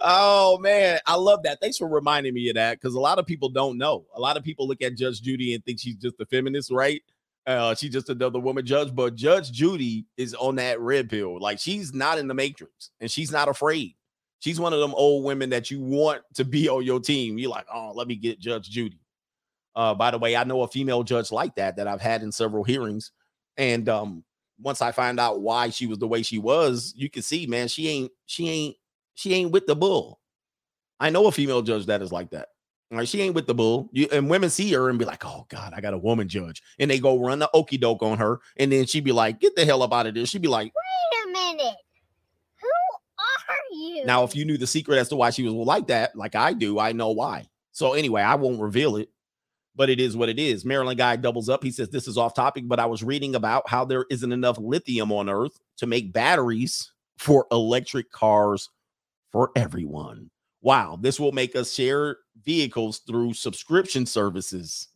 [0.00, 1.60] oh man, I love that.
[1.60, 4.06] Thanks for reminding me of that because a lot of people don't know.
[4.14, 7.02] A lot of people look at Judge Judy and think she's just a feminist, right?
[7.46, 11.40] Uh, she's just another woman judge, but Judge Judy is on that red pill.
[11.40, 13.96] Like she's not in the matrix and she's not afraid.
[14.38, 17.38] She's one of them old women that you want to be on your team.
[17.38, 18.98] You're like, oh, let me get Judge Judy.
[19.74, 22.30] Uh, by the way, I know a female judge like that that I've had in
[22.30, 23.12] several hearings.
[23.56, 24.24] And um,
[24.60, 27.68] once I find out why she was the way she was, you can see, man,
[27.68, 28.76] she ain't, she ain't,
[29.14, 30.20] she ain't with the bull.
[31.00, 32.48] I know a female judge that is like that.
[32.92, 33.88] Like she ain't with the bull.
[33.92, 36.62] You, and women see her and be like, "Oh God, I got a woman judge,"
[36.78, 39.56] and they go run the okey doke on her, and then she be like, "Get
[39.56, 41.76] the hell up out of this." She be like, Wait a minute.
[42.60, 42.68] Who
[43.18, 44.04] are you?
[44.04, 46.52] Now, if you knew the secret as to why she was like that, like I
[46.52, 47.48] do, I know why.
[47.72, 49.08] So anyway, I won't reveal it,
[49.74, 50.66] but it is what it is.
[50.66, 51.62] Maryland guy doubles up.
[51.62, 54.58] He says this is off topic, but I was reading about how there isn't enough
[54.58, 58.68] lithium on Earth to make batteries for electric cars
[59.30, 60.30] for everyone.
[60.60, 64.88] Wow, this will make us share vehicles through subscription services.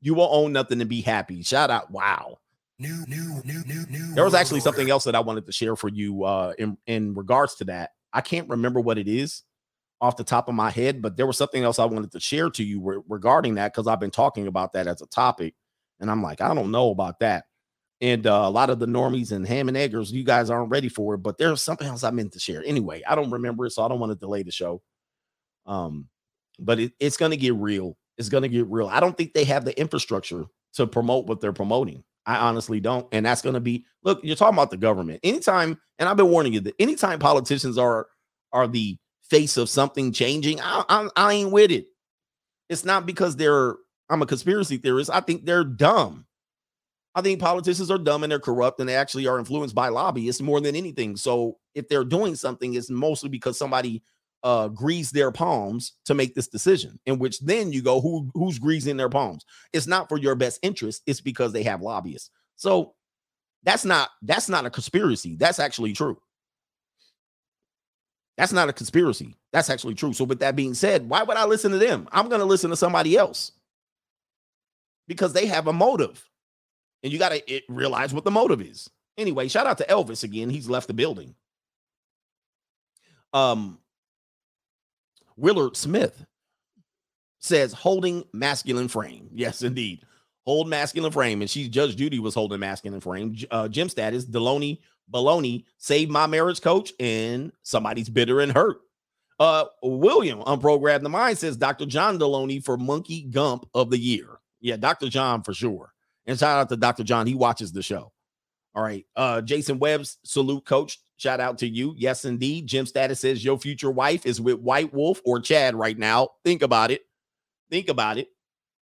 [0.00, 1.42] You will own nothing and be happy.
[1.42, 1.90] Shout out.
[1.90, 2.38] Wow.
[2.78, 4.14] New, new, new, new, new.
[4.14, 7.14] There was actually something else that I wanted to share for you uh in, in
[7.14, 7.90] regards to that.
[8.12, 9.42] I can't remember what it is
[10.00, 12.50] off the top of my head, but there was something else I wanted to share
[12.50, 15.54] to you re- regarding that because I've been talking about that as a topic.
[16.00, 17.44] And I'm like, I don't know about that.
[18.00, 20.88] And uh, a lot of the normies and ham and eggers, you guys aren't ready
[20.88, 22.64] for it, but there's something else I meant to share.
[22.66, 24.82] Anyway, I don't remember it, so I don't want to delay the show.
[25.66, 26.08] Um,
[26.58, 27.96] but it, it's going to get real.
[28.18, 28.88] It's going to get real.
[28.88, 32.04] I don't think they have the infrastructure to promote what they're promoting.
[32.26, 33.06] I honestly don't.
[33.12, 35.20] And that's going to be look, you're talking about the government.
[35.22, 38.06] Anytime, and I've been warning you that anytime politicians are
[38.52, 41.86] are the face of something changing, I, I, I ain't with it.
[42.68, 43.76] It's not because they're
[44.08, 45.10] I'm a conspiracy theorist.
[45.10, 46.26] I think they're dumb.
[47.14, 50.40] I think politicians are dumb and they're corrupt and they actually are influenced by lobbyists
[50.40, 51.16] more than anything.
[51.16, 54.02] So if they're doing something, it's mostly because somebody
[54.42, 56.98] uh greased their palms to make this decision.
[57.06, 59.44] In which then you go, who who's greasing their palms?
[59.72, 62.30] It's not for your best interest, it's because they have lobbyists.
[62.56, 62.94] So
[63.62, 65.36] that's not that's not a conspiracy.
[65.36, 66.18] That's actually true.
[68.38, 69.36] That's not a conspiracy.
[69.52, 70.12] That's actually true.
[70.12, 72.08] So with that being said, why would I listen to them?
[72.12, 73.52] I'm going to listen to somebody else
[75.06, 76.24] because they have a motive.
[77.02, 78.88] And you got to realize what the motive is.
[79.18, 80.48] Anyway, shout out to Elvis again.
[80.48, 81.34] He's left the building.
[83.34, 83.78] Um
[85.36, 86.24] Willard Smith
[87.38, 89.28] says holding masculine frame.
[89.34, 90.02] Yes, indeed.
[90.44, 91.40] Hold masculine frame.
[91.40, 93.36] And she's Judge Judy was holding masculine frame.
[93.50, 94.78] Uh, Jim status, Delony
[95.12, 98.78] Baloney Save my marriage coach, and somebody's bitter and hurt.
[99.38, 101.86] Uh, William unprogrammed the mind says Dr.
[101.86, 104.38] John Delony for Monkey Gump of the year.
[104.60, 105.08] Yeah, Dr.
[105.08, 105.92] John for sure.
[106.26, 107.02] And shout out to Dr.
[107.02, 107.26] John.
[107.26, 108.12] He watches the show.
[108.74, 109.04] All right.
[109.16, 110.98] Uh, Jason Webb's salute coach.
[111.16, 111.94] Shout out to you.
[111.96, 112.66] Yes, indeed.
[112.66, 116.30] Jim Status says your future wife is with White Wolf or Chad right now.
[116.44, 117.02] Think about it.
[117.70, 118.28] Think about it.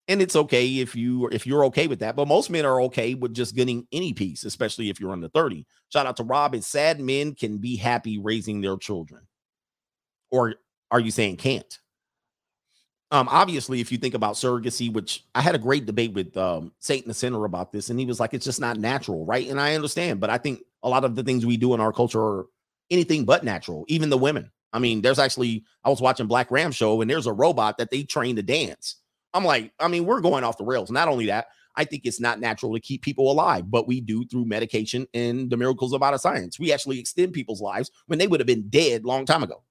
[0.06, 2.16] And it's okay if you if you're okay with that.
[2.16, 5.66] But most men are okay with just getting any piece, especially if you're under 30.
[5.92, 6.54] Shout out to Rob.
[6.54, 9.26] It's sad men can be happy raising their children.
[10.30, 10.54] Or
[10.90, 11.78] are you saying can't?
[13.10, 16.72] Um, obviously, if you think about surrogacy, which I had a great debate with um
[16.78, 19.48] Satan the Sinner about this, and he was like, it's just not natural, right?
[19.48, 21.92] And I understand, but I think a lot of the things we do in our
[21.92, 22.46] culture are
[22.90, 24.50] anything but natural, even the women.
[24.72, 27.90] I mean, there's actually, I was watching Black Ram show, and there's a robot that
[27.90, 28.96] they train to dance.
[29.32, 30.90] I'm like, I mean, we're going off the rails.
[30.90, 34.24] Not only that, I think it's not natural to keep people alive, but we do
[34.26, 36.58] through medication and the miracles of outer science.
[36.58, 39.62] We actually extend people's lives when they would have been dead long time ago.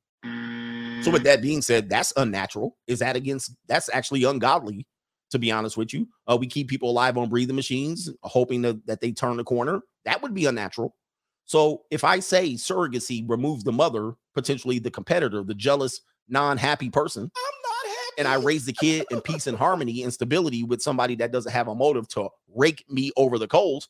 [1.02, 2.76] So, with that being said, that's unnatural.
[2.88, 3.56] Is that against?
[3.68, 4.88] That's actually ungodly,
[5.32, 6.08] to be honest with you.
[6.28, 9.82] Uh, we keep people alive on breathing machines, hoping that, that they turn the corner.
[10.06, 10.96] That would be unnatural.
[11.46, 17.32] So, if I say surrogacy removes the mother, potentially the competitor, the jealous, non-happy person,
[18.18, 21.52] and I raise the kid in peace and harmony and stability with somebody that doesn't
[21.52, 23.88] have a motive to rake me over the coals,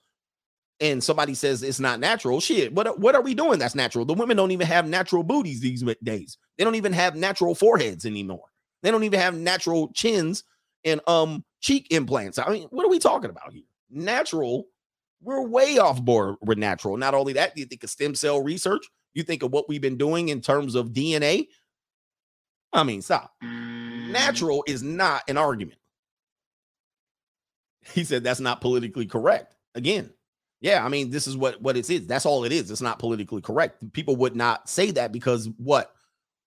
[0.80, 4.06] and somebody says it's not natural, shit, what, what are we doing that's natural?
[4.06, 6.38] The women don't even have natural booties these days.
[6.58, 8.46] They don't even have natural foreheads anymore.
[8.84, 10.44] They don't even have natural chins
[10.84, 12.38] and um cheek implants.
[12.38, 13.64] I mean, what are we talking about here?
[13.90, 14.66] Natural,
[15.22, 16.98] we're way off board with natural.
[16.98, 19.98] Not only that, you think of stem cell research, you think of what we've been
[19.98, 21.48] doing in terms of DNA.
[22.72, 23.32] I mean, stop.
[23.42, 25.80] Natural is not an argument.
[27.94, 29.56] He said that's not politically correct.
[29.74, 30.12] Again,
[30.60, 32.08] Yeah, I mean, this is what what it is.
[32.08, 32.72] That's all it is.
[32.72, 33.94] It's not politically correct.
[33.94, 35.94] People would not say that because what?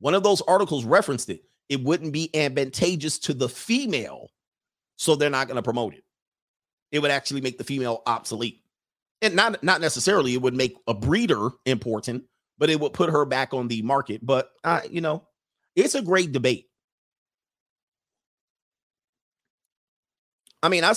[0.01, 1.45] One of those articles referenced it.
[1.69, 4.31] It wouldn't be advantageous to the female,
[4.97, 6.03] so they're not going to promote it.
[6.91, 8.62] It would actually make the female obsolete.
[9.23, 12.24] And not not necessarily it would make a breeder important,
[12.59, 14.24] but it would put her back on the market.
[14.27, 15.28] But uh, you know,
[15.77, 16.66] it's a great debate.
[20.62, 20.93] I mean, I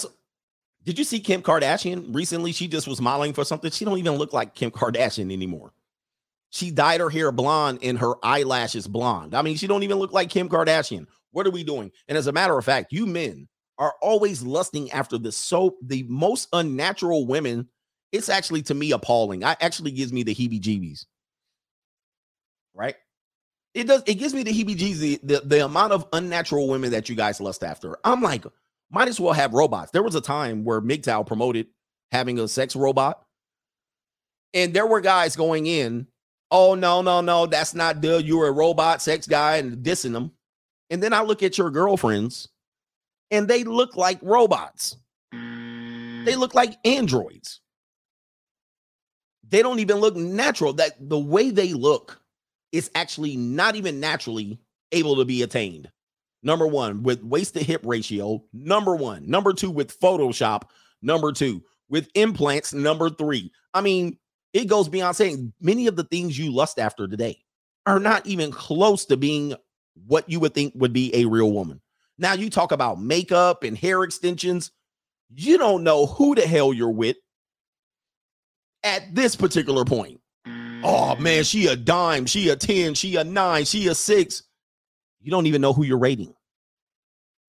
[0.85, 2.51] did you see Kim Kardashian recently?
[2.51, 3.72] She just was modeling for something.
[3.72, 5.73] She don't even look like Kim Kardashian anymore.
[6.49, 9.34] She dyed her hair blonde and her eyelashes blonde.
[9.34, 11.07] I mean, she don't even look like Kim Kardashian.
[11.31, 11.91] What are we doing?
[12.07, 13.47] And as a matter of fact, you men
[13.80, 17.68] are always lusting after the so the most unnatural women.
[18.11, 19.43] It's actually to me appalling.
[19.43, 21.05] I actually gives me the heebie-jeebies.
[22.76, 22.95] Right?
[23.73, 24.03] It does.
[24.05, 24.99] It gives me the heebie-jeebies.
[24.99, 27.97] The, the the amount of unnatural women that you guys lust after.
[28.03, 28.45] I'm like,
[28.94, 29.91] might as well have robots.
[29.91, 31.68] There was a time where MGTOW promoted
[32.11, 33.24] having a sex robot,
[34.53, 36.07] and there were guys going in,
[36.52, 38.26] oh no, no, no, that's not good.
[38.26, 40.32] You're a robot sex guy and dissing them.
[40.90, 42.49] And then I look at your girlfriends,
[43.32, 44.95] and they look like robots.
[45.32, 47.61] They look like androids.
[49.49, 50.74] They don't even look natural.
[50.74, 52.22] That the way they look
[52.72, 54.60] is actually not even naturally
[54.91, 55.91] able to be attained.
[56.44, 58.44] Number one, with waist to hip ratio.
[58.52, 59.28] Number one.
[59.28, 60.64] Number two, with Photoshop.
[61.02, 62.74] Number two, with implants.
[62.74, 63.52] Number three.
[63.74, 64.18] I mean,
[64.53, 67.40] it goes beyond saying many of the things you lust after today
[67.86, 69.56] are not even close to being
[70.06, 71.82] what you would think would be a real woman.
[72.18, 74.72] Now, you talk about makeup and hair extensions.
[75.34, 77.18] You don't know who the hell you're with
[78.84, 80.20] at this particular point.
[80.86, 84.44] Oh man, she a dime, she a 10, she a nine, she a six.
[85.23, 86.33] You don't even know who you're rating.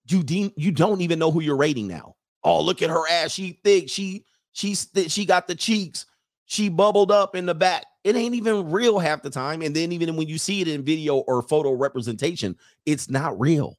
[0.08, 2.16] You de- you don't even know who you're rating now.
[2.42, 3.32] Oh, look at her ass.
[3.32, 3.90] She thick.
[3.90, 6.06] She she's th- she got the cheeks.
[6.46, 7.84] She bubbled up in the back.
[8.04, 9.62] It ain't even real half the time.
[9.62, 13.78] And then even when you see it in video or photo representation, it's not real.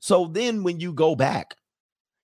[0.00, 1.56] So then when you go back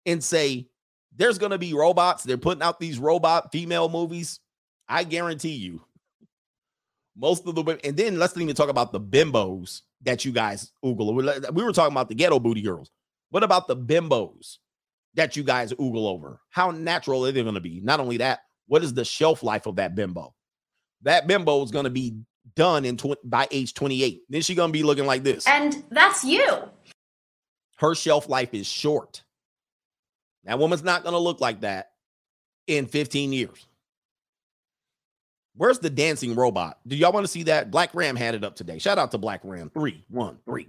[0.05, 0.69] and say
[1.17, 4.39] there's going to be robots, they're putting out these robot female movies.
[4.87, 5.81] I guarantee you,
[7.17, 10.33] most of the women, and then let's not even talk about the bimbos that you
[10.33, 11.53] guys oogle.
[11.53, 12.91] We were talking about the ghetto booty girls.
[13.31, 14.59] What about the bimbos
[15.15, 16.41] that you guys oogle over?
[16.51, 17.81] How natural are they going to be?
[17.81, 20.35] Not only that, what is the shelf life of that bimbo?
[21.03, 22.17] That bimbo is going to be
[22.55, 24.23] done in tw- by age 28.
[24.29, 25.47] Then she's going to be looking like this.
[25.47, 26.47] And that's you.
[27.79, 29.23] Her shelf life is short.
[30.45, 31.91] That woman's not going to look like that
[32.67, 33.67] in 15 years.
[35.61, 36.79] Where's the dancing robot?
[36.87, 37.71] Do y'all want to see that?
[37.71, 38.79] Black Ram had it up today.
[38.79, 39.69] Shout out to Black Ram.
[39.69, 40.67] Three, one, three.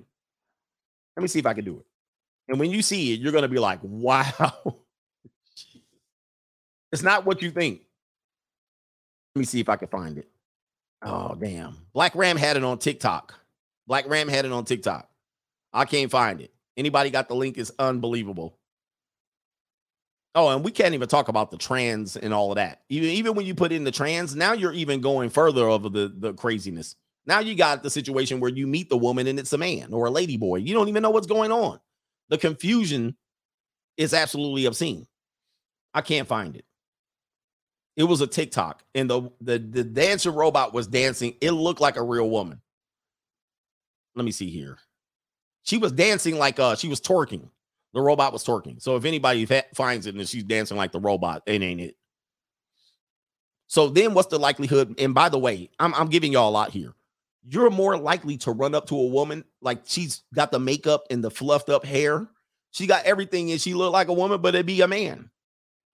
[1.15, 1.85] Let me see if I can do it.
[2.49, 4.53] And when you see it, you're going to be like, wow.
[6.91, 7.83] it's not what you think.
[9.33, 10.27] Let me see if I can find it.
[11.01, 11.77] Oh, damn.
[11.93, 13.33] Black Ram had it on TikTok.
[13.87, 15.09] Black Ram had it on TikTok.
[15.71, 16.51] I can't find it.
[16.75, 17.57] Anybody got the link?
[17.57, 18.57] It's unbelievable.
[20.33, 22.81] Oh, and we can't even talk about the trans and all of that.
[22.89, 26.13] Even even when you put in the trans, now you're even going further over the
[26.17, 26.95] the craziness.
[27.25, 30.07] Now you got the situation where you meet the woman and it's a man or
[30.07, 30.57] a lady boy.
[30.57, 31.79] You don't even know what's going on.
[32.29, 33.15] The confusion
[33.97, 35.05] is absolutely obscene.
[35.93, 36.65] I can't find it.
[37.97, 41.35] It was a TikTok, and the the the dancing robot was dancing.
[41.41, 42.61] It looked like a real woman.
[44.15, 44.77] Let me see here.
[45.63, 47.49] She was dancing like uh she was twerking.
[47.93, 48.81] The robot was twerking.
[48.81, 51.95] So if anybody finds it and she's dancing like the robot, it ain't it.
[53.67, 54.95] So then what's the likelihood?
[54.99, 56.93] And by the way, I'm, I'm giving y'all a lot here.
[57.43, 61.23] You're more likely to run up to a woman like she's got the makeup and
[61.23, 62.27] the fluffed up hair.
[62.71, 65.29] She got everything and she look like a woman, but it be a man.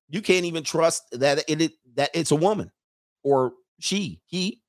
[0.09, 2.71] You can't even trust that it, it that it's a woman
[3.23, 4.61] or she, he,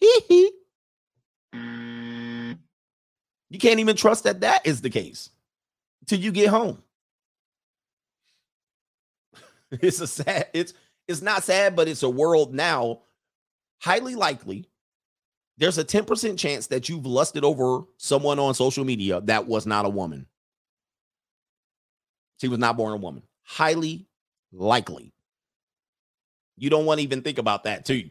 [0.00, 0.50] he, he.
[3.48, 5.30] You can't even trust that that is the case
[6.06, 6.82] till you get home.
[9.82, 10.74] It's a sad, it's
[11.08, 13.00] it's not sad, but it's a world now.
[13.80, 14.68] Highly likely,
[15.58, 19.84] there's a 10% chance that you've lusted over someone on social media that was not
[19.84, 20.26] a woman.
[22.40, 23.22] She was not born a woman.
[23.42, 24.06] Highly
[24.52, 25.12] likely.
[26.56, 28.10] You don't want to even think about that, too.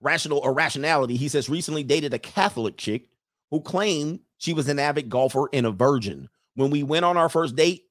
[0.00, 1.16] Rational irrationality.
[1.16, 3.08] He says recently dated a Catholic chick
[3.50, 6.28] who claimed she was an avid golfer and a virgin
[6.60, 7.84] when we went on our first date,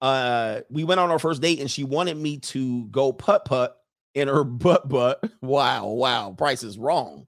[0.00, 3.76] uh, we went on our first date and she wanted me to go putt putt
[4.14, 5.22] in her butt butt.
[5.42, 7.24] Wow, wow, price is wrong.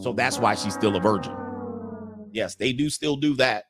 [0.00, 1.36] So that's why she's still a virgin.
[2.32, 3.64] Yes, they do still do that.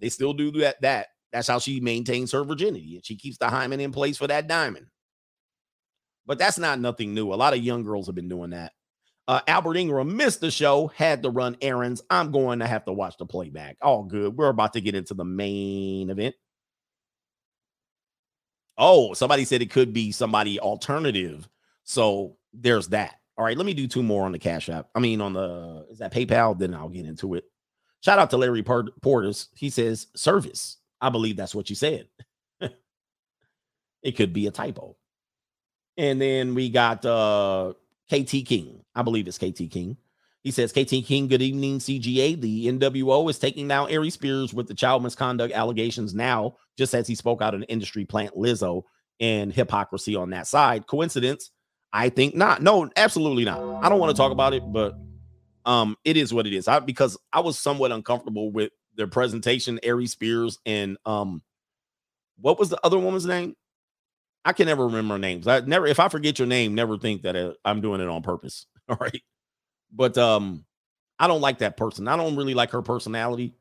[0.00, 0.80] They still do that.
[0.80, 4.26] That that's how she maintains her virginity, and she keeps the hymen in place for
[4.26, 4.86] that diamond.
[6.24, 7.32] But that's not nothing new.
[7.32, 8.72] A lot of young girls have been doing that.
[9.28, 12.02] Uh, Albert Ingram missed the show, had to run errands.
[12.10, 13.76] I'm going to have to watch the playback.
[13.82, 14.36] All good.
[14.36, 16.36] We're about to get into the main event.
[18.78, 21.48] Oh, somebody said it could be somebody alternative.
[21.84, 23.16] So there's that.
[23.38, 24.88] All right, let me do two more on the Cash App.
[24.94, 26.58] I mean, on the is that PayPal?
[26.58, 27.44] Then I'll get into it.
[28.02, 29.48] Shout out to Larry Porters.
[29.54, 30.78] He says service.
[31.00, 32.08] I believe that's what you said.
[34.02, 34.96] it could be a typo.
[35.98, 37.74] And then we got uh
[38.10, 38.82] KT King.
[38.96, 39.96] I believe it's KT King.
[40.42, 42.40] He says, KT King, good evening, CGA.
[42.40, 47.06] The NWO is taking down Aries Spears with the child misconduct allegations now, just as
[47.06, 48.84] he spoke out an industry plant Lizzo
[49.20, 50.86] and hypocrisy on that side.
[50.86, 51.50] Coincidence?
[51.92, 52.62] I think not.
[52.62, 53.60] No, absolutely not.
[53.84, 54.96] I don't want to talk about it, but
[55.64, 56.68] um, it is what it is.
[56.68, 61.42] I because I was somewhat uncomfortable with their presentation, Aries Spears, and um,
[62.40, 63.56] what was the other woman's name?
[64.44, 65.48] I can never remember names.
[65.48, 68.22] I never, if I forget your name, never think that uh, I'm doing it on
[68.22, 68.66] purpose.
[68.88, 69.22] All right.
[69.92, 70.64] But um,
[71.18, 72.08] I don't like that person.
[72.08, 73.54] I don't really like her personality.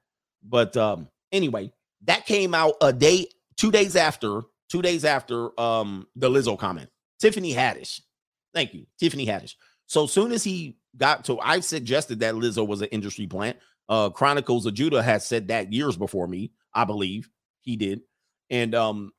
[0.44, 1.72] But um, anyway,
[2.04, 3.28] that came out a day,
[3.58, 6.90] two days after, two days after um the Lizzo comment.
[7.20, 8.02] Tiffany Haddish.
[8.54, 9.56] Thank you, Tiffany Haddish.
[9.88, 13.58] So soon as he got to, I suggested that Lizzo was an industry plant.
[13.88, 17.30] Uh, Chronicles of Judah has said that years before me, I believe
[17.62, 18.02] he did.
[18.50, 19.12] And um,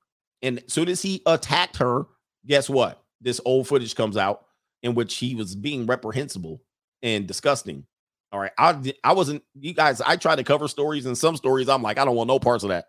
[0.43, 2.07] and soon as he attacked her,
[2.47, 3.03] guess what?
[3.20, 4.45] This old footage comes out
[4.82, 6.62] in which he was being reprehensible
[7.03, 7.85] and disgusting.
[8.32, 8.53] All right.
[8.59, 11.98] I I wasn't you guys, I try to cover stories and some stories I'm like,
[11.98, 12.86] I don't want no parts of that.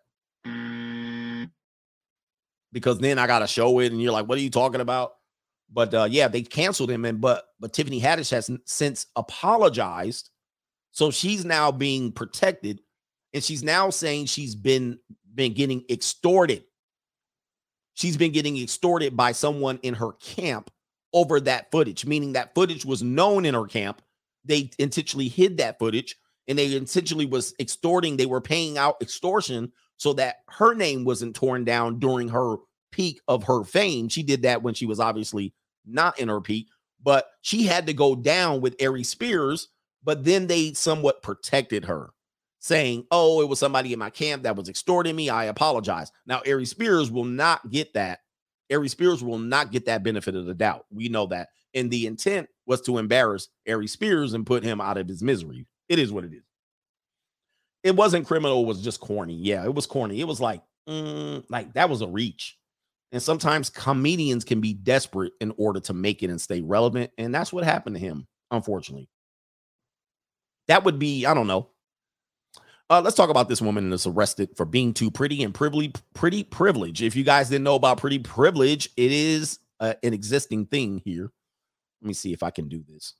[2.74, 5.14] Because then I gotta show it and you're like, what are you talking about?
[5.72, 10.30] But uh yeah, they canceled him and but but Tiffany Haddish has since apologized.
[10.92, 12.82] So she's now being protected
[13.34, 15.00] and she's now saying she's been
[15.34, 16.64] been getting extorted
[17.98, 20.70] she's been getting extorted by someone in her camp
[21.18, 24.02] over that footage, meaning that footage was known in her camp.
[24.46, 26.16] They intentionally hid that footage
[26.48, 31.36] and they intentionally was extorting, they were paying out extortion so that her name wasn't
[31.36, 32.58] torn down during her
[32.92, 34.08] peak of her fame.
[34.10, 35.54] She did that when she was obviously
[35.86, 36.68] not in her peak,
[37.04, 39.70] but she had to go down with Aries Spears,
[40.04, 42.12] but then they somewhat protected her
[42.60, 45.30] saying, "Oh, it was somebody in my camp that was extorting me.
[45.30, 48.20] I apologize." Now, Aries Spears will not get that.
[48.70, 50.86] Aries Spears will not get that benefit of the doubt.
[50.92, 51.50] We know that.
[51.74, 55.68] And the intent was to embarrass Aries Spears and put him out of his misery.
[55.90, 56.44] It is what it is.
[57.84, 59.36] It wasn't criminal, it was just corny.
[59.36, 60.20] Yeah, it was corny.
[60.20, 62.58] It was like, mm, like that was a reach.
[63.12, 67.12] And sometimes comedians can be desperate in order to make it and stay relevant.
[67.18, 69.10] And that's what happened to him, unfortunately.
[70.68, 71.70] That would be, I don't know,
[72.90, 76.44] uh, let's talk about this woman that's arrested for being too pretty and pretty, pretty
[76.44, 77.02] privilege.
[77.02, 81.32] If you guys didn't know about pretty privilege, it is uh, an existing thing here.
[82.02, 83.14] Let me see if I can do this.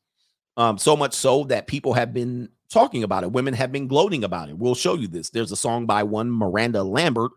[0.56, 3.32] Um, so much so that people have been talking about it.
[3.32, 4.58] Women have been gloating about it.
[4.58, 5.30] We'll show you this.
[5.30, 7.32] There's a song by one Miranda Lambert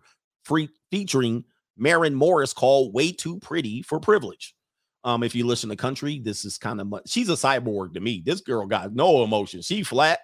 [0.44, 1.44] free, featuring
[1.76, 4.54] Maren Morris called Way Too Pretty for Privilege.
[5.02, 7.08] Um, if you listen to country, this is kind of much.
[7.08, 8.22] She's a cyborg to me.
[8.24, 9.62] This girl got no emotion.
[9.62, 10.20] She flat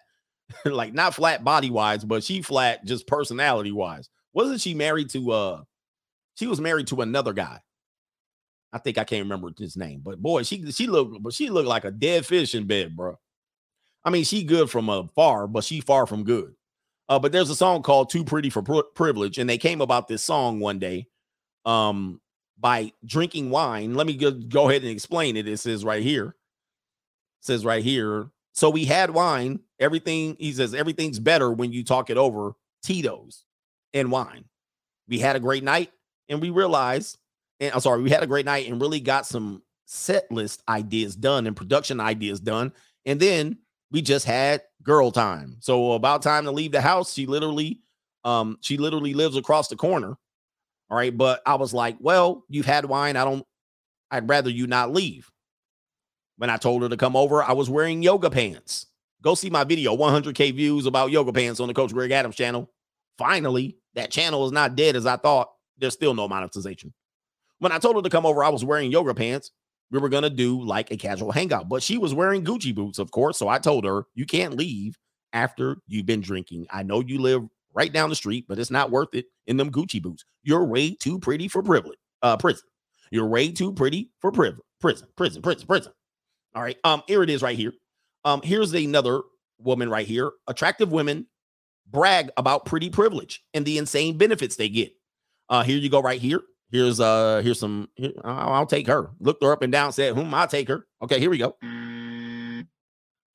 [0.64, 4.08] like not flat body wise, but she flat just personality wise.
[4.32, 5.62] Wasn't she married to uh
[6.36, 7.60] she was married to another guy.
[8.72, 11.68] I think I can't remember his name, but boy, she she looked but she looked
[11.68, 13.16] like a dead fish in bed, bro.
[14.04, 16.54] I mean, she good from afar, but she far from good.
[17.08, 20.08] Uh, but there's a song called "Too Pretty for Pri- Privilege," and they came about
[20.08, 21.06] this song one day,
[21.64, 22.20] um,
[22.58, 23.94] by drinking wine.
[23.94, 25.48] Let me go, go ahead and explain it.
[25.48, 26.34] It says right here, it
[27.40, 29.60] says right here, so we had wine.
[29.78, 33.44] Everything, he says, everything's better when you talk it over Tito's
[33.92, 34.44] and wine.
[35.08, 35.90] We had a great night
[36.28, 37.18] and we realized,
[37.60, 41.14] and I'm sorry, we had a great night and really got some set list ideas
[41.14, 42.72] done and production ideas done.
[43.04, 43.58] And then
[43.90, 45.56] we just had girl time.
[45.60, 47.12] So about time to leave the house.
[47.12, 47.80] She literally,
[48.24, 50.16] um, she literally lives across the corner.
[50.90, 51.16] All right.
[51.16, 53.16] But I was like, well, you've had wine.
[53.16, 53.46] I don't,
[54.10, 55.30] I'd rather you not leave.
[56.38, 58.86] When I told her to come over, I was wearing yoga pants.
[59.26, 62.70] Go see my video, 100K views about yoga pants on the Coach Greg Adams channel.
[63.18, 65.50] Finally, that channel is not dead as I thought.
[65.76, 66.94] There's still no monetization.
[67.58, 69.50] When I told her to come over, I was wearing yoga pants.
[69.90, 73.00] We were going to do like a casual hangout, but she was wearing Gucci boots,
[73.00, 73.36] of course.
[73.36, 74.96] So I told her, you can't leave
[75.32, 76.68] after you've been drinking.
[76.70, 77.42] I know you live
[77.74, 80.24] right down the street, but it's not worth it in them Gucci boots.
[80.44, 82.62] You're way too pretty for privilege, uh, prison.
[83.10, 85.92] You're way too pretty for privilege, prison, prison, prison, prison.
[86.54, 86.76] All right.
[86.84, 87.72] Um, here it is right here.
[88.26, 89.22] Um, here's another
[89.58, 90.32] woman right here.
[90.48, 91.26] Attractive women
[91.88, 94.92] brag about pretty privilege and the insane benefits they get.
[95.48, 96.40] Uh, here you go right here.
[96.72, 99.10] Here's uh here's some here, I'll, I'll take her.
[99.20, 101.56] Looked her up and down, said, "Whom I'll take her." Okay, here we go.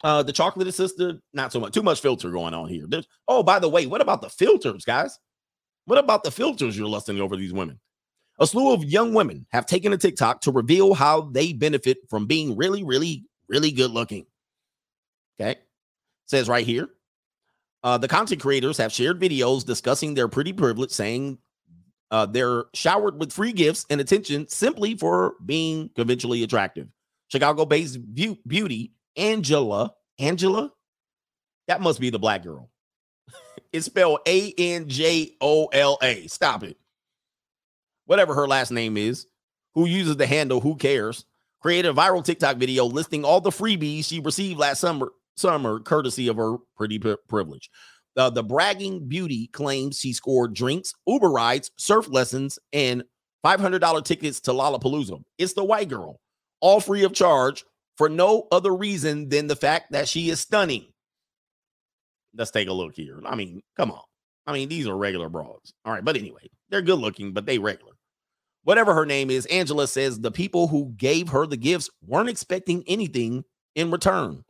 [0.04, 1.74] Uh the chocolate sister, not so much.
[1.74, 2.84] Too much filter going on here.
[2.86, 5.18] There's, oh, by the way, what about the filters, guys?
[5.86, 7.80] What about the filters you're lusting over these women?
[8.40, 12.26] A slew of young women have taken to TikTok to reveal how they benefit from
[12.26, 14.26] being really, really, really good looking.
[15.42, 15.60] Okay.
[16.28, 16.88] Says right here.
[17.84, 21.40] Uh, the content creators have shared videos discussing their pretty privilege, saying
[22.12, 26.88] uh, they're showered with free gifts and attention simply for being conventionally attractive.
[27.30, 30.72] Chicago based beauty Angela, Angela,
[31.68, 32.70] that must be the black girl.
[33.74, 36.28] it's spelled A N J O L A.
[36.28, 36.78] Stop it.
[38.06, 39.26] Whatever her last name is,
[39.74, 41.26] who uses the handle Who Cares,
[41.62, 46.28] created a viral TikTok video listing all the freebies she received last summer, summer courtesy
[46.28, 47.70] of her pretty privilege.
[48.18, 53.04] Uh, the bragging beauty claims she scored drinks, Uber rides, surf lessons, and
[53.46, 55.22] $500 tickets to Lollapalooza.
[55.38, 56.20] It's the white girl,
[56.60, 57.64] all free of charge
[57.98, 60.88] for no other reason than the fact that she is stunning.
[62.36, 63.20] Let's take a look here.
[63.26, 64.02] I mean, come on.
[64.48, 65.74] I mean, these are regular broads.
[65.86, 66.04] All right.
[66.04, 67.94] But anyway, they're good looking, but they regular.
[68.64, 72.84] Whatever her name is, Angela says the people who gave her the gifts weren't expecting
[72.88, 73.44] anything
[73.76, 74.44] in return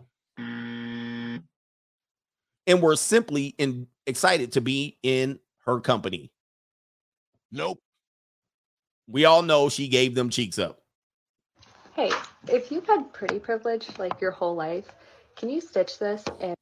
[2.68, 6.32] and were simply in, excited to be in her company.
[7.52, 7.80] Nope.
[9.08, 10.82] We all know she gave them cheeks up.
[11.94, 12.12] Hey,
[12.48, 14.88] if you've had pretty privilege like your whole life,
[15.36, 16.56] can you stitch this and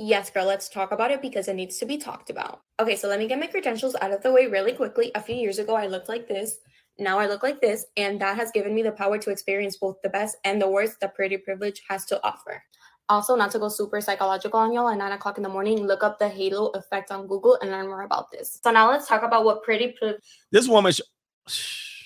[0.00, 2.60] Yes, girl, let's talk about it because it needs to be talked about.
[2.78, 5.10] Okay, so let me get my credentials out of the way really quickly.
[5.16, 6.58] A few years ago, I looked like this.
[7.00, 9.96] Now I look like this, and that has given me the power to experience both
[10.02, 12.62] the best and the worst that pretty privilege has to offer.
[13.08, 16.02] Also, not to go super psychological on y'all at nine o'clock in the morning, look
[16.02, 18.60] up the halo effect on Google and learn more about this.
[18.62, 19.94] So now let's talk about what pretty.
[20.50, 20.92] this woman.
[21.46, 22.04] Sh-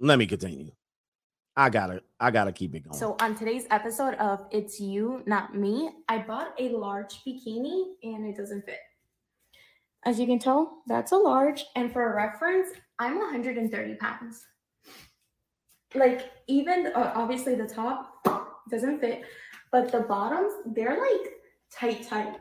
[0.00, 0.72] Let me continue.
[1.56, 2.96] I gotta, I gotta keep it going.
[2.96, 8.26] So on today's episode of It's You, Not Me, I bought a large bikini and
[8.26, 8.78] it doesn't fit.
[10.04, 11.64] As you can tell, that's a large.
[11.76, 12.68] And for a reference,
[12.98, 14.46] I'm 130 pounds.
[15.94, 18.24] Like even uh, obviously the top
[18.70, 19.22] doesn't fit,
[19.72, 21.32] but the bottoms, they're like
[21.72, 22.36] tight, tight.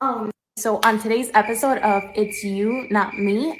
[0.00, 3.58] Um, so on today's episode of It's You, Not Me.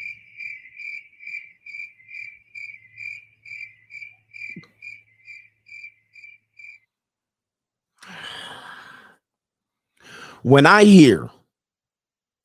[10.43, 11.28] When I hear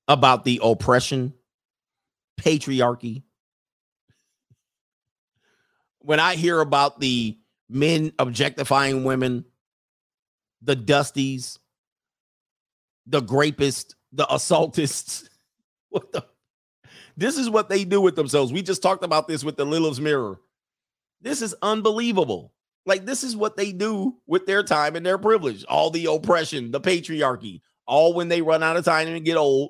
[0.09, 1.33] about the oppression,
[2.37, 3.23] patriarchy,
[5.99, 7.37] when I hear about the
[7.69, 9.45] men objectifying women,
[10.65, 11.59] the dusties,
[13.05, 15.29] the grapists, the assaultists.
[15.89, 16.25] What the?
[17.15, 18.51] This is what they do with themselves.
[18.51, 20.41] We just talked about this with the Lilith's Mirror.
[21.21, 22.51] This is unbelievable.
[22.85, 25.63] Like, this is what they do with their time and their privilege.
[25.69, 29.69] All the oppression, the patriarchy, all when they run out of time and get old.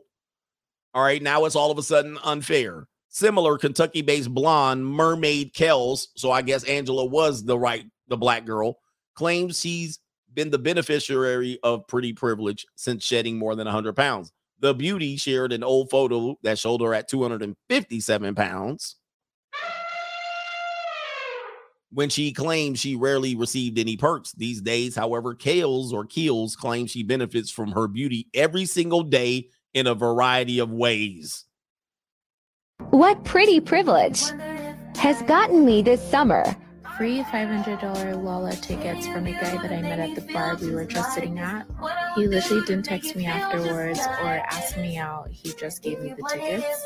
[0.96, 2.88] All right, now it's all of a sudden unfair.
[3.10, 8.46] Similar Kentucky based blonde mermaid Kells, so I guess Angela was the right, the black
[8.46, 8.80] girl,
[9.16, 10.00] claims she's
[10.36, 14.32] been the beneficiary of pretty privilege since shedding more than 100 pounds.
[14.60, 18.98] The beauty shared an old photo that showed her at 257 pounds
[21.92, 24.34] when she claimed she rarely received any perks.
[24.34, 29.50] These days, however, Kales or Keels claims she benefits from her beauty every single day
[29.74, 31.46] in a variety of ways.
[32.90, 34.22] What pretty privilege
[34.98, 36.44] has gotten me this summer?
[36.98, 40.86] Free $500 Lolla tickets from a guy that I met at the bar we were
[40.86, 41.68] just sitting at.
[42.16, 45.30] He literally didn't text me afterwards or ask me out.
[45.30, 46.86] He just gave me the tickets.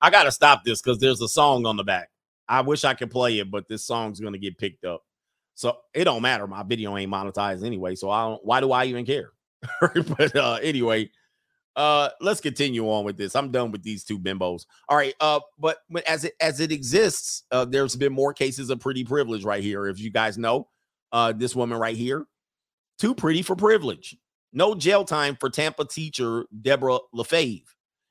[0.00, 2.10] I got to stop this because there's a song on the back.
[2.48, 5.02] I wish I could play it, but this song's going to get picked up.
[5.54, 6.46] So it don't matter.
[6.46, 7.96] My video ain't monetized anyway.
[7.96, 9.32] So I don't, why do I even care?
[9.80, 11.10] but uh, anyway,
[11.76, 13.34] uh let's continue on with this.
[13.34, 14.66] I'm done with these two bimbos.
[14.88, 18.80] All right uh but as it as it exists uh there's been more cases of
[18.80, 20.68] pretty privilege right here if you guys know
[21.12, 22.26] uh this woman right here.
[22.98, 24.16] Too pretty for privilege.
[24.52, 27.64] No jail time for tampa teacher deborah Lafave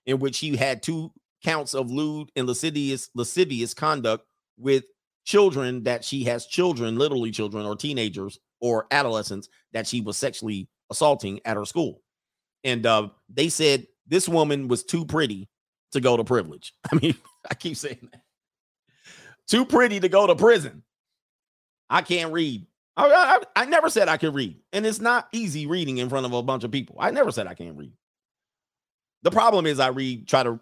[0.05, 1.11] in which he had two
[1.43, 4.25] counts of lewd and lascivious lascivious conduct
[4.57, 4.85] with
[5.23, 10.67] children that she has children literally children or teenagers or adolescents that she was sexually
[10.89, 12.00] assaulting at her school
[12.63, 15.49] and uh, they said this woman was too pretty
[15.91, 16.73] to go to privilege.
[16.91, 17.15] I mean,
[17.49, 18.21] I keep saying that.
[19.47, 20.83] Too pretty to go to prison.
[21.89, 22.65] I can't read.
[22.95, 26.25] I, I, I never said I could read, and it's not easy reading in front
[26.25, 26.97] of a bunch of people.
[26.99, 27.93] I never said I can't read.
[29.23, 30.59] The problem is I read, try to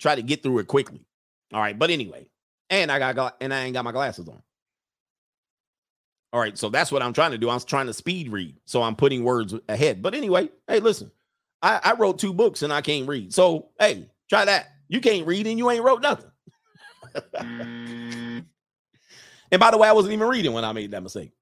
[0.00, 1.04] try to get through it quickly.
[1.52, 2.28] All right, but anyway,
[2.70, 4.42] And I got and I ain't got my glasses on.
[6.32, 7.50] All right, so that's what I'm trying to do.
[7.50, 10.00] I'm trying to speed read, so I'm putting words ahead.
[10.00, 11.10] But anyway, hey, listen,
[11.62, 13.32] I, I wrote two books and I can't read.
[13.32, 14.68] So hey, try that.
[14.88, 16.30] You can't read and you ain't wrote nothing.
[17.42, 18.44] and
[19.58, 21.32] by the way, I wasn't even reading when I made that mistake.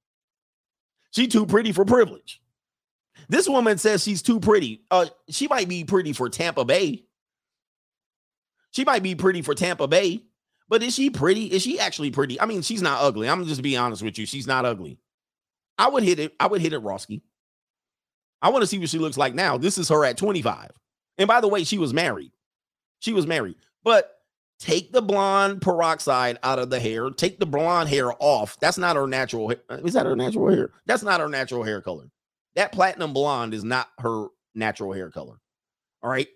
[1.12, 2.40] She too pretty for privilege.
[3.28, 4.82] This woman says she's too pretty.
[4.90, 7.04] Uh, she might be pretty for Tampa Bay.
[8.72, 10.22] She might be pretty for Tampa Bay,
[10.68, 11.46] but is she pretty?
[11.46, 12.40] Is she actually pretty?
[12.40, 13.28] I mean, she's not ugly.
[13.28, 14.26] I'm just being honest with you.
[14.26, 14.98] She's not ugly.
[15.76, 16.34] I would hit it.
[16.38, 17.22] I would hit it, Roski.
[18.42, 19.58] I want to see what she looks like now.
[19.58, 20.70] This is her at 25.
[21.18, 22.32] And by the way, she was married.
[23.00, 23.56] She was married.
[23.84, 24.10] But
[24.58, 27.10] take the blonde peroxide out of the hair.
[27.10, 28.58] Take the blonde hair off.
[28.60, 29.60] That's not her natural hair.
[29.68, 30.70] Uh, is that her natural hair?
[30.86, 32.10] That's not her natural hair color.
[32.56, 35.36] That platinum blonde is not her natural hair color.
[36.02, 36.28] All right.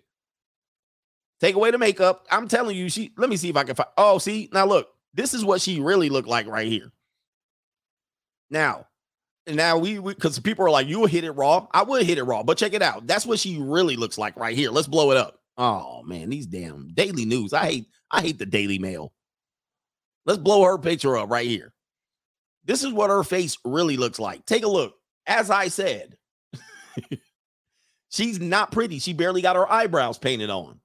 [1.39, 2.25] Take away the makeup.
[2.31, 3.89] I'm telling you, she let me see if I can find.
[3.97, 6.91] Oh, see, now look, this is what she really looked like right here.
[8.49, 8.87] Now,
[9.47, 11.67] now we because people are like, you will hit it raw.
[11.71, 13.05] I would hit it raw, but check it out.
[13.07, 14.71] That's what she really looks like right here.
[14.71, 15.39] Let's blow it up.
[15.57, 17.53] Oh man, these damn daily news.
[17.53, 19.13] I hate, I hate the Daily Mail.
[20.25, 21.73] Let's blow her picture up right here.
[22.65, 24.45] This is what her face really looks like.
[24.45, 24.95] Take a look.
[25.27, 26.17] As I said,
[28.09, 28.99] she's not pretty.
[28.99, 30.79] She barely got her eyebrows painted on.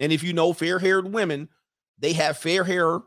[0.00, 1.48] And if you know fair haired women,
[1.98, 3.00] they have fair hair.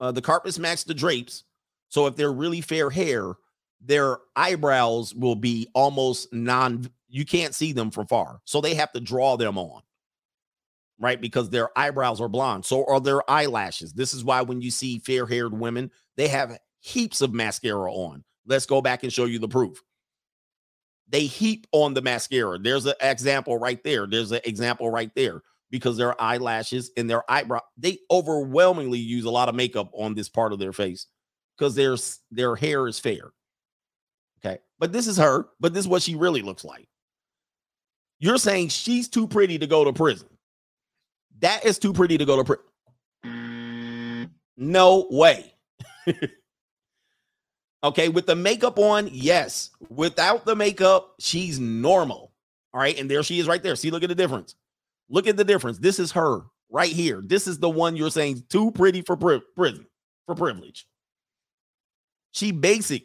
[0.00, 1.44] Uh, the carpets match the drapes.
[1.90, 3.34] So if they're really fair hair,
[3.80, 8.40] their eyebrows will be almost non, you can't see them from far.
[8.44, 9.82] So they have to draw them on,
[10.98, 11.20] right?
[11.20, 12.64] Because their eyebrows are blonde.
[12.64, 13.92] So are their eyelashes.
[13.92, 18.24] This is why when you see fair haired women, they have heaps of mascara on.
[18.46, 19.82] Let's go back and show you the proof.
[21.08, 22.58] They heap on the mascara.
[22.58, 24.06] There's an example right there.
[24.06, 29.30] There's an example right there because their eyelashes and their eyebrow, they overwhelmingly use a
[29.30, 31.06] lot of makeup on this part of their face
[31.56, 31.96] because their
[32.30, 33.32] their hair is fair.
[34.38, 34.58] Okay.
[34.78, 36.88] But this is her, but this is what she really looks like.
[38.20, 40.28] You're saying she's too pretty to go to prison.
[41.40, 42.64] That is too pretty to go to prison.
[44.56, 45.54] No way.
[47.84, 49.70] okay, with the makeup on, yes.
[49.88, 52.32] Without the makeup, she's normal.
[52.74, 53.76] All right, and there she is right there.
[53.76, 54.56] See, look at the difference.
[55.08, 55.78] Look at the difference.
[55.78, 56.40] This is her
[56.70, 57.22] right here.
[57.24, 59.86] This is the one you're saying too pretty for pri- prison,
[60.26, 60.86] for privilege.
[62.32, 63.04] She basic,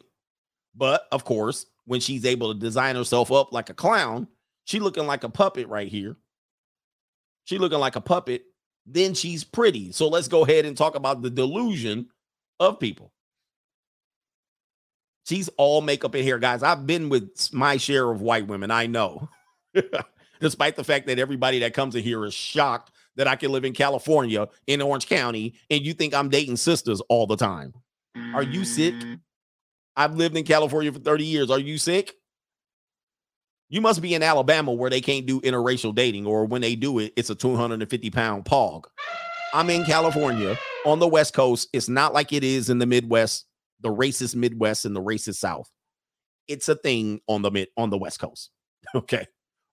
[0.74, 4.28] but of course, when she's able to design herself up like a clown,
[4.64, 6.16] she looking like a puppet right here.
[7.44, 8.44] She looking like a puppet.
[8.86, 9.92] Then she's pretty.
[9.92, 12.08] So let's go ahead and talk about the delusion
[12.60, 13.12] of people.
[15.26, 16.62] She's all makeup and hair, guys.
[16.62, 18.70] I've been with my share of white women.
[18.70, 19.28] I know.
[20.40, 23.64] Despite the fact that everybody that comes in here is shocked that I can live
[23.64, 27.72] in California in Orange County and you think I'm dating sisters all the time.
[28.34, 28.94] Are you sick?
[28.94, 29.20] Mm.
[29.96, 31.50] I've lived in California for 30 years.
[31.50, 32.14] Are you sick?
[33.68, 36.98] You must be in Alabama where they can't do interracial dating, or when they do
[36.98, 38.84] it, it's a 250 pound pog.
[39.52, 41.68] I'm in California on the West Coast.
[41.72, 43.46] It's not like it is in the Midwest,
[43.80, 45.70] the racist Midwest and the racist South.
[46.48, 48.50] It's a thing on the mid on the West Coast.
[48.94, 49.26] Okay.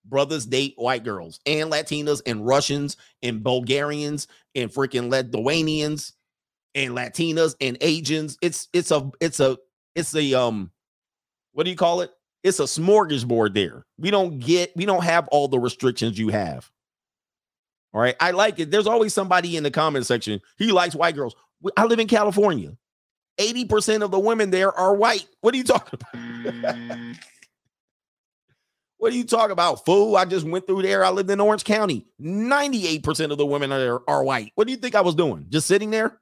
[0.05, 6.13] Brothers date white girls and Latinas and Russians and Bulgarians and freaking Lithuanians
[6.73, 8.35] and Latinas and Asians.
[8.41, 9.57] It's it's a it's a
[9.95, 10.71] it's a um
[11.53, 12.11] what do you call it?
[12.43, 13.85] It's a smorgasbord there.
[13.97, 16.69] We don't get we don't have all the restrictions you have.
[17.93, 18.15] All right.
[18.19, 18.71] I like it.
[18.71, 20.41] There's always somebody in the comment section.
[20.57, 21.35] He likes white girls.
[21.75, 22.77] I live in California.
[23.37, 25.25] 80% of the women there are white.
[25.41, 26.95] What are you talking about?
[28.97, 30.15] what are you talking about, fool?
[30.15, 31.03] I just went through there.
[31.03, 32.05] I lived in Orange County.
[32.21, 34.51] 98% of the women there are white.
[34.55, 35.47] What do you think I was doing?
[35.49, 36.19] Just sitting there?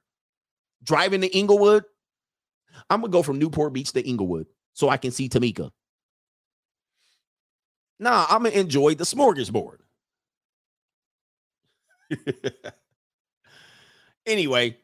[0.82, 1.84] Driving to Inglewood?
[2.90, 5.70] I'm gonna go from Newport Beach to Inglewood so I can see Tamika.
[7.98, 9.78] Nah, I'm gonna enjoy the smorgasbord.
[14.26, 14.76] anyway,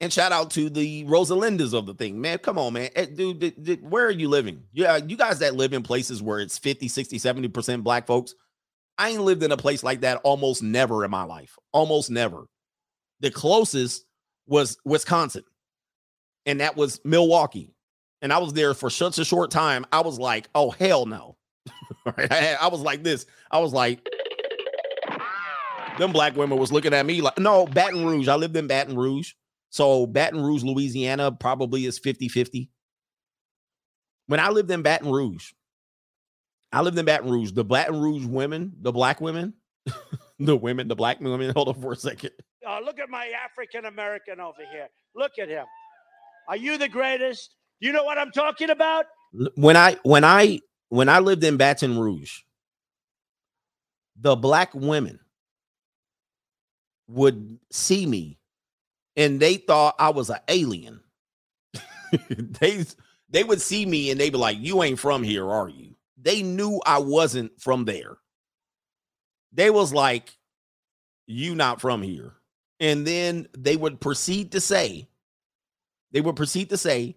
[0.00, 2.38] and shout out to the Rosalindas of the thing, man.
[2.38, 2.90] Come on, man.
[2.94, 4.62] Eh, Dude, where are you living?
[4.72, 8.34] Yeah, you guys that live in places where it's 50, 60, 70% black folks.
[8.96, 11.56] I ain't lived in a place like that almost never in my life.
[11.72, 12.46] Almost never.
[13.20, 14.04] The closest
[14.46, 15.44] was Wisconsin,
[16.48, 17.74] and that was Milwaukee.
[18.22, 19.84] And I was there for such a short time.
[19.92, 21.36] I was like, oh, hell no.
[22.06, 22.32] Right?
[22.32, 23.26] I, I was like this.
[23.50, 24.00] I was like,
[25.98, 28.28] them black women was looking at me like, no, Baton Rouge.
[28.28, 29.32] I lived in Baton Rouge.
[29.68, 32.70] So Baton Rouge, Louisiana probably is 50 50.
[34.26, 35.52] When I lived in Baton Rouge,
[36.72, 37.52] I lived in Baton Rouge.
[37.52, 39.52] The Baton Rouge women, the black women,
[40.38, 42.30] the women, the black women, hold on for a second.
[42.66, 44.88] Oh, look at my African American over here.
[45.14, 45.66] Look at him.
[46.48, 47.54] Are you the greatest?
[47.80, 49.04] Do You know what I'm talking about?
[49.54, 52.40] When I when I when I lived in Baton Rouge,
[54.18, 55.20] the black women
[57.06, 58.38] would see me
[59.16, 61.00] and they thought I was an alien.
[62.30, 62.84] they
[63.28, 66.42] they would see me and they'd be like, "You ain't from here, are you?" They
[66.42, 68.16] knew I wasn't from there.
[69.52, 70.36] They was like,
[71.26, 72.32] "You not from here,"
[72.80, 75.08] and then they would proceed to say,
[76.12, 77.16] they would proceed to say,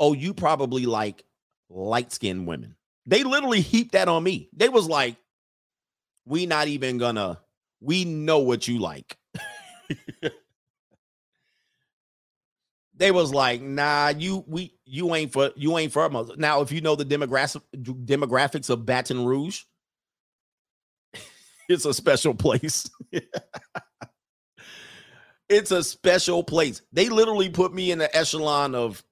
[0.00, 1.24] "Oh, you probably like
[1.68, 4.48] light skinned women." They literally heaped that on me.
[4.52, 5.16] They was like,
[6.26, 7.40] "We not even gonna.
[7.80, 9.16] We know what you like."
[12.98, 16.30] they was like, nah, you we you ain't for you ain't for us.
[16.36, 19.62] Now, if you know the demographic demographics of Baton Rouge,
[21.68, 22.90] it's a special place.
[25.48, 26.82] it's a special place.
[26.92, 29.02] They literally put me in the echelon of,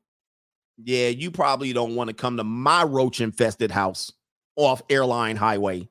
[0.77, 4.13] yeah, you probably don't want to come to my roach infested house
[4.57, 5.89] off Airline Highway.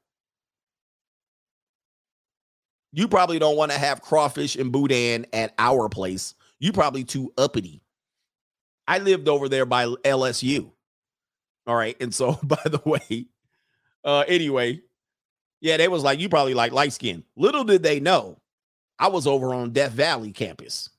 [2.92, 6.34] You probably don't want to have crawfish and boudin at our place.
[6.60, 7.82] You probably too uppity.
[8.88, 10.72] I lived over there by LSU.
[11.68, 11.98] All right.
[12.00, 13.28] And so, by the way,
[14.04, 14.82] uh, anyway,
[15.62, 17.24] yeah, they was like, you probably like light skin.
[17.36, 18.40] Little did they know,
[19.00, 20.90] I was over on Death Valley campus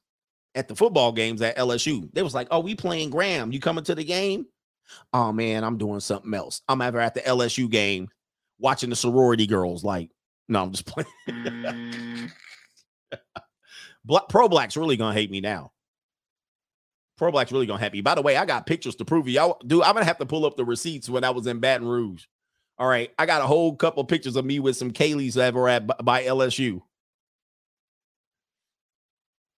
[0.55, 2.09] at the football games at LSU.
[2.13, 3.53] They was like, oh, we playing Graham.
[3.53, 4.47] You coming to the game?
[5.13, 6.63] Oh man, I'm doing something else.
[6.69, 8.09] I'm ever at the LSU game
[8.59, 9.85] watching the sorority girls.
[9.85, 10.11] Like,
[10.49, 11.09] no, I'm just playing.
[11.29, 12.33] Mm.
[14.05, 15.73] Black, pro blacks really gonna hate me now.
[17.17, 18.03] Pro Black's really gonna happy.
[18.03, 19.33] By the way, I got pictures to prove it.
[19.33, 21.89] Y'all, dude, I'm gonna have to pull up the receipts when I was in Baton
[21.89, 22.27] Rouge.
[22.79, 25.69] All right, I got a whole couple pictures of me with some Kaylees that were
[25.69, 26.83] at by LSU.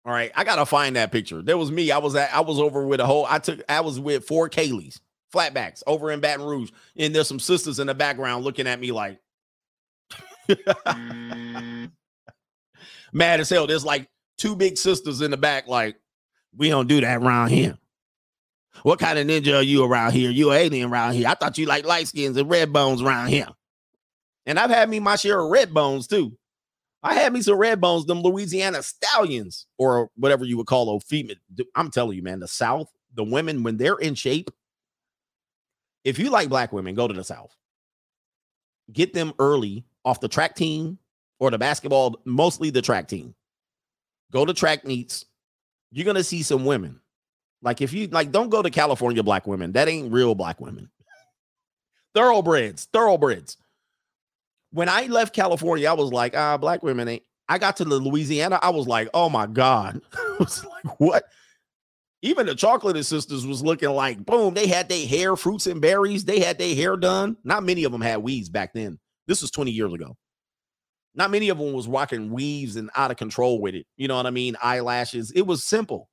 [0.09, 1.43] All right, I gotta find that picture.
[1.43, 1.90] There was me.
[1.90, 2.35] I was at.
[2.35, 3.26] I was over with a whole.
[3.26, 3.60] I took.
[3.68, 5.01] I was with four Kayleys,
[5.35, 8.90] flatbacks, over in Baton Rouge, and there's some sisters in the background looking at me
[8.90, 9.20] like,
[13.12, 13.66] mad as hell.
[13.66, 14.09] There's like
[14.39, 15.97] two big sisters in the back, like,
[16.56, 17.76] we don't do that around here.
[18.85, 20.30] What kind of ninja are you around here?
[20.30, 21.28] You an alien around here.
[21.28, 23.48] I thought you like light skins and red bones around here.
[24.47, 26.32] And I've had me my share of red bones too.
[27.02, 31.04] I had me some red bones, them Louisiana stallions, or whatever you would call those
[31.04, 31.36] female.
[31.74, 34.50] I'm telling you, man, the South, the women, when they're in shape,
[36.04, 37.54] if you like black women, go to the South.
[38.92, 40.98] Get them early off the track team
[41.38, 43.34] or the basketball, mostly the track team.
[44.32, 45.24] Go to track meets.
[45.92, 47.00] You're gonna see some women.
[47.62, 49.72] Like if you like, don't go to California black women.
[49.72, 50.90] That ain't real black women.
[52.14, 53.56] thoroughbreds, thoroughbreds.
[54.73, 57.23] When I left California, I was like, ah, black women ain't.
[57.49, 60.01] I got to the Louisiana, I was like, oh my God.
[60.12, 61.24] I was like, what?
[62.20, 64.53] Even the chocolate sisters was looking like boom.
[64.53, 66.24] They had their hair, fruits and berries.
[66.24, 67.36] They had their hair done.
[67.45, 68.99] Not many of them had weaves back then.
[69.27, 70.16] This was 20 years ago.
[71.15, 73.86] Not many of them was rocking weaves and out of control with it.
[73.97, 74.57] You know what I mean?
[74.62, 75.31] Eyelashes.
[75.31, 76.09] It was simple.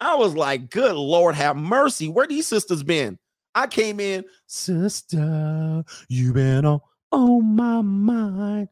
[0.00, 2.08] I was like, good Lord, have mercy.
[2.08, 3.18] Where these sisters been?
[3.54, 6.80] I came in, sister, you been on,
[7.16, 8.68] on my mind.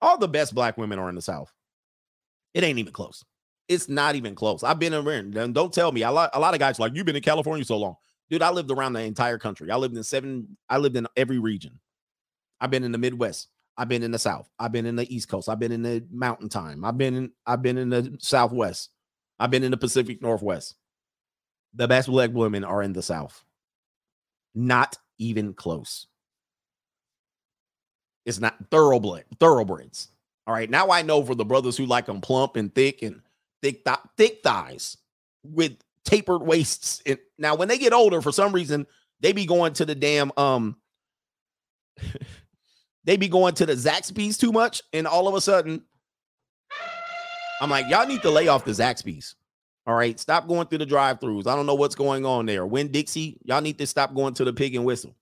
[0.00, 1.52] All the best black women are in the South.
[2.54, 3.24] It ain't even close.
[3.68, 4.64] It's not even close.
[4.64, 5.34] I've been around.
[5.54, 6.02] Don't tell me.
[6.02, 7.94] A lot, a lot of guys like, you've been in California so long.
[8.28, 9.70] Dude, I lived around the entire country.
[9.70, 11.78] I lived in seven, I lived in every region.
[12.60, 13.48] I've been in the Midwest.
[13.76, 14.48] I've been in the South.
[14.58, 15.48] I've been in the East Coast.
[15.48, 16.84] I've been in the Mountain Time.
[16.84, 18.90] I've been in, I've been in the Southwest.
[19.38, 20.76] I've been in the Pacific Northwest.
[21.74, 23.44] The best black women are in the South.
[24.54, 26.06] Not even close.
[28.26, 30.08] It's not thoroughbred, thoroughbreds.
[30.46, 30.68] All right.
[30.68, 33.22] Now I know for the brothers who like them plump and thick and
[33.62, 34.96] thick, th- thick thighs
[35.42, 37.02] with tapered waists.
[37.06, 38.86] And now when they get older, for some reason,
[39.20, 40.76] they be going to the damn um
[43.04, 45.82] they be going to the Zaxby's too much, and all of a sudden,
[47.60, 49.34] I'm like, y'all need to lay off the Zaxby's.
[49.86, 51.46] All right, stop going through the drive-throughs.
[51.46, 52.66] I don't know what's going on there.
[52.66, 55.14] Winn-Dixie, y'all need to stop going to the pig and whistle.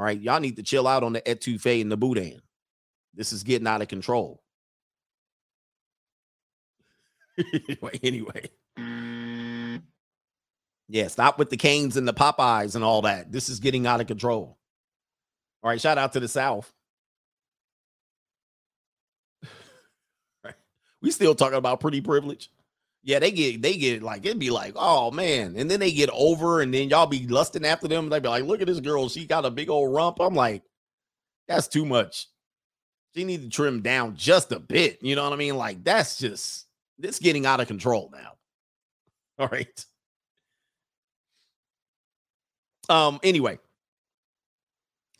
[0.00, 2.40] All right, y'all need to chill out on the etouffee and the boudin.
[3.12, 4.42] This is getting out of control.
[8.02, 8.48] anyway.
[10.88, 13.30] Yeah, stop with the Cane's and the Popeyes and all that.
[13.30, 14.56] This is getting out of control.
[15.62, 16.72] All right, shout out to the South.
[20.42, 20.54] Right.
[21.02, 22.50] We still talking about pretty privilege.
[23.02, 26.10] Yeah, they get they get like it'd be like, oh man, and then they get
[26.12, 28.10] over, and then y'all be lusting after them.
[28.10, 30.18] They be like, look at this girl, she got a big old rump.
[30.20, 30.62] I'm like,
[31.48, 32.26] that's too much.
[33.14, 34.98] She need to trim down just a bit.
[35.02, 35.56] You know what I mean?
[35.56, 36.66] Like that's just
[36.98, 38.32] this getting out of control now.
[39.38, 39.86] All right.
[42.88, 43.18] Um.
[43.22, 43.58] Anyway.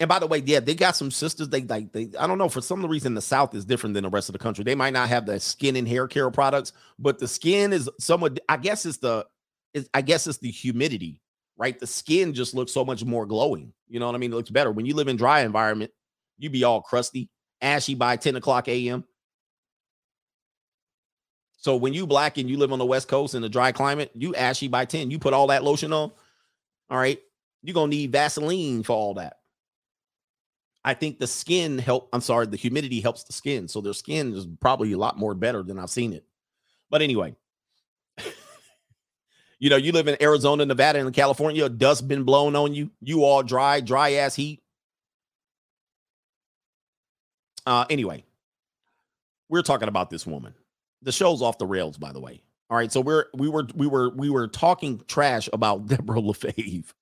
[0.01, 1.51] And by the way, yeah, they got some sisters.
[1.51, 2.09] They like they.
[2.19, 4.39] I don't know for some reason the South is different than the rest of the
[4.39, 4.65] country.
[4.65, 8.41] They might not have the skin and hair care products, but the skin is somewhat.
[8.49, 9.27] I guess it's the.
[9.75, 11.21] It's, I guess it's the humidity,
[11.57, 11.79] right?
[11.79, 13.73] The skin just looks so much more glowing.
[13.89, 14.33] You know what I mean?
[14.33, 15.93] It looks better when you live in dry environment.
[16.39, 17.29] You be all crusty,
[17.61, 19.05] ashy by ten o'clock a.m.
[21.59, 24.11] So when you black and you live on the West Coast in a dry climate,
[24.15, 25.11] you ashy by 10.
[25.11, 26.11] You put all that lotion on.
[26.89, 27.21] All right.
[27.63, 29.40] You're gonna need Vaseline for all that.
[30.85, 32.09] I think the skin help.
[32.13, 33.69] I'm sorry, the humidity helps the skin.
[33.69, 36.25] So their skin is probably a lot more better than I've seen it.
[36.89, 37.37] But anyway,
[39.59, 42.91] you know, you live in Arizona, Nevada, and California, dust been blown on you.
[43.01, 44.63] You all dry, dry ass heat.
[47.67, 48.25] Uh anyway,
[49.49, 50.55] we're talking about this woman
[51.03, 52.43] the show's off the rails, by the way.
[52.69, 56.93] All right, so we're we were we were we were talking trash about Deborah LaFave.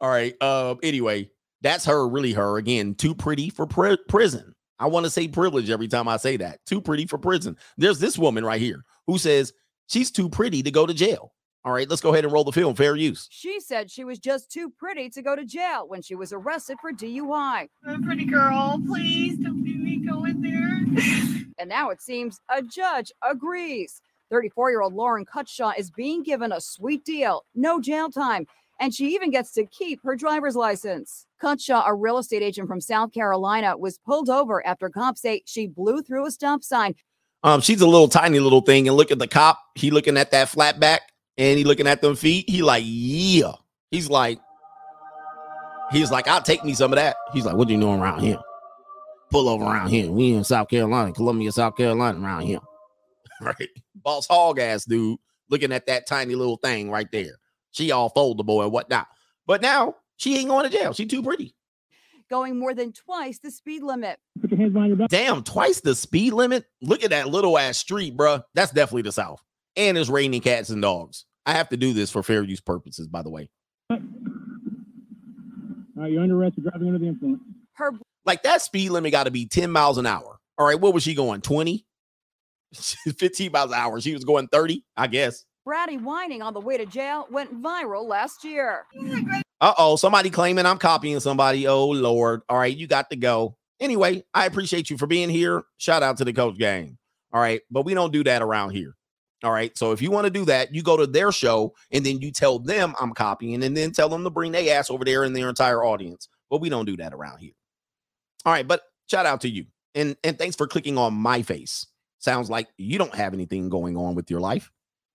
[0.00, 0.34] All right.
[0.40, 1.30] Uh, anyway,
[1.64, 2.58] that's her, really her.
[2.58, 4.54] Again, too pretty for pri- prison.
[4.78, 6.60] I want to say privilege every time I say that.
[6.66, 7.56] Too pretty for prison.
[7.76, 9.52] There's this woman right here who says
[9.88, 11.32] she's too pretty to go to jail.
[11.64, 12.74] All right, let's go ahead and roll the film.
[12.74, 13.26] Fair use.
[13.30, 16.76] She said she was just too pretty to go to jail when she was arrested
[16.78, 17.68] for DUI.
[17.86, 18.78] I'm a pretty girl.
[18.86, 21.40] Please don't make me go in there.
[21.56, 24.02] And now it seems a judge agrees.
[24.30, 28.46] 34 year old Lauren Cutshaw is being given a sweet deal no jail time.
[28.80, 31.26] And she even gets to keep her driver's license.
[31.40, 35.66] Cutshaw, a real estate agent from South Carolina, was pulled over after cops say she
[35.66, 36.94] blew through a stop sign.
[37.44, 39.60] Um, she's a little tiny little thing, and look at the cop.
[39.74, 41.02] He looking at that flat back,
[41.36, 42.48] and he looking at them feet.
[42.48, 43.52] He like, yeah.
[43.90, 44.40] He's like,
[45.92, 47.16] he's like, I'll take me some of that.
[47.32, 48.38] He's like, what do you doing around here?
[49.30, 50.10] Pull over around here.
[50.10, 52.60] We in South Carolina, Columbia, South Carolina, around here.
[53.40, 55.18] right, boss hog ass dude,
[55.50, 57.38] looking at that tiny little thing right there.
[57.74, 59.08] She all foldable and whatnot.
[59.46, 60.92] But now she ain't going to jail.
[60.92, 61.54] She too pretty.
[62.30, 64.18] Going more than twice the speed limit.
[64.40, 65.10] Put your hands behind your back.
[65.10, 66.64] Damn, twice the speed limit.
[66.80, 68.42] Look at that little ass street, bruh.
[68.54, 69.42] That's definitely the South.
[69.76, 71.26] And it's raining cats and dogs.
[71.44, 73.50] I have to do this for fair use purposes, by the way.
[73.90, 73.98] All
[75.96, 77.42] right, you're under arrest for driving under the influence.
[77.74, 77.90] Her
[78.24, 80.38] like that speed limit got to be 10 miles an hour.
[80.56, 81.40] All right, what was she going?
[81.40, 81.84] 20?
[82.74, 84.00] 15 miles an hour.
[84.00, 85.44] She was going 30, I guess.
[85.66, 88.84] Bratty whining on the way to jail went viral last year.
[89.60, 91.66] Uh oh, somebody claiming I'm copying somebody.
[91.66, 92.42] Oh Lord.
[92.48, 93.56] All right, you got to go.
[93.80, 95.62] Anyway, I appreciate you for being here.
[95.78, 96.98] Shout out to the coach gang.
[97.32, 98.94] All right, but we don't do that around here.
[99.42, 102.04] All right, so if you want to do that, you go to their show and
[102.04, 105.04] then you tell them I'm copying and then tell them to bring their ass over
[105.04, 106.28] there in their entire audience.
[106.50, 107.52] But we don't do that around here.
[108.44, 109.64] All right, but shout out to you.
[109.94, 111.86] And and thanks for clicking on my face.
[112.18, 114.70] Sounds like you don't have anything going on with your life,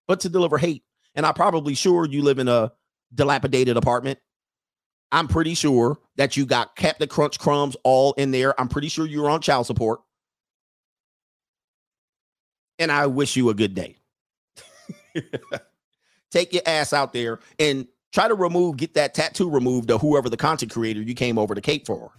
[0.09, 0.83] but to deliver hate.
[1.13, 2.73] And I'm probably sure you live in a
[3.13, 4.17] dilapidated apartment.
[5.11, 8.59] I'm pretty sure that you got Cap'n Crunch crumbs all in there.
[8.59, 10.01] I'm pretty sure you're on child support.
[12.79, 13.97] And I wish you a good day.
[16.31, 20.27] Take your ass out there and try to remove, get that tattoo removed of whoever
[20.29, 22.11] the content creator you came over to Cape for.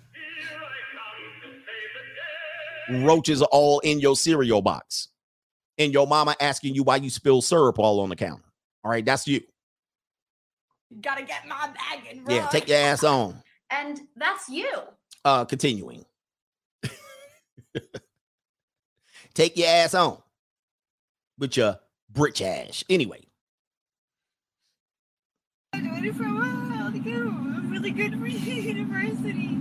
[2.88, 5.09] Roaches all in your cereal box.
[5.78, 8.44] And your mama asking you why you spill syrup all on the counter.
[8.84, 9.40] All right, that's you.
[10.90, 13.42] You gotta get my bag and Yeah, take your ass on.
[13.72, 14.68] And that's you.
[15.24, 16.04] Uh continuing.
[19.32, 20.18] take your ass on
[21.38, 21.78] with your
[22.10, 22.82] britch ass.
[22.90, 23.20] Anyway.
[25.72, 27.10] Doing it for a while to go.
[27.12, 29.56] I'm really good for university.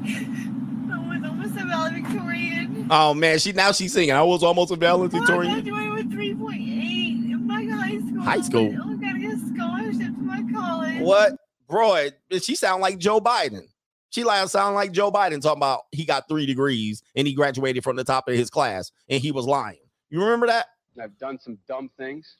[1.09, 2.87] I was almost a valedictorian.
[2.89, 4.11] Oh man, she now she's singing.
[4.11, 5.53] I was almost a I valedictorian.
[5.53, 8.21] graduated with 3.8 in my high school.
[8.21, 8.73] High school?
[8.73, 11.01] I oh, gotta get a scholarship to my college.
[11.01, 11.37] What?
[11.67, 12.09] Bro,
[12.41, 13.63] she sound like Joe Biden.
[14.11, 17.83] She like sound like Joe Biden talking about he got three degrees and he graduated
[17.83, 19.77] from the top of his class and he was lying.
[20.09, 20.65] You remember that?
[21.01, 22.35] I've done some dumb things,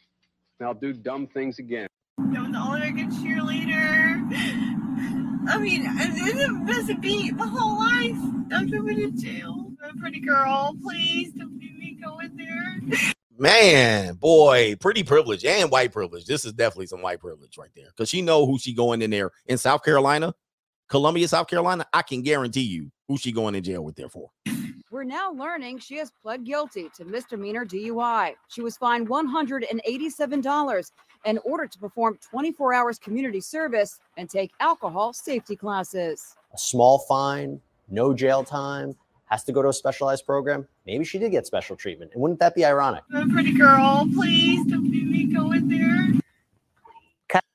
[0.60, 1.88] and I'll do dumb things again.
[2.20, 4.20] I was all American cheerleader.
[5.50, 8.18] I mean, I missed a beat my whole life.
[8.52, 9.72] I'm going to jail.
[9.84, 10.76] I'm a pretty girl.
[10.84, 13.14] Please don't make me go in there.
[13.38, 16.26] Man, boy, pretty privilege and white privilege.
[16.26, 17.88] This is definitely some white privilege right there.
[17.88, 20.34] Because she know who she going in there in South Carolina,
[20.90, 21.86] Columbia, South Carolina.
[21.94, 24.30] I can guarantee you who she going in jail with there for.
[24.92, 28.34] We're now learning she has pled guilty to misdemeanor DUI.
[28.50, 30.92] She was fined $187
[31.26, 36.36] in order to perform 24 hours community service and take alcohol safety classes.
[36.54, 37.60] a small fine,
[37.90, 38.96] no jail time.
[39.26, 42.12] has to go to a specialized program, maybe she did get special treatment.
[42.14, 43.04] And wouldn't that be ironic?
[43.14, 44.08] I'm a pretty girl.
[44.16, 46.20] Please don't make me go in there.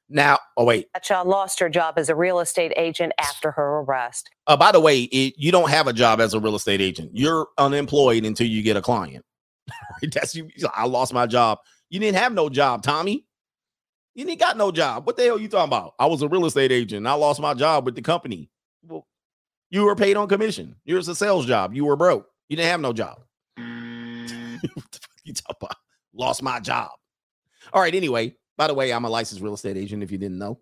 [0.08, 0.92] Now, oh wait.
[0.92, 4.30] Bradshaw lost her job as a real estate agent after her arrest.
[4.46, 7.10] Uh, by the way, it, you don't have a job as a real estate agent.
[7.14, 9.24] You're unemployed until you get a client.
[10.12, 10.48] That's you.
[10.74, 11.58] I lost my job.
[11.88, 13.24] You didn't have no job, Tommy.
[14.14, 15.06] You didn't got no job.
[15.06, 15.94] What the hell are you talking about?
[15.98, 16.98] I was a real estate agent.
[16.98, 18.48] And I lost my job with the company.
[18.86, 19.06] Well,
[19.70, 20.76] you were paid on commission.
[20.84, 21.74] Yours a sales job.
[21.74, 22.28] You were broke.
[22.48, 23.18] You didn't have no job.
[23.56, 23.66] what
[24.92, 25.76] the fuck you talking about?
[26.14, 26.90] Lost my job.
[27.72, 27.94] All right.
[27.94, 30.02] Anyway, by the way, I'm a licensed real estate agent.
[30.02, 30.60] If you didn't know.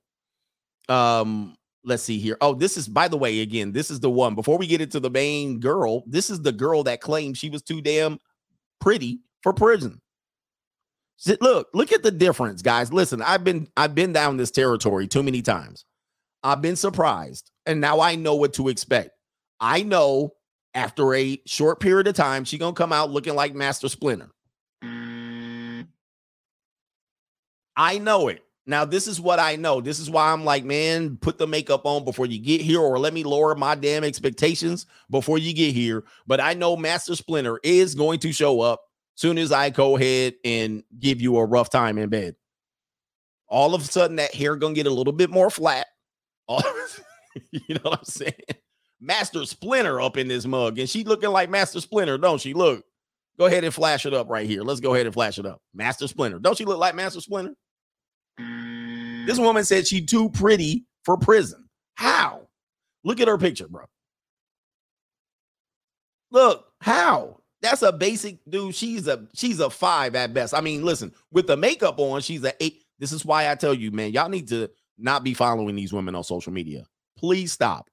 [0.89, 2.37] Um, let's see here.
[2.41, 4.35] Oh, this is by the way, again, this is the one.
[4.35, 7.63] Before we get into the main girl, this is the girl that claimed she was
[7.63, 8.19] too damn
[8.81, 10.01] pretty for prison.
[11.41, 12.93] Look, look at the difference, guys.
[12.93, 15.85] Listen, I've been I've been down this territory too many times.
[16.43, 19.11] I've been surprised, and now I know what to expect.
[19.61, 20.33] I know
[20.75, 24.31] after a short period of time, she gonna come out looking like Master Splinter.
[27.77, 28.43] I know it.
[28.65, 29.81] Now, this is what I know.
[29.81, 32.99] This is why I'm like, man, put the makeup on before you get here, or
[32.99, 36.05] let me lower my damn expectations before you get here.
[36.27, 38.83] But I know Master Splinter is going to show up
[39.15, 42.35] soon as I go ahead and give you a rough time in bed.
[43.49, 45.87] All of a sudden, that hair gonna get a little bit more flat.
[47.51, 48.35] You know what I'm saying?
[49.01, 52.55] Master Splinter up in this mug, and she looking like Master Splinter, don't she?
[52.55, 52.85] Look,
[53.39, 54.63] go ahead and flash it up right here.
[54.63, 55.61] Let's go ahead and flash it up.
[55.75, 57.55] Master Splinter, don't she look like Master Splinter?
[59.27, 61.69] This woman said she too pretty for prison.
[61.95, 62.49] How?
[63.05, 63.85] Look at her picture, bro.
[66.31, 67.42] Look, how?
[67.63, 68.75] That's a basic dude.
[68.75, 70.53] She's a she's a five at best.
[70.53, 72.83] I mean, listen, with the makeup on, she's a eight.
[72.99, 74.69] This is why I tell you, man, y'all need to
[74.99, 76.85] not be following these women on social media.
[77.17, 77.89] Please stop.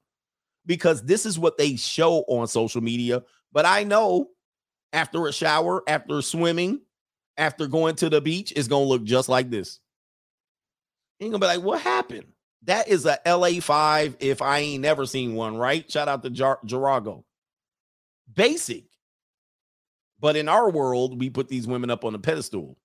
[0.65, 3.23] Because this is what they show on social media.
[3.51, 4.29] But I know
[4.91, 6.81] after a shower, after swimming,
[7.37, 9.79] after going to the beach, it's gonna look just like this.
[11.19, 12.25] You're gonna be like, what happened?
[12.63, 15.89] That is a LA5 if I ain't never seen one, right?
[15.89, 17.23] Shout out to Jar- Jarago.
[18.33, 18.88] Basic.
[20.19, 22.77] But in our world, we put these women up on a pedestal.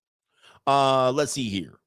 [0.67, 1.79] Uh, let's see here.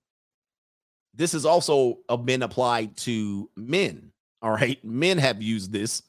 [1.14, 4.11] This has also uh, been applied to men.
[4.41, 4.84] All right.
[4.84, 6.03] Men have used this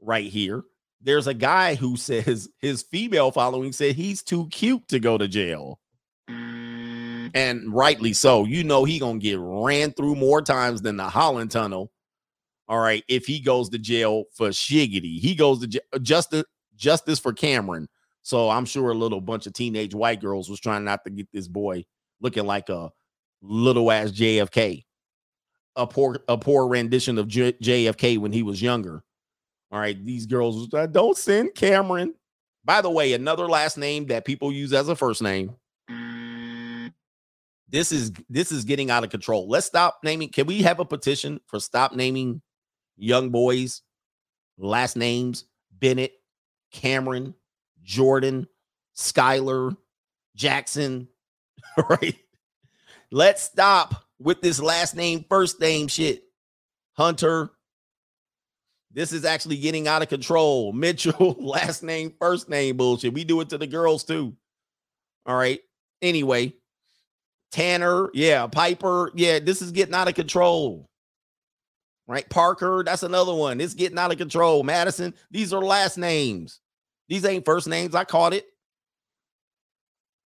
[0.00, 0.62] right here.
[1.00, 5.28] There's a guy who says his female following said he's too cute to go to
[5.28, 5.78] jail.
[7.34, 8.44] And rightly so.
[8.44, 11.90] You know he gonna get ran through more times than the Holland Tunnel.
[12.68, 15.82] All right, if he goes to jail for shiggity, he goes to jail.
[16.02, 16.44] Justice,
[16.76, 17.88] justice for Cameron.
[18.22, 21.28] So I'm sure a little bunch of teenage white girls was trying not to get
[21.32, 21.84] this boy
[22.20, 22.90] looking like a
[23.42, 24.84] little ass JFK,
[25.76, 29.02] a poor a poor rendition of J- JFK when he was younger.
[29.72, 32.14] All right, these girls uh, don't send Cameron.
[32.64, 35.56] By the way, another last name that people use as a first name.
[37.68, 39.48] This is this is getting out of control.
[39.48, 40.28] Let's stop naming.
[40.28, 42.42] Can we have a petition for stop naming
[42.98, 43.80] young boys
[44.58, 45.46] last names?
[45.72, 46.12] Bennett,
[46.70, 47.34] Cameron,
[47.82, 48.46] Jordan,
[48.96, 49.76] Skylar,
[50.36, 51.08] Jackson.
[51.88, 52.16] Right?
[53.10, 56.22] Let's stop with this last name, first name shit.
[56.94, 57.50] Hunter.
[58.92, 60.72] This is actually getting out of control.
[60.74, 63.14] Mitchell, last name, first name bullshit.
[63.14, 64.34] We do it to the girls too.
[65.24, 65.60] All right.
[66.00, 66.54] Anyway,
[67.52, 70.88] Tanner, yeah, Piper, yeah, this is getting out of control.
[72.08, 72.28] Right?
[72.28, 73.60] Parker, that's another one.
[73.60, 74.62] It's getting out of control.
[74.62, 76.60] Madison, these are last names.
[77.12, 77.94] These ain't first names.
[77.94, 78.46] I caught it.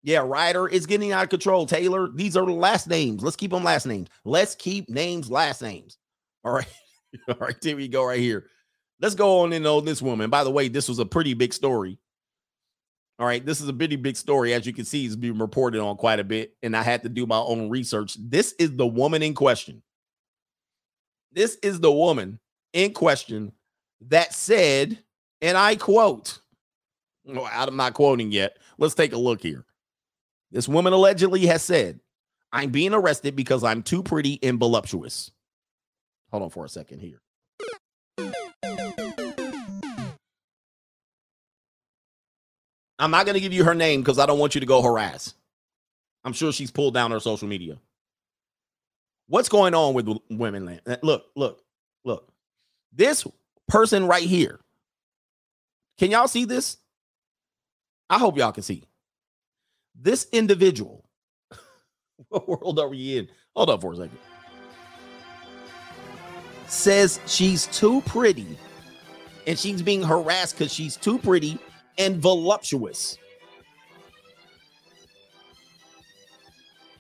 [0.05, 1.67] Yeah, Ryder, it's getting out of control.
[1.67, 3.25] Taylor, these are last names.
[3.25, 4.07] Let's keep them last names.
[4.25, 5.99] Let's keep names last names.
[6.45, 6.69] All right.
[7.29, 8.47] All right, here we go right here.
[9.01, 10.31] Let's go on and on this woman.
[10.31, 11.99] By the way, this was a pretty big story.
[13.19, 14.55] All right, this is a pretty big story.
[14.55, 17.09] As you can see, it's being reported on quite a bit, and I had to
[17.09, 18.17] do my own research.
[18.17, 19.83] This is the woman in question.
[21.33, 22.39] This is the woman
[22.73, 23.51] in question
[24.03, 25.01] that said,
[25.43, 26.39] and I quote,
[27.27, 28.57] well, I'm not quoting yet.
[28.79, 29.65] Let's take a look here.
[30.51, 32.01] This woman allegedly has said,
[32.53, 35.31] I'm being arrested because I'm too pretty and voluptuous.
[36.31, 37.21] Hold on for a second here.
[42.99, 44.81] I'm not going to give you her name because I don't want you to go
[44.81, 45.35] harass.
[46.25, 47.79] I'm sure she's pulled down her social media.
[49.29, 50.81] What's going on with women?
[50.87, 51.63] Uh, Look, look,
[52.05, 52.33] look.
[52.93, 53.27] This
[53.69, 54.61] person right here.
[55.99, 56.79] Can y'all see this?
[58.09, 58.85] I hope y'all can see.
[59.95, 61.09] This individual.
[62.29, 63.29] what world are we in?
[63.55, 64.19] Hold up for a second.
[66.69, 68.59] Says she's too pretty
[69.47, 71.59] And she's being harassed because she's too pretty
[71.97, 73.19] and voluptuous.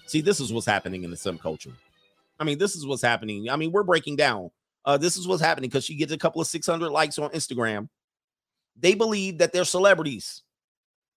[0.07, 1.73] See, this is what's happening in the sim culture.
[2.39, 3.51] I mean, this is what's happening.
[3.51, 4.51] I mean, we're breaking down.
[4.85, 7.89] Uh, this is what's happening because she gets a couple of 600 likes on Instagram.
[8.79, 10.43] They believe that they're celebrities.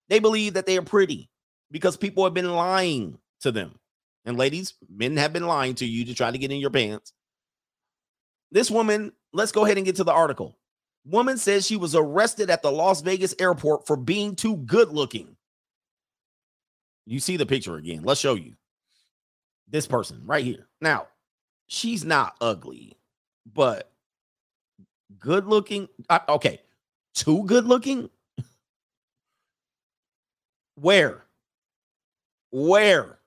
[0.09, 1.29] They believe that they are pretty
[1.71, 3.79] because people have been lying to them.
[4.25, 7.13] And ladies, men have been lying to you to try to get in your pants.
[8.51, 10.57] This woman, let's go ahead and get to the article.
[11.05, 15.37] Woman says she was arrested at the Las Vegas airport for being too good looking.
[17.05, 18.01] You see the picture again.
[18.03, 18.55] Let's show you
[19.69, 20.67] this person right here.
[20.81, 21.07] Now,
[21.67, 22.97] she's not ugly,
[23.53, 23.89] but
[25.17, 25.87] good looking.
[26.09, 26.59] Uh, okay,
[27.13, 28.09] too good looking.
[30.79, 31.25] Where?
[32.51, 33.19] Where?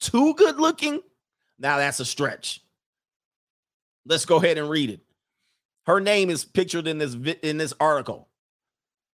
[0.00, 1.00] Too good looking?
[1.58, 2.62] Now that's a stretch.
[4.06, 5.00] Let's go ahead and read it.
[5.86, 8.28] Her name is pictured in this in this article.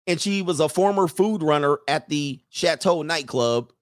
[0.07, 3.73] And she was a former food runner at the Chateau nightclub.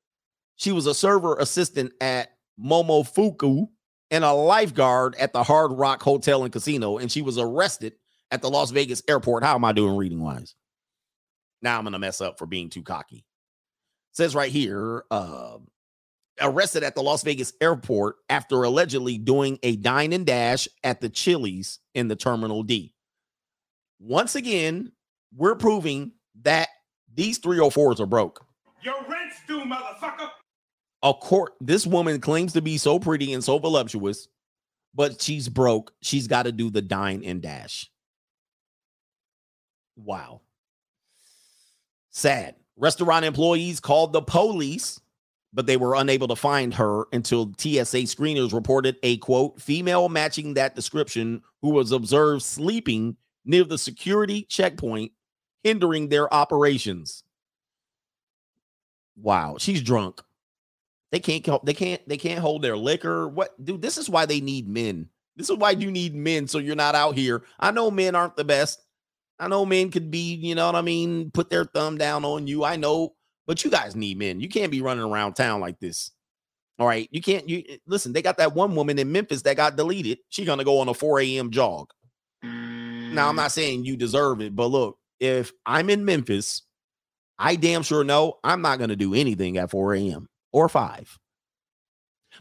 [0.56, 2.30] She was a server assistant at
[2.62, 3.68] Momofuku
[4.10, 6.98] and a lifeguard at the Hard Rock Hotel and Casino.
[6.98, 7.94] And she was arrested
[8.30, 9.42] at the Las Vegas airport.
[9.42, 10.54] How am I doing reading wise?
[11.62, 13.24] Now I'm going to mess up for being too cocky.
[14.12, 15.58] says right here, uh,
[16.40, 21.08] arrested at the Las Vegas airport after allegedly doing a dine and dash at the
[21.08, 22.94] Chili's in the Terminal D.
[23.98, 24.92] Once again,
[25.36, 26.12] we're proving
[26.42, 26.68] that
[27.14, 28.44] these 304s are broke.
[28.82, 30.30] Your rent's due, motherfucker.
[31.02, 34.28] A court, this woman claims to be so pretty and so voluptuous,
[34.94, 35.92] but she's broke.
[36.02, 37.90] She's got to do the dine and dash.
[39.96, 40.40] Wow.
[42.10, 42.56] Sad.
[42.76, 45.00] Restaurant employees called the police,
[45.52, 50.54] but they were unable to find her until TSA screeners reported a quote, female matching
[50.54, 55.12] that description who was observed sleeping near the security checkpoint,
[55.62, 57.22] hindering their operations.
[59.16, 60.22] Wow, she's drunk.
[61.12, 63.28] They can't they can't they can't hold their liquor.
[63.28, 65.08] What dude, this is why they need men.
[65.36, 67.42] This is why you need men so you're not out here.
[67.58, 68.80] I know men aren't the best.
[69.40, 72.46] I know men could be, you know what I mean, put their thumb down on
[72.46, 72.62] you.
[72.62, 73.14] I know,
[73.46, 74.38] but you guys need men.
[74.38, 76.10] You can't be running around town like this.
[76.78, 77.08] All right.
[77.10, 80.18] You can't you eh, listen, they got that one woman in Memphis that got deleted.
[80.28, 81.50] She gonna go on a 4 a.m.
[81.50, 81.90] jog.
[82.42, 83.36] Now I'm mm.
[83.36, 86.62] not saying you deserve it, but look, if I'm in Memphis,
[87.38, 90.28] I damn sure know I'm not gonna do anything at 4 a.m.
[90.52, 91.18] or 5.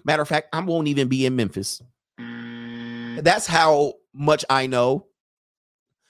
[0.03, 1.81] Matter of fact, I won't even be in Memphis.
[2.19, 3.23] Mm.
[3.23, 5.08] That's how much I know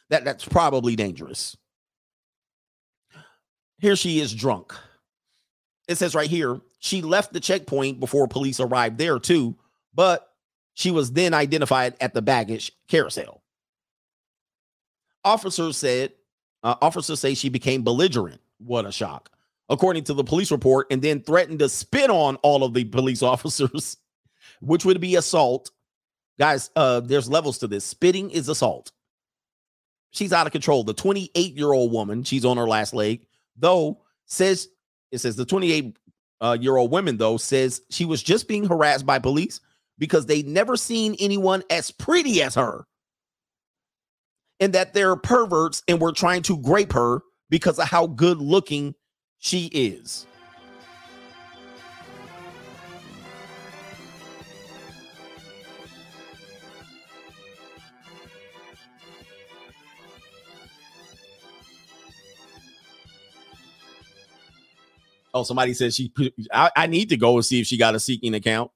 [0.09, 1.55] that that's probably dangerous.
[3.79, 4.73] Here she is drunk.
[5.87, 9.55] It says right here, she left the checkpoint before police arrived there too,
[9.93, 10.29] but
[10.73, 13.41] she was then identified at the baggage carousel.
[15.23, 16.13] Officers said,
[16.63, 18.41] uh, officers say she became belligerent.
[18.59, 19.29] What a shock.
[19.69, 23.21] According to the police report, and then threatened to spit on all of the police
[23.23, 23.97] officers,
[24.61, 25.71] which would be assault.
[26.37, 27.85] Guys, uh, there's levels to this.
[27.85, 28.91] Spitting is assault.
[30.11, 30.83] She's out of control.
[30.83, 33.25] The 28 year old woman, she's on her last leg,
[33.55, 34.67] though, says
[35.11, 35.97] it says the 28
[36.41, 39.59] uh, year old woman, though, says she was just being harassed by police
[39.97, 42.85] because they never seen anyone as pretty as her.
[44.59, 48.95] And that they're perverts and were trying to grape her because of how good looking
[49.39, 50.25] she is.
[65.33, 66.11] Oh, somebody says she.
[66.53, 68.71] I, I need to go and see if she got a seeking account.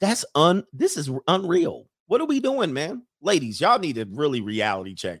[0.00, 0.64] That's un.
[0.72, 1.86] This is unreal.
[2.06, 3.02] What are we doing, man?
[3.20, 5.20] Ladies, y'all need a really reality check.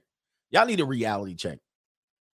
[0.50, 1.58] Y'all need a reality check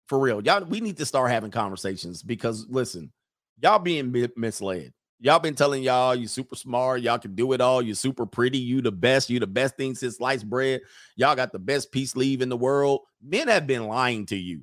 [0.07, 0.41] for real.
[0.43, 3.13] Y'all, we need to start having conversations because listen,
[3.61, 4.93] y'all being misled.
[5.19, 8.59] Y'all been telling y'all you super smart, y'all can do it all, You're super pretty,
[8.59, 10.83] you the best, you the best thing since sliced bread.
[11.17, 13.01] Y'all got the best peace leave in the world.
[13.23, 14.63] Men have been lying to you.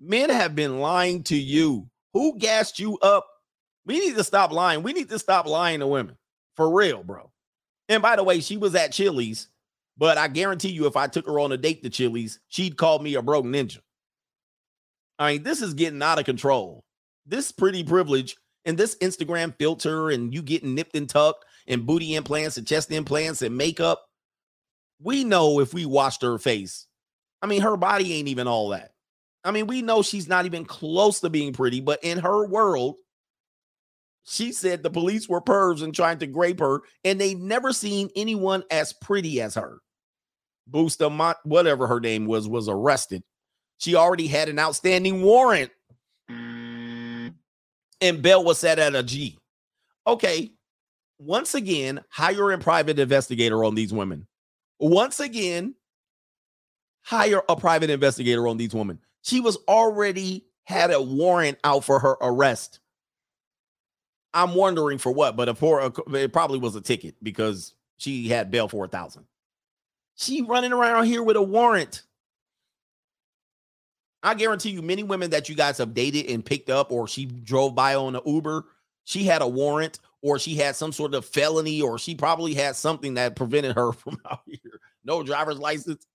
[0.00, 1.88] Men have been lying to you.
[2.14, 3.26] Who gassed you up?
[3.84, 4.82] We need to stop lying.
[4.82, 6.16] We need to stop lying to women.
[6.56, 7.30] For real, bro.
[7.88, 9.48] And by the way, she was at Chili's,
[9.98, 12.98] but I guarantee you, if I took her on a date to Chili's, she'd call
[13.00, 13.80] me a broke ninja.
[15.18, 16.84] I mean, this is getting out of control.
[17.26, 22.14] This pretty privilege and this Instagram filter, and you getting nipped and tucked, and booty
[22.14, 24.06] implants and chest implants and makeup.
[25.02, 26.86] We know if we washed her face,
[27.42, 28.93] I mean, her body ain't even all that.
[29.44, 32.96] I mean, we know she's not even close to being pretty, but in her world,
[34.24, 38.08] she said the police were pervs and trying to grape her, and they never seen
[38.16, 39.80] anyone as pretty as her.
[40.66, 43.22] Bustamante, whatever her name was, was arrested.
[43.78, 45.70] She already had an outstanding warrant.
[46.30, 47.34] Mm.
[48.00, 49.38] And bail was set at a G.
[50.06, 50.52] Okay.
[51.18, 54.26] Once again, hire a private investigator on these women.
[54.78, 55.74] Once again,
[57.02, 58.98] hire a private investigator on these women.
[59.24, 62.78] She was already had a warrant out for her arrest.
[64.34, 68.68] I'm wondering for what, but for it probably was a ticket because she had bail
[68.68, 69.24] for a thousand.
[70.16, 72.02] She running around here with a warrant.
[74.22, 77.24] I guarantee you, many women that you guys have dated and picked up, or she
[77.24, 78.66] drove by on an Uber,
[79.04, 82.76] she had a warrant, or she had some sort of felony, or she probably had
[82.76, 84.80] something that prevented her from out here.
[85.04, 86.06] No driver's license.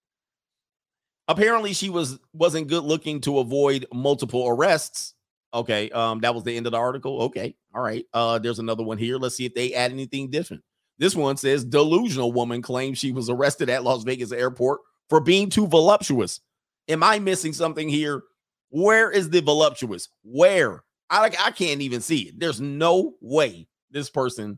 [1.30, 5.14] Apparently, she was wasn't good looking to avoid multiple arrests.
[5.54, 7.22] Okay, um, that was the end of the article.
[7.24, 8.04] Okay, all right.
[8.14, 9.18] Uh, there's another one here.
[9.18, 10.64] Let's see if they add anything different.
[10.98, 15.52] This one says delusional woman claims she was arrested at Las Vegas airport for being
[15.52, 16.42] too voluptuous.
[16.88, 18.24] Am I missing something here?
[18.70, 20.10] Where is the voluptuous?
[20.24, 20.84] Where?
[21.12, 22.40] I like I can't even see it.
[22.40, 24.58] There's no way this person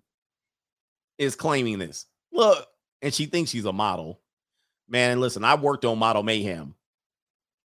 [1.18, 2.06] is claiming this.
[2.32, 2.66] Look,
[3.02, 4.21] and she thinks she's a model.
[4.92, 6.76] Man, listen, I worked on Model Mayhem.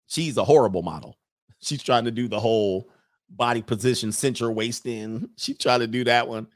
[0.06, 1.18] She's a horrible model.
[1.60, 2.88] She's trying to do the whole
[3.30, 5.30] body position, cinch her waist in.
[5.38, 6.48] She tried to do that one.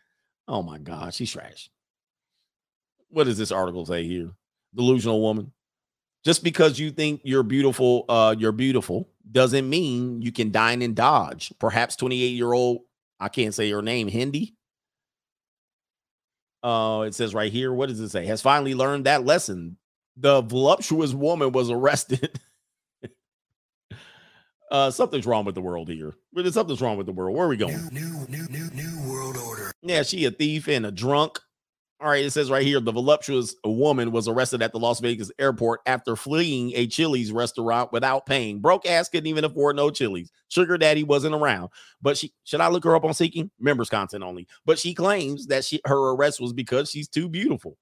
[0.48, 1.70] Oh my God, she's trash.
[3.10, 4.32] What does this article say here?
[4.76, 5.52] Delusional woman.
[6.24, 10.96] Just because you think you're beautiful, uh, you're beautiful doesn't mean you can dine and
[10.96, 11.54] dodge.
[11.60, 12.82] Perhaps 28 year old,
[13.20, 14.56] I can't say her name, Hindi.
[16.62, 18.26] Uh, it says right here, what does it say?
[18.26, 19.78] Has finally learned that lesson.
[20.20, 22.40] The voluptuous woman was arrested.
[24.72, 26.14] uh, something's wrong with the world here.
[26.52, 27.38] Something's wrong with the world.
[27.38, 27.88] Where are we going?
[27.92, 29.72] New, new, new, new world order.
[29.82, 31.40] Yeah, she a thief and a drunk.
[32.02, 35.32] All right, it says right here the voluptuous woman was arrested at the Las Vegas
[35.38, 38.60] airport after fleeing a Chili's restaurant without paying.
[38.60, 40.32] Broke ass couldn't even afford no Chili's.
[40.48, 41.70] Sugar daddy wasn't around.
[42.02, 43.52] But she should I look her up on Seeking?
[43.60, 44.48] Members content only.
[44.66, 47.78] But she claims that she her arrest was because she's too beautiful.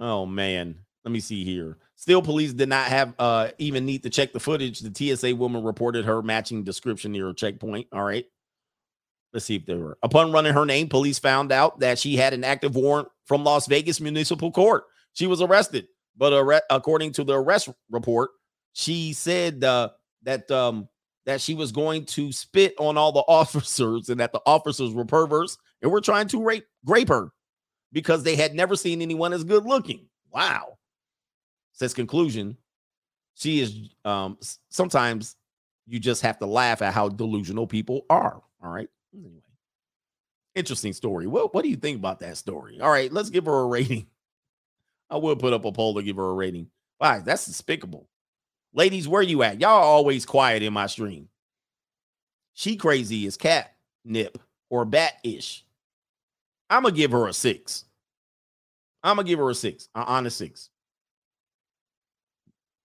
[0.00, 1.76] Oh man, let me see here.
[1.94, 4.80] Still, police did not have uh even need to check the footage.
[4.80, 7.88] The TSA woman reported her matching description near a checkpoint.
[7.92, 8.24] All right.
[9.32, 9.96] Let's see if they were.
[10.02, 13.66] Upon running her name, police found out that she had an active warrant from Las
[13.68, 14.84] Vegas Municipal Court.
[15.12, 15.86] She was arrested,
[16.16, 18.30] but arre- according to the arrest report,
[18.72, 19.90] she said uh,
[20.22, 20.88] that um,
[21.26, 25.04] that she was going to spit on all the officers and that the officers were
[25.04, 27.30] perverts and were trying to rape grape her
[27.92, 30.06] because they had never seen anyone as good looking.
[30.32, 30.78] Wow.
[31.72, 32.56] Says conclusion.
[33.34, 34.38] She is um
[34.68, 35.36] sometimes
[35.86, 38.42] you just have to laugh at how delusional people are.
[38.62, 38.88] All right.
[39.14, 39.42] Anyway,
[40.54, 41.26] interesting story.
[41.26, 42.80] What what do you think about that story?
[42.80, 44.06] All right, let's give her a rating.
[45.10, 46.68] I will put up a poll to give her a rating.
[47.00, 48.08] Wow, that's despicable.
[48.72, 49.60] Ladies, where you at?
[49.60, 51.28] Y'all always quiet in my stream.
[52.54, 54.38] She crazy as cat nip
[54.68, 55.64] or bat ish.
[56.70, 57.84] I'm gonna give her a six.
[59.02, 60.70] I'm gonna give her a six, an honest six.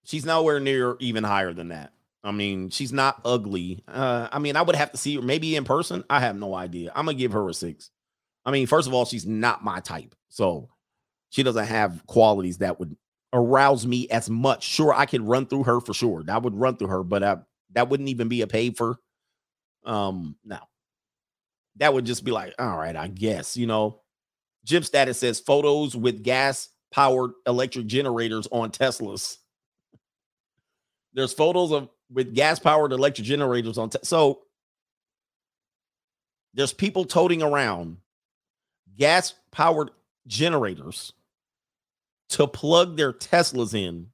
[0.04, 1.94] She's nowhere near even higher than that.
[2.24, 3.84] I mean, she's not ugly.
[3.88, 6.04] Uh, I mean, I would have to see her maybe in person.
[6.10, 6.92] I have no idea.
[6.96, 7.92] I'm gonna give her a six.
[8.46, 10.70] I mean, first of all, she's not my type, so
[11.30, 12.96] she doesn't have qualities that would
[13.34, 14.64] arouse me as much.
[14.64, 16.24] Sure, I could run through her for sure.
[16.24, 17.38] That would run through her, but I,
[17.74, 18.98] that wouldn't even be a paid for.
[19.84, 20.58] Um, no,
[21.78, 24.02] that would just be like, all right, I guess you know.
[24.66, 29.38] Jim status says photos with gas powered electric generators on Teslas.
[31.14, 33.90] There's photos of with gas powered electric generators on.
[33.90, 34.42] Te- so
[36.54, 37.98] there's people toting around
[38.98, 39.92] gas powered
[40.26, 41.14] generators
[42.30, 44.08] to plug their Teslas in.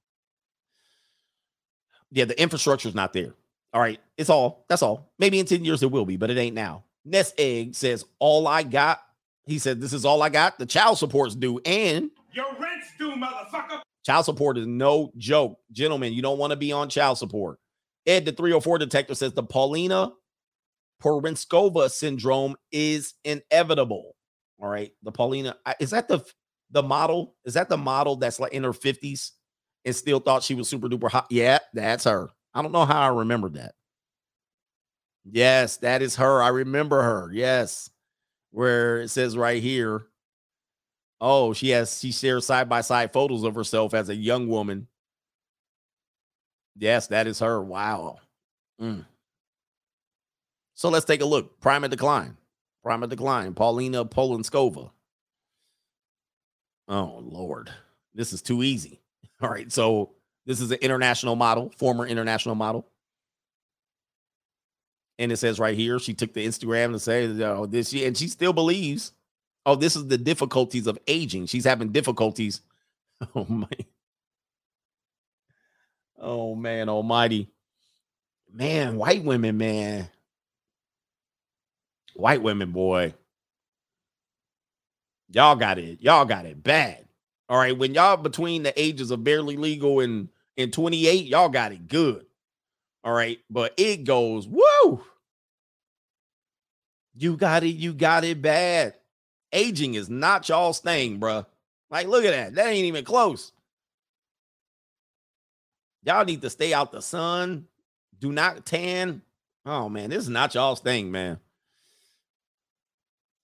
[2.12, 3.34] Yeah, the infrastructure is not there.
[3.74, 4.66] All right, it's all.
[4.68, 5.14] That's all.
[5.18, 6.84] Maybe in 10 years it will be, but it ain't now.
[7.06, 9.00] Nest Egg says, All I got,
[9.46, 10.58] he said, This is all I got.
[10.60, 13.82] The child support's due, and Your rent's due, motherfucker.
[14.06, 15.58] child support is no joke.
[15.72, 17.60] Gentlemen, you don't want to be on child support.
[18.08, 20.12] Ed, the 304 detective, says the Paulina
[21.02, 24.16] Porizkova syndrome is inevitable.
[24.62, 24.92] All right.
[25.04, 26.24] The Paulina, is that the
[26.70, 27.36] the model?
[27.46, 29.32] Is that the model that's like in her 50s
[29.84, 31.28] and still thought she was super duper hot?
[31.30, 32.30] Yeah, that's her.
[32.54, 33.74] I don't know how I remembered that.
[35.30, 36.42] Yes, that is her.
[36.42, 37.32] I remember her.
[37.32, 37.90] Yes.
[38.52, 40.04] Where it says right here,
[41.22, 44.88] oh, she has she shares side by side photos of herself as a young woman
[46.78, 47.62] Yes, that is her.
[47.62, 48.18] Wow.
[48.82, 49.06] Mm.
[50.76, 51.60] So let's take a look.
[51.60, 52.38] Prime of decline.
[52.84, 53.54] Prime of decline.
[53.54, 54.92] Paulina Porizkova.
[56.88, 57.70] Oh Lord.
[58.14, 59.00] This is too easy.
[59.42, 59.72] All right.
[59.72, 60.12] So
[60.46, 62.88] this is an international model, former international model.
[65.20, 68.18] And it says right here, she took the Instagram to say, oh, this, she, and
[68.18, 69.12] she still believes,
[69.66, 71.46] oh, this is the difficulties of aging.
[71.46, 72.62] She's having difficulties.
[73.36, 73.68] Oh, my.
[76.20, 77.52] Oh, man, almighty.
[78.52, 80.10] Man, white women, man.
[82.16, 83.14] White women, boy.
[85.30, 86.02] Y'all got it.
[86.02, 87.06] Y'all got it bad.
[87.48, 87.78] All right.
[87.78, 92.26] When y'all between the ages of barely legal and, and 28, y'all got it good.
[93.04, 93.40] All right.
[93.50, 95.04] But it goes, woo.
[97.16, 97.76] You got it.
[97.76, 98.96] You got it bad.
[99.54, 101.46] Aging is not y'all's thing, bruh.
[101.90, 102.56] Like, look at that.
[102.56, 103.52] That ain't even close.
[106.04, 107.68] Y'all need to stay out the sun.
[108.20, 109.22] Do not tan.
[109.66, 110.10] Oh, man.
[110.10, 111.40] This is not y'all's thing, man.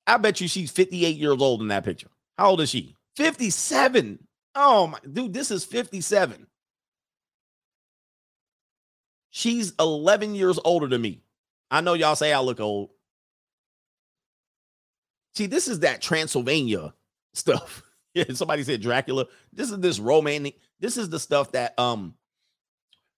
[0.07, 2.07] I bet you she's 58 years old in that picture.
[2.37, 2.95] How old is she?
[3.17, 4.19] 57.
[4.55, 6.47] Oh my dude, this is 57.
[9.37, 11.21] She's 11 years older than me.
[11.69, 12.89] I know y'all say I look old.
[15.35, 16.95] See, this is that Transylvania
[17.33, 17.83] stuff.
[18.13, 19.27] Yeah, somebody said Dracula.
[19.53, 20.57] This is this romantic.
[20.79, 22.15] This is the stuff that um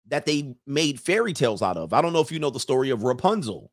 [0.09, 1.93] that they made fairy tales out of.
[1.93, 3.71] I don't know if you know the story of Rapunzel.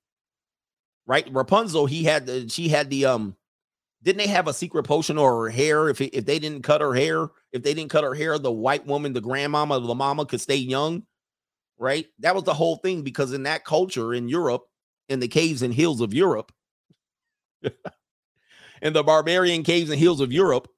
[1.04, 1.26] Right?
[1.32, 3.34] Rapunzel, he had the she had the um
[4.04, 6.80] didn't they have a secret potion or her hair if it, if they didn't cut
[6.80, 10.26] her hair, if they didn't cut her hair, the white woman, the grandmama, the mama
[10.26, 11.02] could stay young,
[11.78, 12.06] right?
[12.20, 14.64] That was the whole thing because in that culture in Europe,
[15.08, 16.52] in the caves and hills of Europe,
[18.82, 20.68] in the barbarian caves and hills of Europe,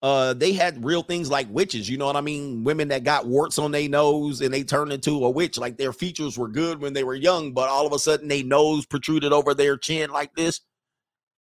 [0.00, 1.88] uh, they had real things like witches.
[1.88, 2.62] You know what I mean?
[2.62, 5.58] Women that got warts on their nose and they turned into a witch.
[5.58, 8.44] Like their features were good when they were young, but all of a sudden their
[8.44, 10.60] nose protruded over their chin like this,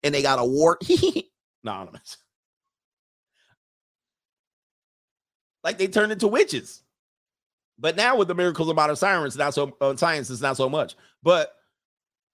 [0.02, 0.82] and they got a wart.
[1.64, 1.90] no, no.
[5.64, 6.84] Like they turned into witches.
[7.78, 10.68] But now with the miracles of modern science, not so uh, science is not so
[10.68, 10.96] much.
[11.22, 11.52] But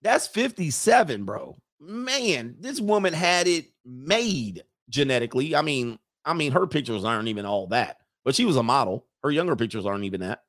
[0.03, 1.57] that's 57, bro.
[1.81, 5.57] Man, this woman had it made genetically.
[5.57, 9.07] I mean, I mean, her pictures aren't even all that, but she was a model.
[9.23, 10.43] Her younger pictures aren't even that.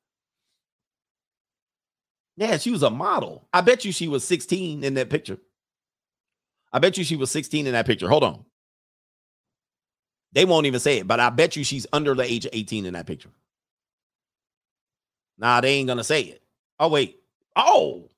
[2.36, 3.48] Yeah, she was a model.
[3.52, 5.38] I bet you she was 16 in that picture.
[6.72, 8.08] I bet you she was 16 in that picture.
[8.08, 8.44] Hold on.
[10.32, 12.86] They won't even say it, but I bet you she's under the age of 18
[12.86, 13.30] in that picture.
[15.38, 16.42] Nah, they ain't gonna say it.
[16.78, 17.20] Oh, wait.
[17.56, 18.08] Oh,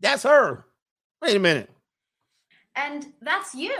[0.00, 0.64] that's her.
[1.22, 1.70] Wait a minute.
[2.76, 3.76] And that's you.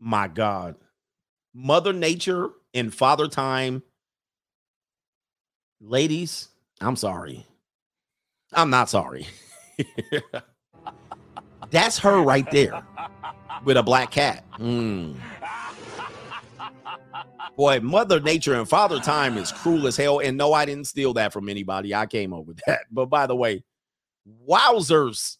[0.00, 0.76] My God.
[1.54, 3.82] Mother Nature and Father Time.
[5.80, 6.48] Ladies,
[6.80, 7.46] I'm sorry.
[8.52, 9.26] I'm not sorry.
[11.70, 12.82] That's her right there
[13.64, 14.44] with a black cat.
[14.58, 15.16] Mm.
[17.56, 20.20] Boy, Mother Nature and Father Time is cruel as hell.
[20.20, 21.94] And no, I didn't steal that from anybody.
[21.94, 22.80] I came up with that.
[22.90, 23.64] But by the way,
[24.48, 25.36] wowzers.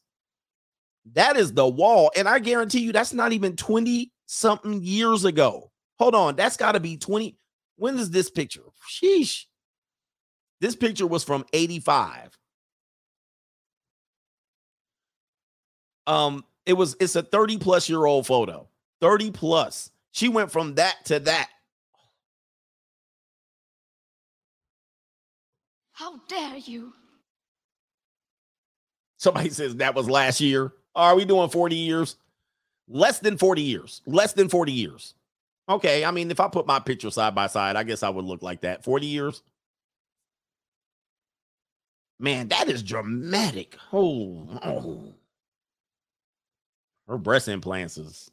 [1.15, 2.11] That is the wall.
[2.17, 5.71] And I guarantee you that's not even 20 something years ago.
[5.99, 6.37] Hold on.
[6.37, 7.37] That's got to be 20.
[7.77, 8.63] When is this picture?
[8.91, 9.45] Sheesh.
[10.61, 12.37] This picture was from 85.
[16.07, 18.69] Um, it was it's a 30 plus year old photo.
[19.01, 19.91] 30 plus.
[20.13, 21.49] She went from that to that.
[25.93, 26.93] How dare you?
[29.19, 30.73] Somebody says that was last year.
[30.95, 32.17] Are we doing 40 years?
[32.89, 34.01] Less than 40 years.
[34.07, 35.15] Less than 40 years.
[35.69, 36.05] Okay.
[36.05, 38.43] I mean, if I put my picture side by side, I guess I would look
[38.43, 38.85] like that.
[38.85, 39.43] 40 years.
[42.21, 43.77] Man, that is dramatic.
[43.93, 45.15] Oh, oh.
[47.07, 48.31] her breast implants is.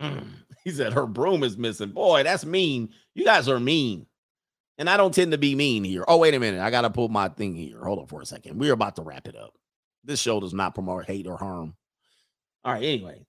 [0.00, 0.24] Mm.
[0.64, 1.90] He said her broom is missing.
[1.90, 2.88] Boy, that's mean.
[3.14, 4.04] You guys are mean.
[4.78, 6.04] And I don't tend to be mean here.
[6.08, 6.60] Oh, wait a minute.
[6.60, 7.84] I got to pull my thing here.
[7.84, 8.58] Hold on for a second.
[8.58, 9.54] We're about to wrap it up.
[10.02, 11.76] This show does not promote hate or harm.
[12.64, 12.82] All right.
[12.82, 13.24] Anyway,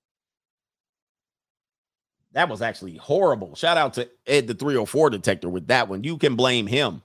[2.33, 3.55] that was actually horrible.
[3.55, 6.03] Shout out to Ed the 304 detector with that one.
[6.03, 7.03] You can blame him.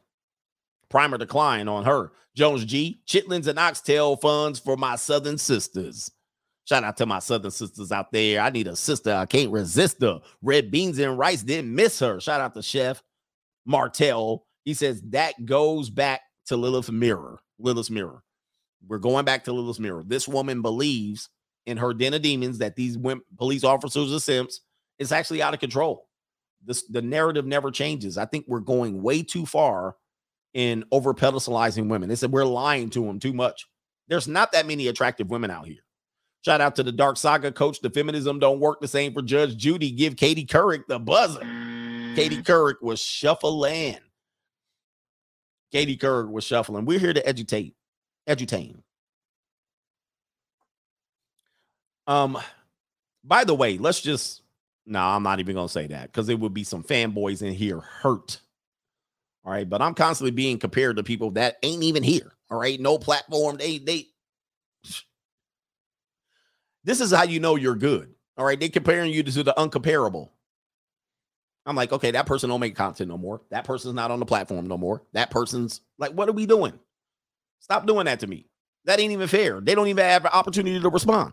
[0.88, 2.12] Primer decline on her.
[2.34, 3.02] Jones G.
[3.06, 6.10] Chitlins and oxtail funds for my southern sisters.
[6.64, 8.40] Shout out to my southern sisters out there.
[8.40, 9.12] I need a sister.
[9.12, 10.20] I can't resist her.
[10.42, 12.20] Red beans and rice didn't miss her.
[12.20, 13.02] Shout out to Chef
[13.66, 14.46] Martell.
[14.64, 17.40] He says that goes back to Lilith Mirror.
[17.58, 18.22] Lilith's Mirror.
[18.86, 20.04] We're going back to Lilith's Mirror.
[20.06, 21.28] This woman believes
[21.66, 22.96] in her den of demons that these
[23.38, 24.60] police officers are simps.
[24.98, 26.08] It's actually out of control.
[26.64, 28.18] This the narrative never changes.
[28.18, 29.96] I think we're going way too far
[30.54, 32.08] in over pedestalizing women.
[32.08, 33.66] They said we're lying to them too much.
[34.08, 35.82] There's not that many attractive women out here.
[36.44, 37.80] Shout out to the Dark Saga coach.
[37.80, 39.92] The feminism don't work the same for Judge Judy.
[39.92, 41.40] Give Katie Couric the buzzer.
[42.16, 43.98] Katie Couric was shuffling.
[45.70, 46.84] Katie Couric was shuffling.
[46.84, 47.74] We're here to educate,
[48.28, 48.82] edutain.
[52.06, 52.36] Um,
[53.24, 54.42] by the way, let's just
[54.84, 57.80] no, I'm not even gonna say that because it would be some fanboys in here
[57.80, 58.40] hurt.
[59.44, 62.32] All right, but I'm constantly being compared to people that ain't even here.
[62.50, 63.56] All right, no platform.
[63.56, 64.08] They they
[66.84, 68.14] this is how you know you're good.
[68.36, 68.58] All right.
[68.58, 70.30] They're comparing you to the uncomparable.
[71.64, 73.42] I'm like, okay, that person don't make content no more.
[73.50, 75.04] That person's not on the platform no more.
[75.12, 76.72] That person's like, what are we doing?
[77.60, 78.46] Stop doing that to me.
[78.84, 79.60] That ain't even fair.
[79.60, 81.32] They don't even have an opportunity to respond.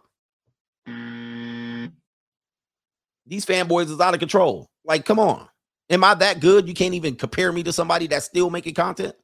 [3.26, 4.69] These fanboys is out of control.
[4.85, 5.47] Like, come on.
[5.89, 6.67] Am I that good?
[6.67, 9.15] You can't even compare me to somebody that's still making content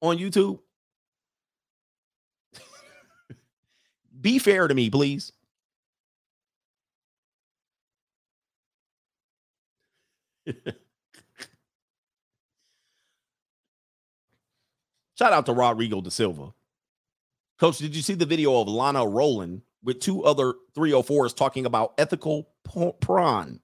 [0.00, 0.60] on YouTube.
[4.20, 5.32] Be fair to me, please.
[15.18, 16.52] Shout out to Rodrigo da Silva.
[17.58, 21.94] Coach, did you see the video of Lana Rowland with two other 304s talking about
[21.98, 22.50] ethical
[23.00, 23.60] prawn?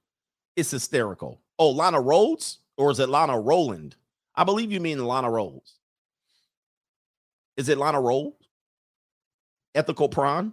[0.57, 1.41] It's hysterical.
[1.59, 2.59] Oh, Lana Rhodes?
[2.77, 3.95] Or is it Lana Rowland?
[4.35, 5.79] I believe you mean Lana Rhodes.
[7.57, 8.35] Is it Lana Rhodes?
[9.77, 10.53] Ethical prawn?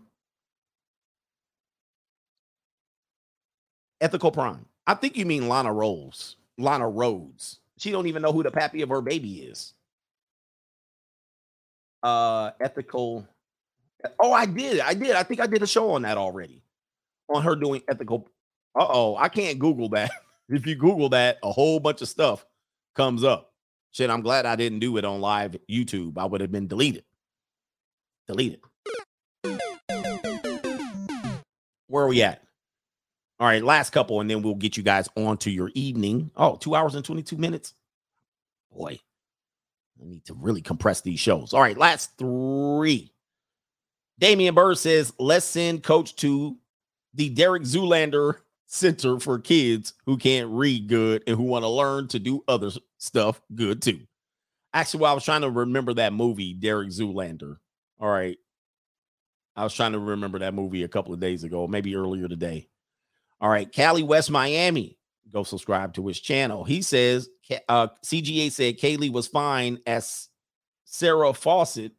[4.00, 4.66] Ethical prawn.
[4.88, 6.38] I think you mean Lana Rose.
[6.58, 7.60] Lana Rhodes.
[7.78, 9.74] She don't even know who the pappy of her baby is.
[12.04, 13.28] Uh ethical.
[14.20, 14.80] Oh, I did.
[14.80, 15.12] I did.
[15.12, 16.64] I think I did a show on that already.
[17.30, 18.28] On her doing ethical.
[18.80, 20.12] Uh-oh, I can't Google that.
[20.50, 22.46] if you Google that, a whole bunch of stuff
[22.96, 23.52] comes up.
[23.92, 26.18] Shit, I'm glad I didn't do it on live YouTube.
[26.18, 27.04] I would have been deleted.
[28.28, 28.62] Deleted.
[31.88, 32.42] Where are we at?
[33.42, 36.30] All right, last couple, and then we'll get you guys on to your evening.
[36.38, 37.74] Oh, two hours and 22 minutes.
[38.72, 39.00] Boy,
[40.00, 41.52] I need to really compress these shows.
[41.52, 43.12] All right, last three.
[44.20, 46.56] Damian Bird says, let's send coach to
[47.16, 48.36] the Derek Zoolander
[48.68, 52.70] Center for kids who can't read good and who want to learn to do other
[53.00, 54.02] stuff good too.
[54.72, 57.58] Actually, well, I was trying to remember that movie, Derek Zoolander.
[58.00, 58.38] All right.
[59.56, 62.68] I was trying to remember that movie a couple of days ago, maybe earlier today.
[63.42, 64.98] All right, Cali West Miami.
[65.34, 66.64] Go subscribe to his channel.
[66.64, 67.30] He says
[67.68, 70.30] uh, CGA said Kaylee was fine as
[70.86, 71.94] Sarah Fawcett,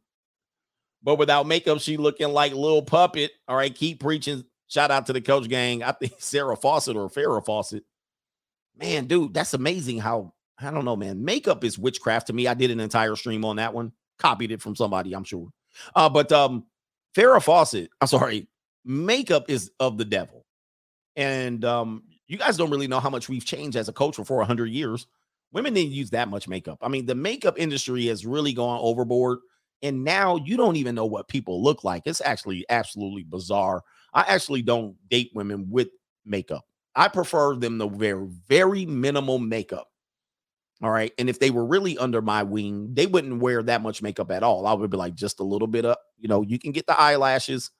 [1.03, 3.31] but without makeup, she looking like little puppet.
[3.47, 4.45] All right, keep preaching.
[4.67, 5.83] Shout out to the coach gang.
[5.83, 7.83] I think Sarah Fawcett or Farrah Fawcett.
[8.77, 11.23] Man, dude, that's amazing how I don't know, man.
[11.23, 12.47] Makeup is witchcraft to me.
[12.47, 13.91] I did an entire stream on that one.
[14.17, 15.49] Copied it from somebody, I'm sure.
[15.95, 16.65] Uh, but um,
[17.15, 18.47] Farrah Fawcett, I'm sorry,
[18.85, 20.42] makeup is of the devil.
[21.15, 24.37] And um, you guys don't really know how much we've changed as a culture for
[24.37, 25.07] 100 years.
[25.51, 26.79] Women didn't use that much makeup.
[26.81, 29.39] I mean, the makeup industry has really gone overboard.
[29.83, 32.03] And now you don't even know what people look like.
[32.05, 33.83] It's actually absolutely bizarre.
[34.13, 35.89] I actually don't date women with
[36.25, 36.65] makeup.
[36.95, 39.89] I prefer them to wear very minimal makeup.
[40.81, 41.11] All right.
[41.17, 44.43] And if they were really under my wing, they wouldn't wear that much makeup at
[44.43, 44.67] all.
[44.67, 46.01] I would be like just a little bit up.
[46.19, 47.71] You know, you can get the eyelashes,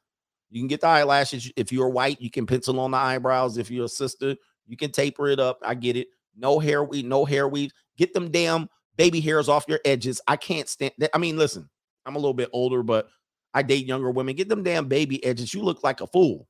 [0.54, 1.52] you can get the eyelashes.
[1.56, 3.58] If you're white, you can pencil on the eyebrows.
[3.58, 4.36] If you're a sister,
[4.68, 5.58] you can taper it up.
[5.66, 6.10] I get it.
[6.38, 7.72] No hair weave, no hair weave.
[7.98, 10.22] Get them damn baby hairs off your edges.
[10.28, 11.10] I can't stand that.
[11.16, 11.68] I mean, listen,
[12.06, 13.08] I'm a little bit older, but
[13.56, 14.36] I date younger women.
[14.36, 15.56] Get them damn baby edges.
[15.56, 16.48] You look like a fool.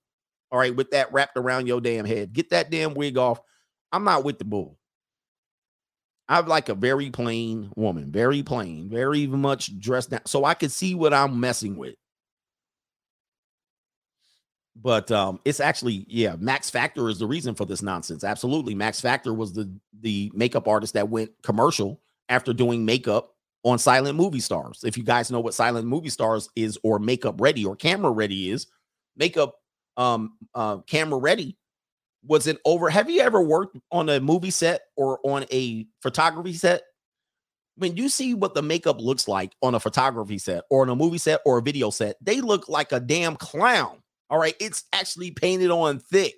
[0.51, 2.33] All right, with that wrapped around your damn head.
[2.33, 3.40] Get that damn wig off.
[3.93, 4.77] I'm not with the bull.
[6.27, 10.69] I'm like a very plain woman, very plain, very much dressed down, so I can
[10.69, 11.95] see what I'm messing with
[14.76, 18.74] but um it's actually yeah max factor is the reason for this nonsense absolutely.
[18.74, 19.72] Max factor was the
[20.02, 24.84] the makeup artist that went commercial after doing makeup on silent movie stars.
[24.84, 28.50] If you guys know what silent movie stars is or makeup ready or camera ready
[28.50, 28.68] is
[29.16, 29.56] makeup
[29.98, 31.56] um uh camera ready
[32.26, 36.53] was it over have you ever worked on a movie set or on a photography
[36.53, 36.82] set?
[37.76, 40.95] When you see what the makeup looks like on a photography set or on a
[40.95, 44.02] movie set or a video set they look like a damn clown
[44.34, 46.34] all right, it's actually painted on thick.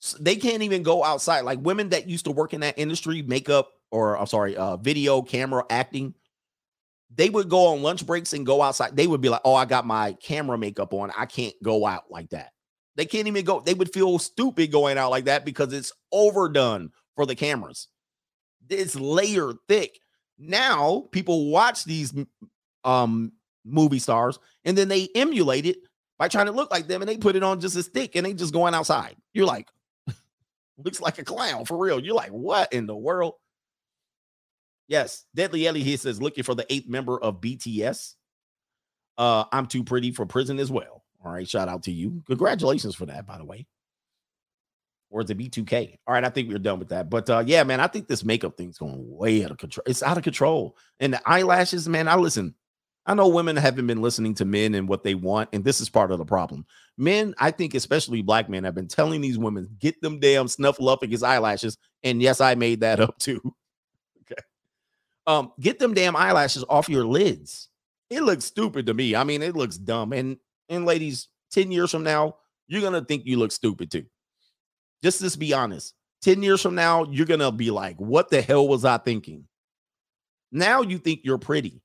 [0.00, 1.40] So they can't even go outside.
[1.40, 5.22] Like women that used to work in that industry, makeup or I'm sorry, uh, video,
[5.22, 6.12] camera, acting,
[7.14, 8.94] they would go on lunch breaks and go outside.
[8.94, 11.10] They would be like, "Oh, I got my camera makeup on.
[11.16, 12.50] I can't go out like that."
[12.96, 13.60] They can't even go.
[13.60, 17.88] They would feel stupid going out like that because it's overdone for the cameras.
[18.68, 19.98] It's layered thick.
[20.36, 22.12] Now people watch these
[22.84, 23.32] um
[23.66, 25.78] movie stars and then they emulate it
[26.18, 28.24] by trying to look like them and they put it on just as thick and
[28.24, 29.16] they just going outside.
[29.32, 29.68] You're like,
[30.78, 32.00] looks like a clown for real.
[32.00, 33.34] You're like, what in the world?
[34.88, 38.14] Yes, Deadly Ellie here says looking for the eighth member of BTS.
[39.18, 41.02] Uh, I'm too pretty for prison as well.
[41.24, 42.22] All right, shout out to you.
[42.26, 43.66] Congratulations for that, by the way.
[45.10, 45.98] Or is it B2K?
[46.06, 47.10] All right, I think we're done with that.
[47.10, 49.84] But uh, yeah, man, I think this makeup thing's going way out of control.
[49.86, 50.76] It's out of control.
[51.00, 52.54] And the eyelashes, man, I listen.
[53.06, 55.88] I know women haven't been listening to men and what they want, and this is
[55.88, 56.66] part of the problem.
[56.98, 61.22] Men, I think, especially black men, have been telling these women, get them damn snuffleupagus
[61.22, 61.78] eyelashes.
[62.02, 63.40] And yes, I made that up too.
[64.22, 64.42] okay.
[65.26, 67.68] Um, get them damn eyelashes off your lids.
[68.10, 69.14] It looks stupid to me.
[69.14, 70.12] I mean, it looks dumb.
[70.12, 72.36] And and ladies, 10 years from now,
[72.66, 74.04] you're gonna think you look stupid too.
[75.02, 75.94] Just let's be honest.
[76.22, 79.46] 10 years from now, you're gonna be like, what the hell was I thinking?
[80.50, 81.82] Now you think you're pretty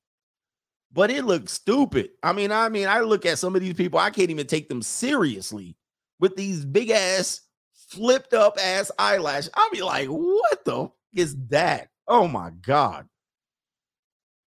[0.94, 2.12] but it looks stupid.
[2.22, 4.70] I mean, I mean, I look at some of these people, I can't even take
[4.70, 5.76] them seriously
[6.20, 7.42] with these big ass,
[7.90, 9.52] flipped up ass eyelashes.
[9.54, 11.90] I'll be like, what the is that?
[12.08, 13.08] Oh my God.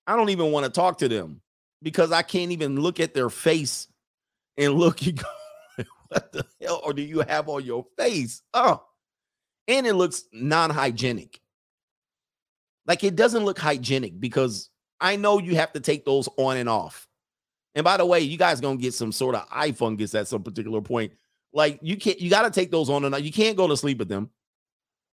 [0.05, 1.41] I don't even want to talk to them
[1.81, 3.87] because I can't even look at their face
[4.57, 8.41] and look and go, what the hell or do you have on your face?
[8.53, 8.83] Oh,
[9.67, 11.39] and it looks non-hygienic.
[12.85, 16.69] Like it doesn't look hygienic because I know you have to take those on and
[16.69, 17.07] off.
[17.75, 20.43] And by the way, you guys gonna get some sort of eye fungus at some
[20.43, 21.13] particular point.
[21.53, 23.21] Like you can't, you got to take those on and off.
[23.21, 24.29] You can't go to sleep with them.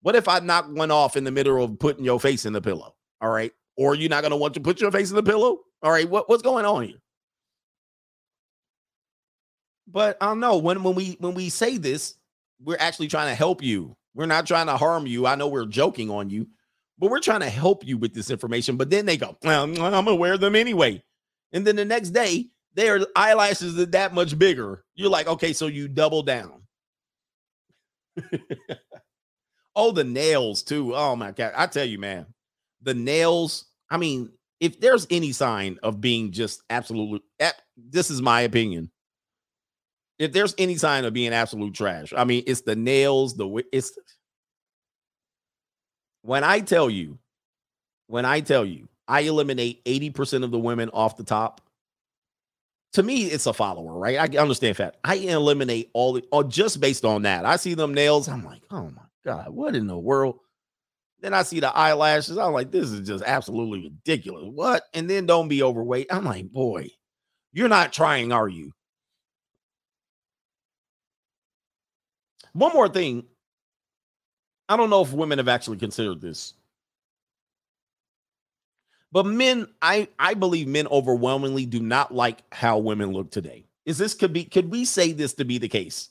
[0.02, 2.60] What if I knock one off in the middle of putting your face in the
[2.60, 2.94] pillow?
[3.20, 5.60] All right, or you're not gonna want to put your face in the pillow?
[5.82, 6.98] All right, what, what's going on here?
[9.86, 12.14] But I don't know when when we when we say this,
[12.62, 13.96] we're actually trying to help you.
[14.14, 15.26] We're not trying to harm you.
[15.26, 16.46] I know we're joking on you,
[16.98, 18.76] but we're trying to help you with this information.
[18.76, 21.02] But then they go, well, I'm gonna wear them anyway.
[21.52, 24.84] And then the next day, their eyelashes are that much bigger.
[24.94, 26.62] You're like, okay, so you double down.
[29.76, 30.94] oh, the nails too.
[30.94, 31.52] Oh my god.
[31.56, 32.26] I tell you, man,
[32.82, 33.66] the nails.
[33.90, 38.90] I mean, if there's any sign of being just absolutely eh, this is my opinion.
[40.18, 43.96] If there's any sign of being absolute trash, I mean, it's the nails, the it's
[46.28, 47.18] when I tell you,
[48.06, 51.62] when I tell you, I eliminate 80% of the women off the top.
[52.92, 54.18] To me, it's a follower, right?
[54.18, 54.98] I understand that.
[55.02, 57.46] I eliminate all the or oh, just based on that.
[57.46, 58.28] I see them nails.
[58.28, 60.40] I'm like, oh my God, what in the world?
[61.20, 62.36] Then I see the eyelashes.
[62.36, 64.44] I'm like, this is just absolutely ridiculous.
[64.52, 64.82] What?
[64.92, 66.08] And then don't be overweight.
[66.10, 66.90] I'm like, boy,
[67.54, 68.72] you're not trying, are you?
[72.52, 73.24] One more thing
[74.68, 76.54] I don't know if women have actually considered this.
[79.10, 83.64] But men, I I believe men overwhelmingly do not like how women look today.
[83.86, 86.10] Is this could be could we say this to be the case?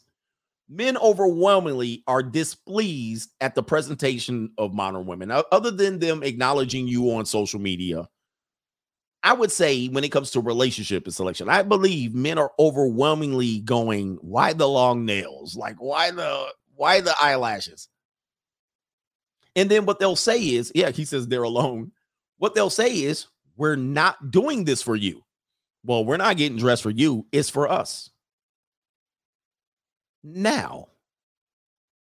[0.69, 5.31] Men overwhelmingly are displeased at the presentation of modern women.
[5.31, 8.09] Other than them acknowledging you on social media,
[9.23, 13.59] I would say when it comes to relationship and selection, I believe men are overwhelmingly
[13.59, 15.55] going, why the long nails?
[15.55, 17.87] Like why the why the eyelashes?
[19.57, 21.91] And then what they'll say is, yeah, he says they're alone.
[22.37, 23.27] What they'll say is,
[23.57, 25.23] we're not doing this for you.
[25.83, 28.11] Well, we're not getting dressed for you, it's for us.
[30.23, 30.89] Now,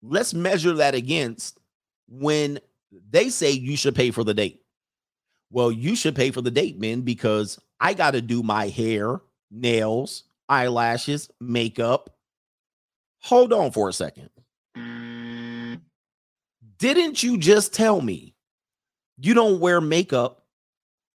[0.03, 1.59] let's measure that against
[2.07, 2.59] when
[3.09, 4.61] they say you should pay for the date.
[5.49, 9.19] Well, you should pay for the date, men, because I got to do my hair,
[9.49, 12.09] nails, eyelashes, makeup.
[13.21, 14.29] Hold on for a second.
[16.77, 18.35] Didn't you just tell me
[19.17, 20.43] you don't wear makeup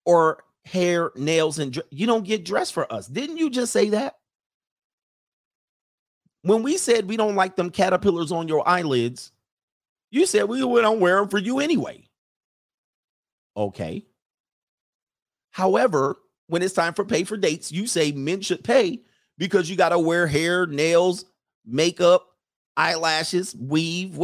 [0.06, 3.08] or hair, nails, and you don't get dressed for us?
[3.08, 4.16] Didn't you just say that?
[6.44, 9.32] When we said we don't like them caterpillars on your eyelids,
[10.12, 12.08] you said we don't wear them for you anyway.
[13.58, 14.06] Okay.
[15.52, 16.16] However,
[16.48, 19.02] when it's time for pay for dates, you say men should pay
[19.38, 21.26] because you got to wear hair, nails,
[21.66, 22.26] makeup,
[22.78, 24.20] eyelashes, weave,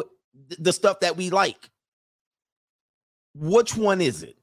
[0.60, 1.70] the stuff that we like.
[3.34, 4.38] Which one is it?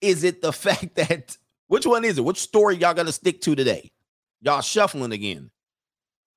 [0.00, 1.36] Is it the fact that
[1.68, 2.24] which one is it?
[2.24, 3.92] Which story y'all gonna stick to today?
[4.40, 5.50] Y'all shuffling again.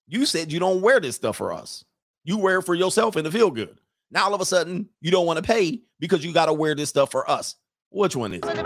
[0.08, 1.86] You said you don't wear this stuff for us.
[2.24, 3.78] You wear it for yourself and to feel good.
[4.12, 6.76] Now all of a sudden you don't want to pay because you got to wear
[6.76, 7.56] this stuff for us.
[7.90, 8.60] Which one is it?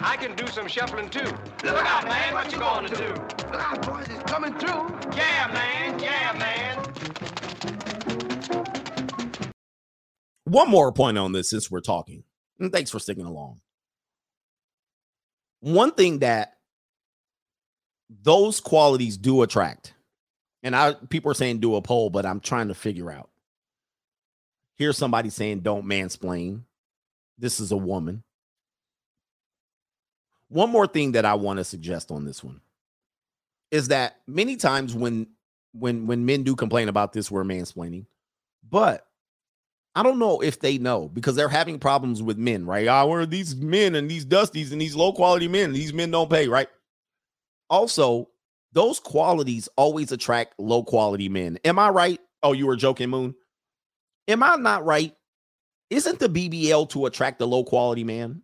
[0.00, 1.24] I can do some shuffling too.
[1.64, 3.08] Look out, man, what you gonna do?
[3.50, 4.88] Look out, boys, it's coming through.
[5.16, 5.87] Yeah, man, yeah, man.
[10.48, 12.24] One more point on this since we're talking,
[12.58, 13.60] and thanks for sticking along.
[15.60, 16.58] One thing that
[18.08, 19.94] those qualities do attract.
[20.62, 23.30] And I people are saying do a poll, but I'm trying to figure out.
[24.76, 26.62] Here's somebody saying don't mansplain.
[27.38, 28.22] This is a woman.
[30.48, 32.60] One more thing that I want to suggest on this one
[33.70, 35.28] is that many times when
[35.72, 38.06] when when men do complain about this, we're mansplaining,
[38.68, 39.07] but
[39.94, 42.86] I don't know if they know because they're having problems with men, right?
[42.86, 45.72] Ah, where are these men and these dusties and these low quality men?
[45.72, 46.68] These men don't pay, right?
[47.70, 48.28] Also,
[48.72, 51.58] those qualities always attract low quality men.
[51.64, 52.20] Am I right?
[52.42, 53.34] Oh, you were joking, Moon.
[54.28, 55.14] Am I not right?
[55.90, 58.42] Isn't the BBL to attract the low quality man?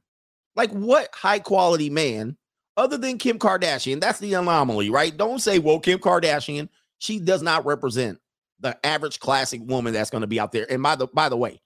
[0.57, 2.37] Like, what high quality man
[2.77, 4.01] other than Kim Kardashian?
[4.01, 5.15] That's the anomaly, right?
[5.17, 8.19] Don't say, well, Kim Kardashian, she does not represent
[8.61, 10.71] the average classic woman that's going to be out there.
[10.71, 11.61] And by the by the way,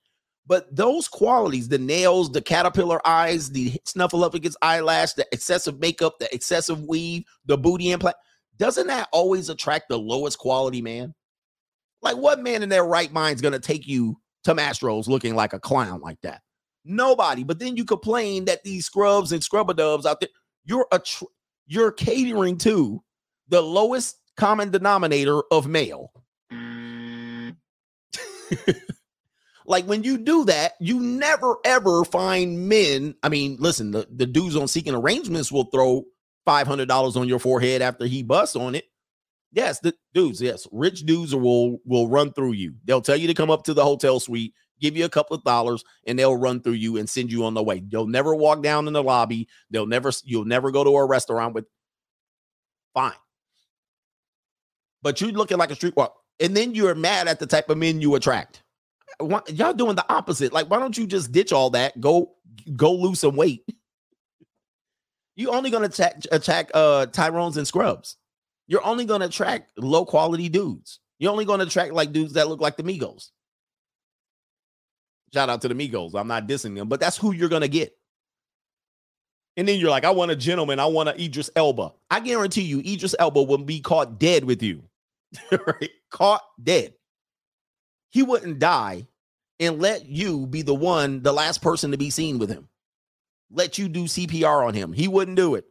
[0.47, 6.35] but those qualities, the nails, the caterpillar eyes, the snuffleupagus eyelash, the excessive makeup, the
[6.35, 8.17] excessive weave, the booty implant,
[8.57, 11.15] doesn't that always attract the lowest quality man?
[12.01, 15.35] Like, what man in their right mind is going to take you to Mastro's looking
[15.35, 16.41] like a clown like that?
[16.85, 17.45] Nobody.
[17.45, 20.31] But then you complain that these scrubs and scrubber dubs out there,
[20.65, 21.25] you're a tr-
[21.67, 23.03] you're catering to
[23.49, 26.11] the lowest common denominator of male.
[29.67, 33.15] like when you do that, you never ever find men.
[33.23, 36.05] I mean, listen, the, the dudes on seeking arrangements will throw
[36.47, 38.85] $500 on your forehead after he busts on it.
[39.53, 42.75] Yes, the dudes, yes, rich dudes will will run through you.
[42.85, 45.45] They'll tell you to come up to the hotel suite, give you a couple of
[45.45, 47.81] dollars, and they'll run through you and send you on the way.
[47.81, 49.49] They'll never walk down in the lobby.
[49.71, 51.65] They'll never you'll never go to a restaurant with
[52.93, 53.13] fine.
[55.03, 57.79] But you looking like a street walk, and then you're mad at the type of
[57.79, 58.63] men you attract.
[59.19, 60.53] Why, y'all doing the opposite.
[60.53, 62.01] Like, why don't you just ditch all that?
[62.01, 62.35] Go
[62.77, 63.65] go lose some weight.
[65.37, 68.17] You only gonna attack attack uh Tyrones and scrubs.
[68.67, 71.01] You're only gonna attract low quality dudes.
[71.19, 73.31] You're only gonna attract like dudes that look like the Migos.
[75.33, 76.15] Shout out to the Migos.
[76.15, 77.97] I'm not dissing them, but that's who you're gonna get.
[79.57, 80.79] And then you're like, I want a gentleman.
[80.79, 81.93] I want a Idris Elba.
[82.11, 84.85] I guarantee you, Idris Elba will be caught dead with you.
[85.51, 85.91] right?
[86.11, 86.95] Caught dead.
[88.11, 89.07] He wouldn't die
[89.61, 92.69] and let you be the one, the last person to be seen with him.
[93.51, 94.93] Let you do CPR on him.
[94.93, 95.67] He wouldn't do it.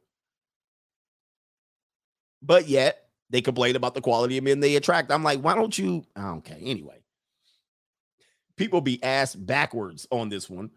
[2.41, 5.11] But yet they complain about the quality of men they attract.
[5.11, 6.06] I'm like, why don't you?
[6.17, 6.99] Okay, anyway.
[8.56, 10.72] People be asked backwards on this one.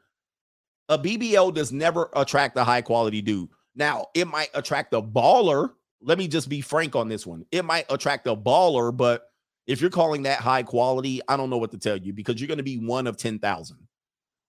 [0.89, 3.49] A BBL does never attract a high quality dude.
[3.75, 5.71] Now, it might attract a baller.
[6.03, 7.47] Let me just be frank on this one.
[7.53, 9.30] It might attract a baller, but
[9.67, 12.49] if you're calling that high quality, I don't know what to tell you because you're
[12.49, 13.77] going to be one of 10,000,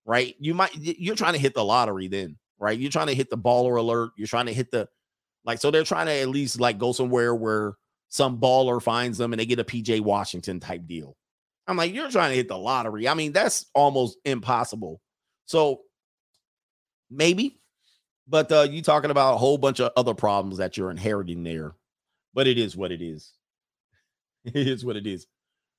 [0.06, 0.36] right?
[0.40, 2.78] You might, you're trying to hit the lottery then, right?
[2.78, 4.12] You're trying to hit the baller alert.
[4.18, 4.88] You're trying to hit the,
[5.46, 7.74] like, so they're trying to at least like go somewhere where
[8.10, 11.16] some baller finds them and they get a PJ Washington type deal.
[11.68, 13.08] I'm like, you're trying to hit the lottery.
[13.08, 15.02] I mean, that's almost impossible.
[15.46, 15.82] So
[17.10, 17.60] maybe,
[18.28, 21.74] but uh, you talking about a whole bunch of other problems that you're inheriting there.
[22.34, 23.34] But it is what it is.
[24.54, 25.28] It is what it is.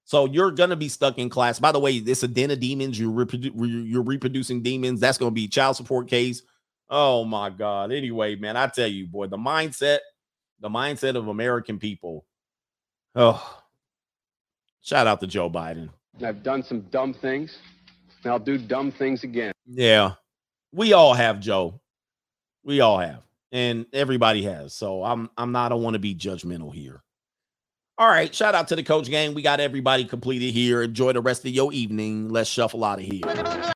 [0.05, 1.58] So you're gonna be stuck in class.
[1.58, 2.99] By the way, it's a den of demons.
[2.99, 3.52] You're, reprodu-
[3.89, 5.00] you're reproducing demons.
[5.00, 6.42] That's gonna be child support case.
[6.89, 7.92] Oh my god.
[7.92, 9.99] Anyway, man, I tell you, boy, the mindset,
[10.60, 12.26] the mindset of American people.
[13.15, 13.62] Oh,
[14.82, 15.89] shout out to Joe Biden.
[16.23, 17.58] I've done some dumb things,
[18.23, 19.52] and I'll do dumb things again.
[19.66, 20.12] Yeah,
[20.73, 21.81] we all have, Joe.
[22.65, 24.74] We all have, and everybody has.
[24.74, 25.66] So I'm I'm not.
[25.66, 27.02] I don't want to be judgmental here.
[27.98, 29.34] All right, shout out to the coach gang.
[29.34, 30.82] We got everybody completed here.
[30.82, 32.30] Enjoy the rest of your evening.
[32.30, 33.20] Let's shuffle out of here.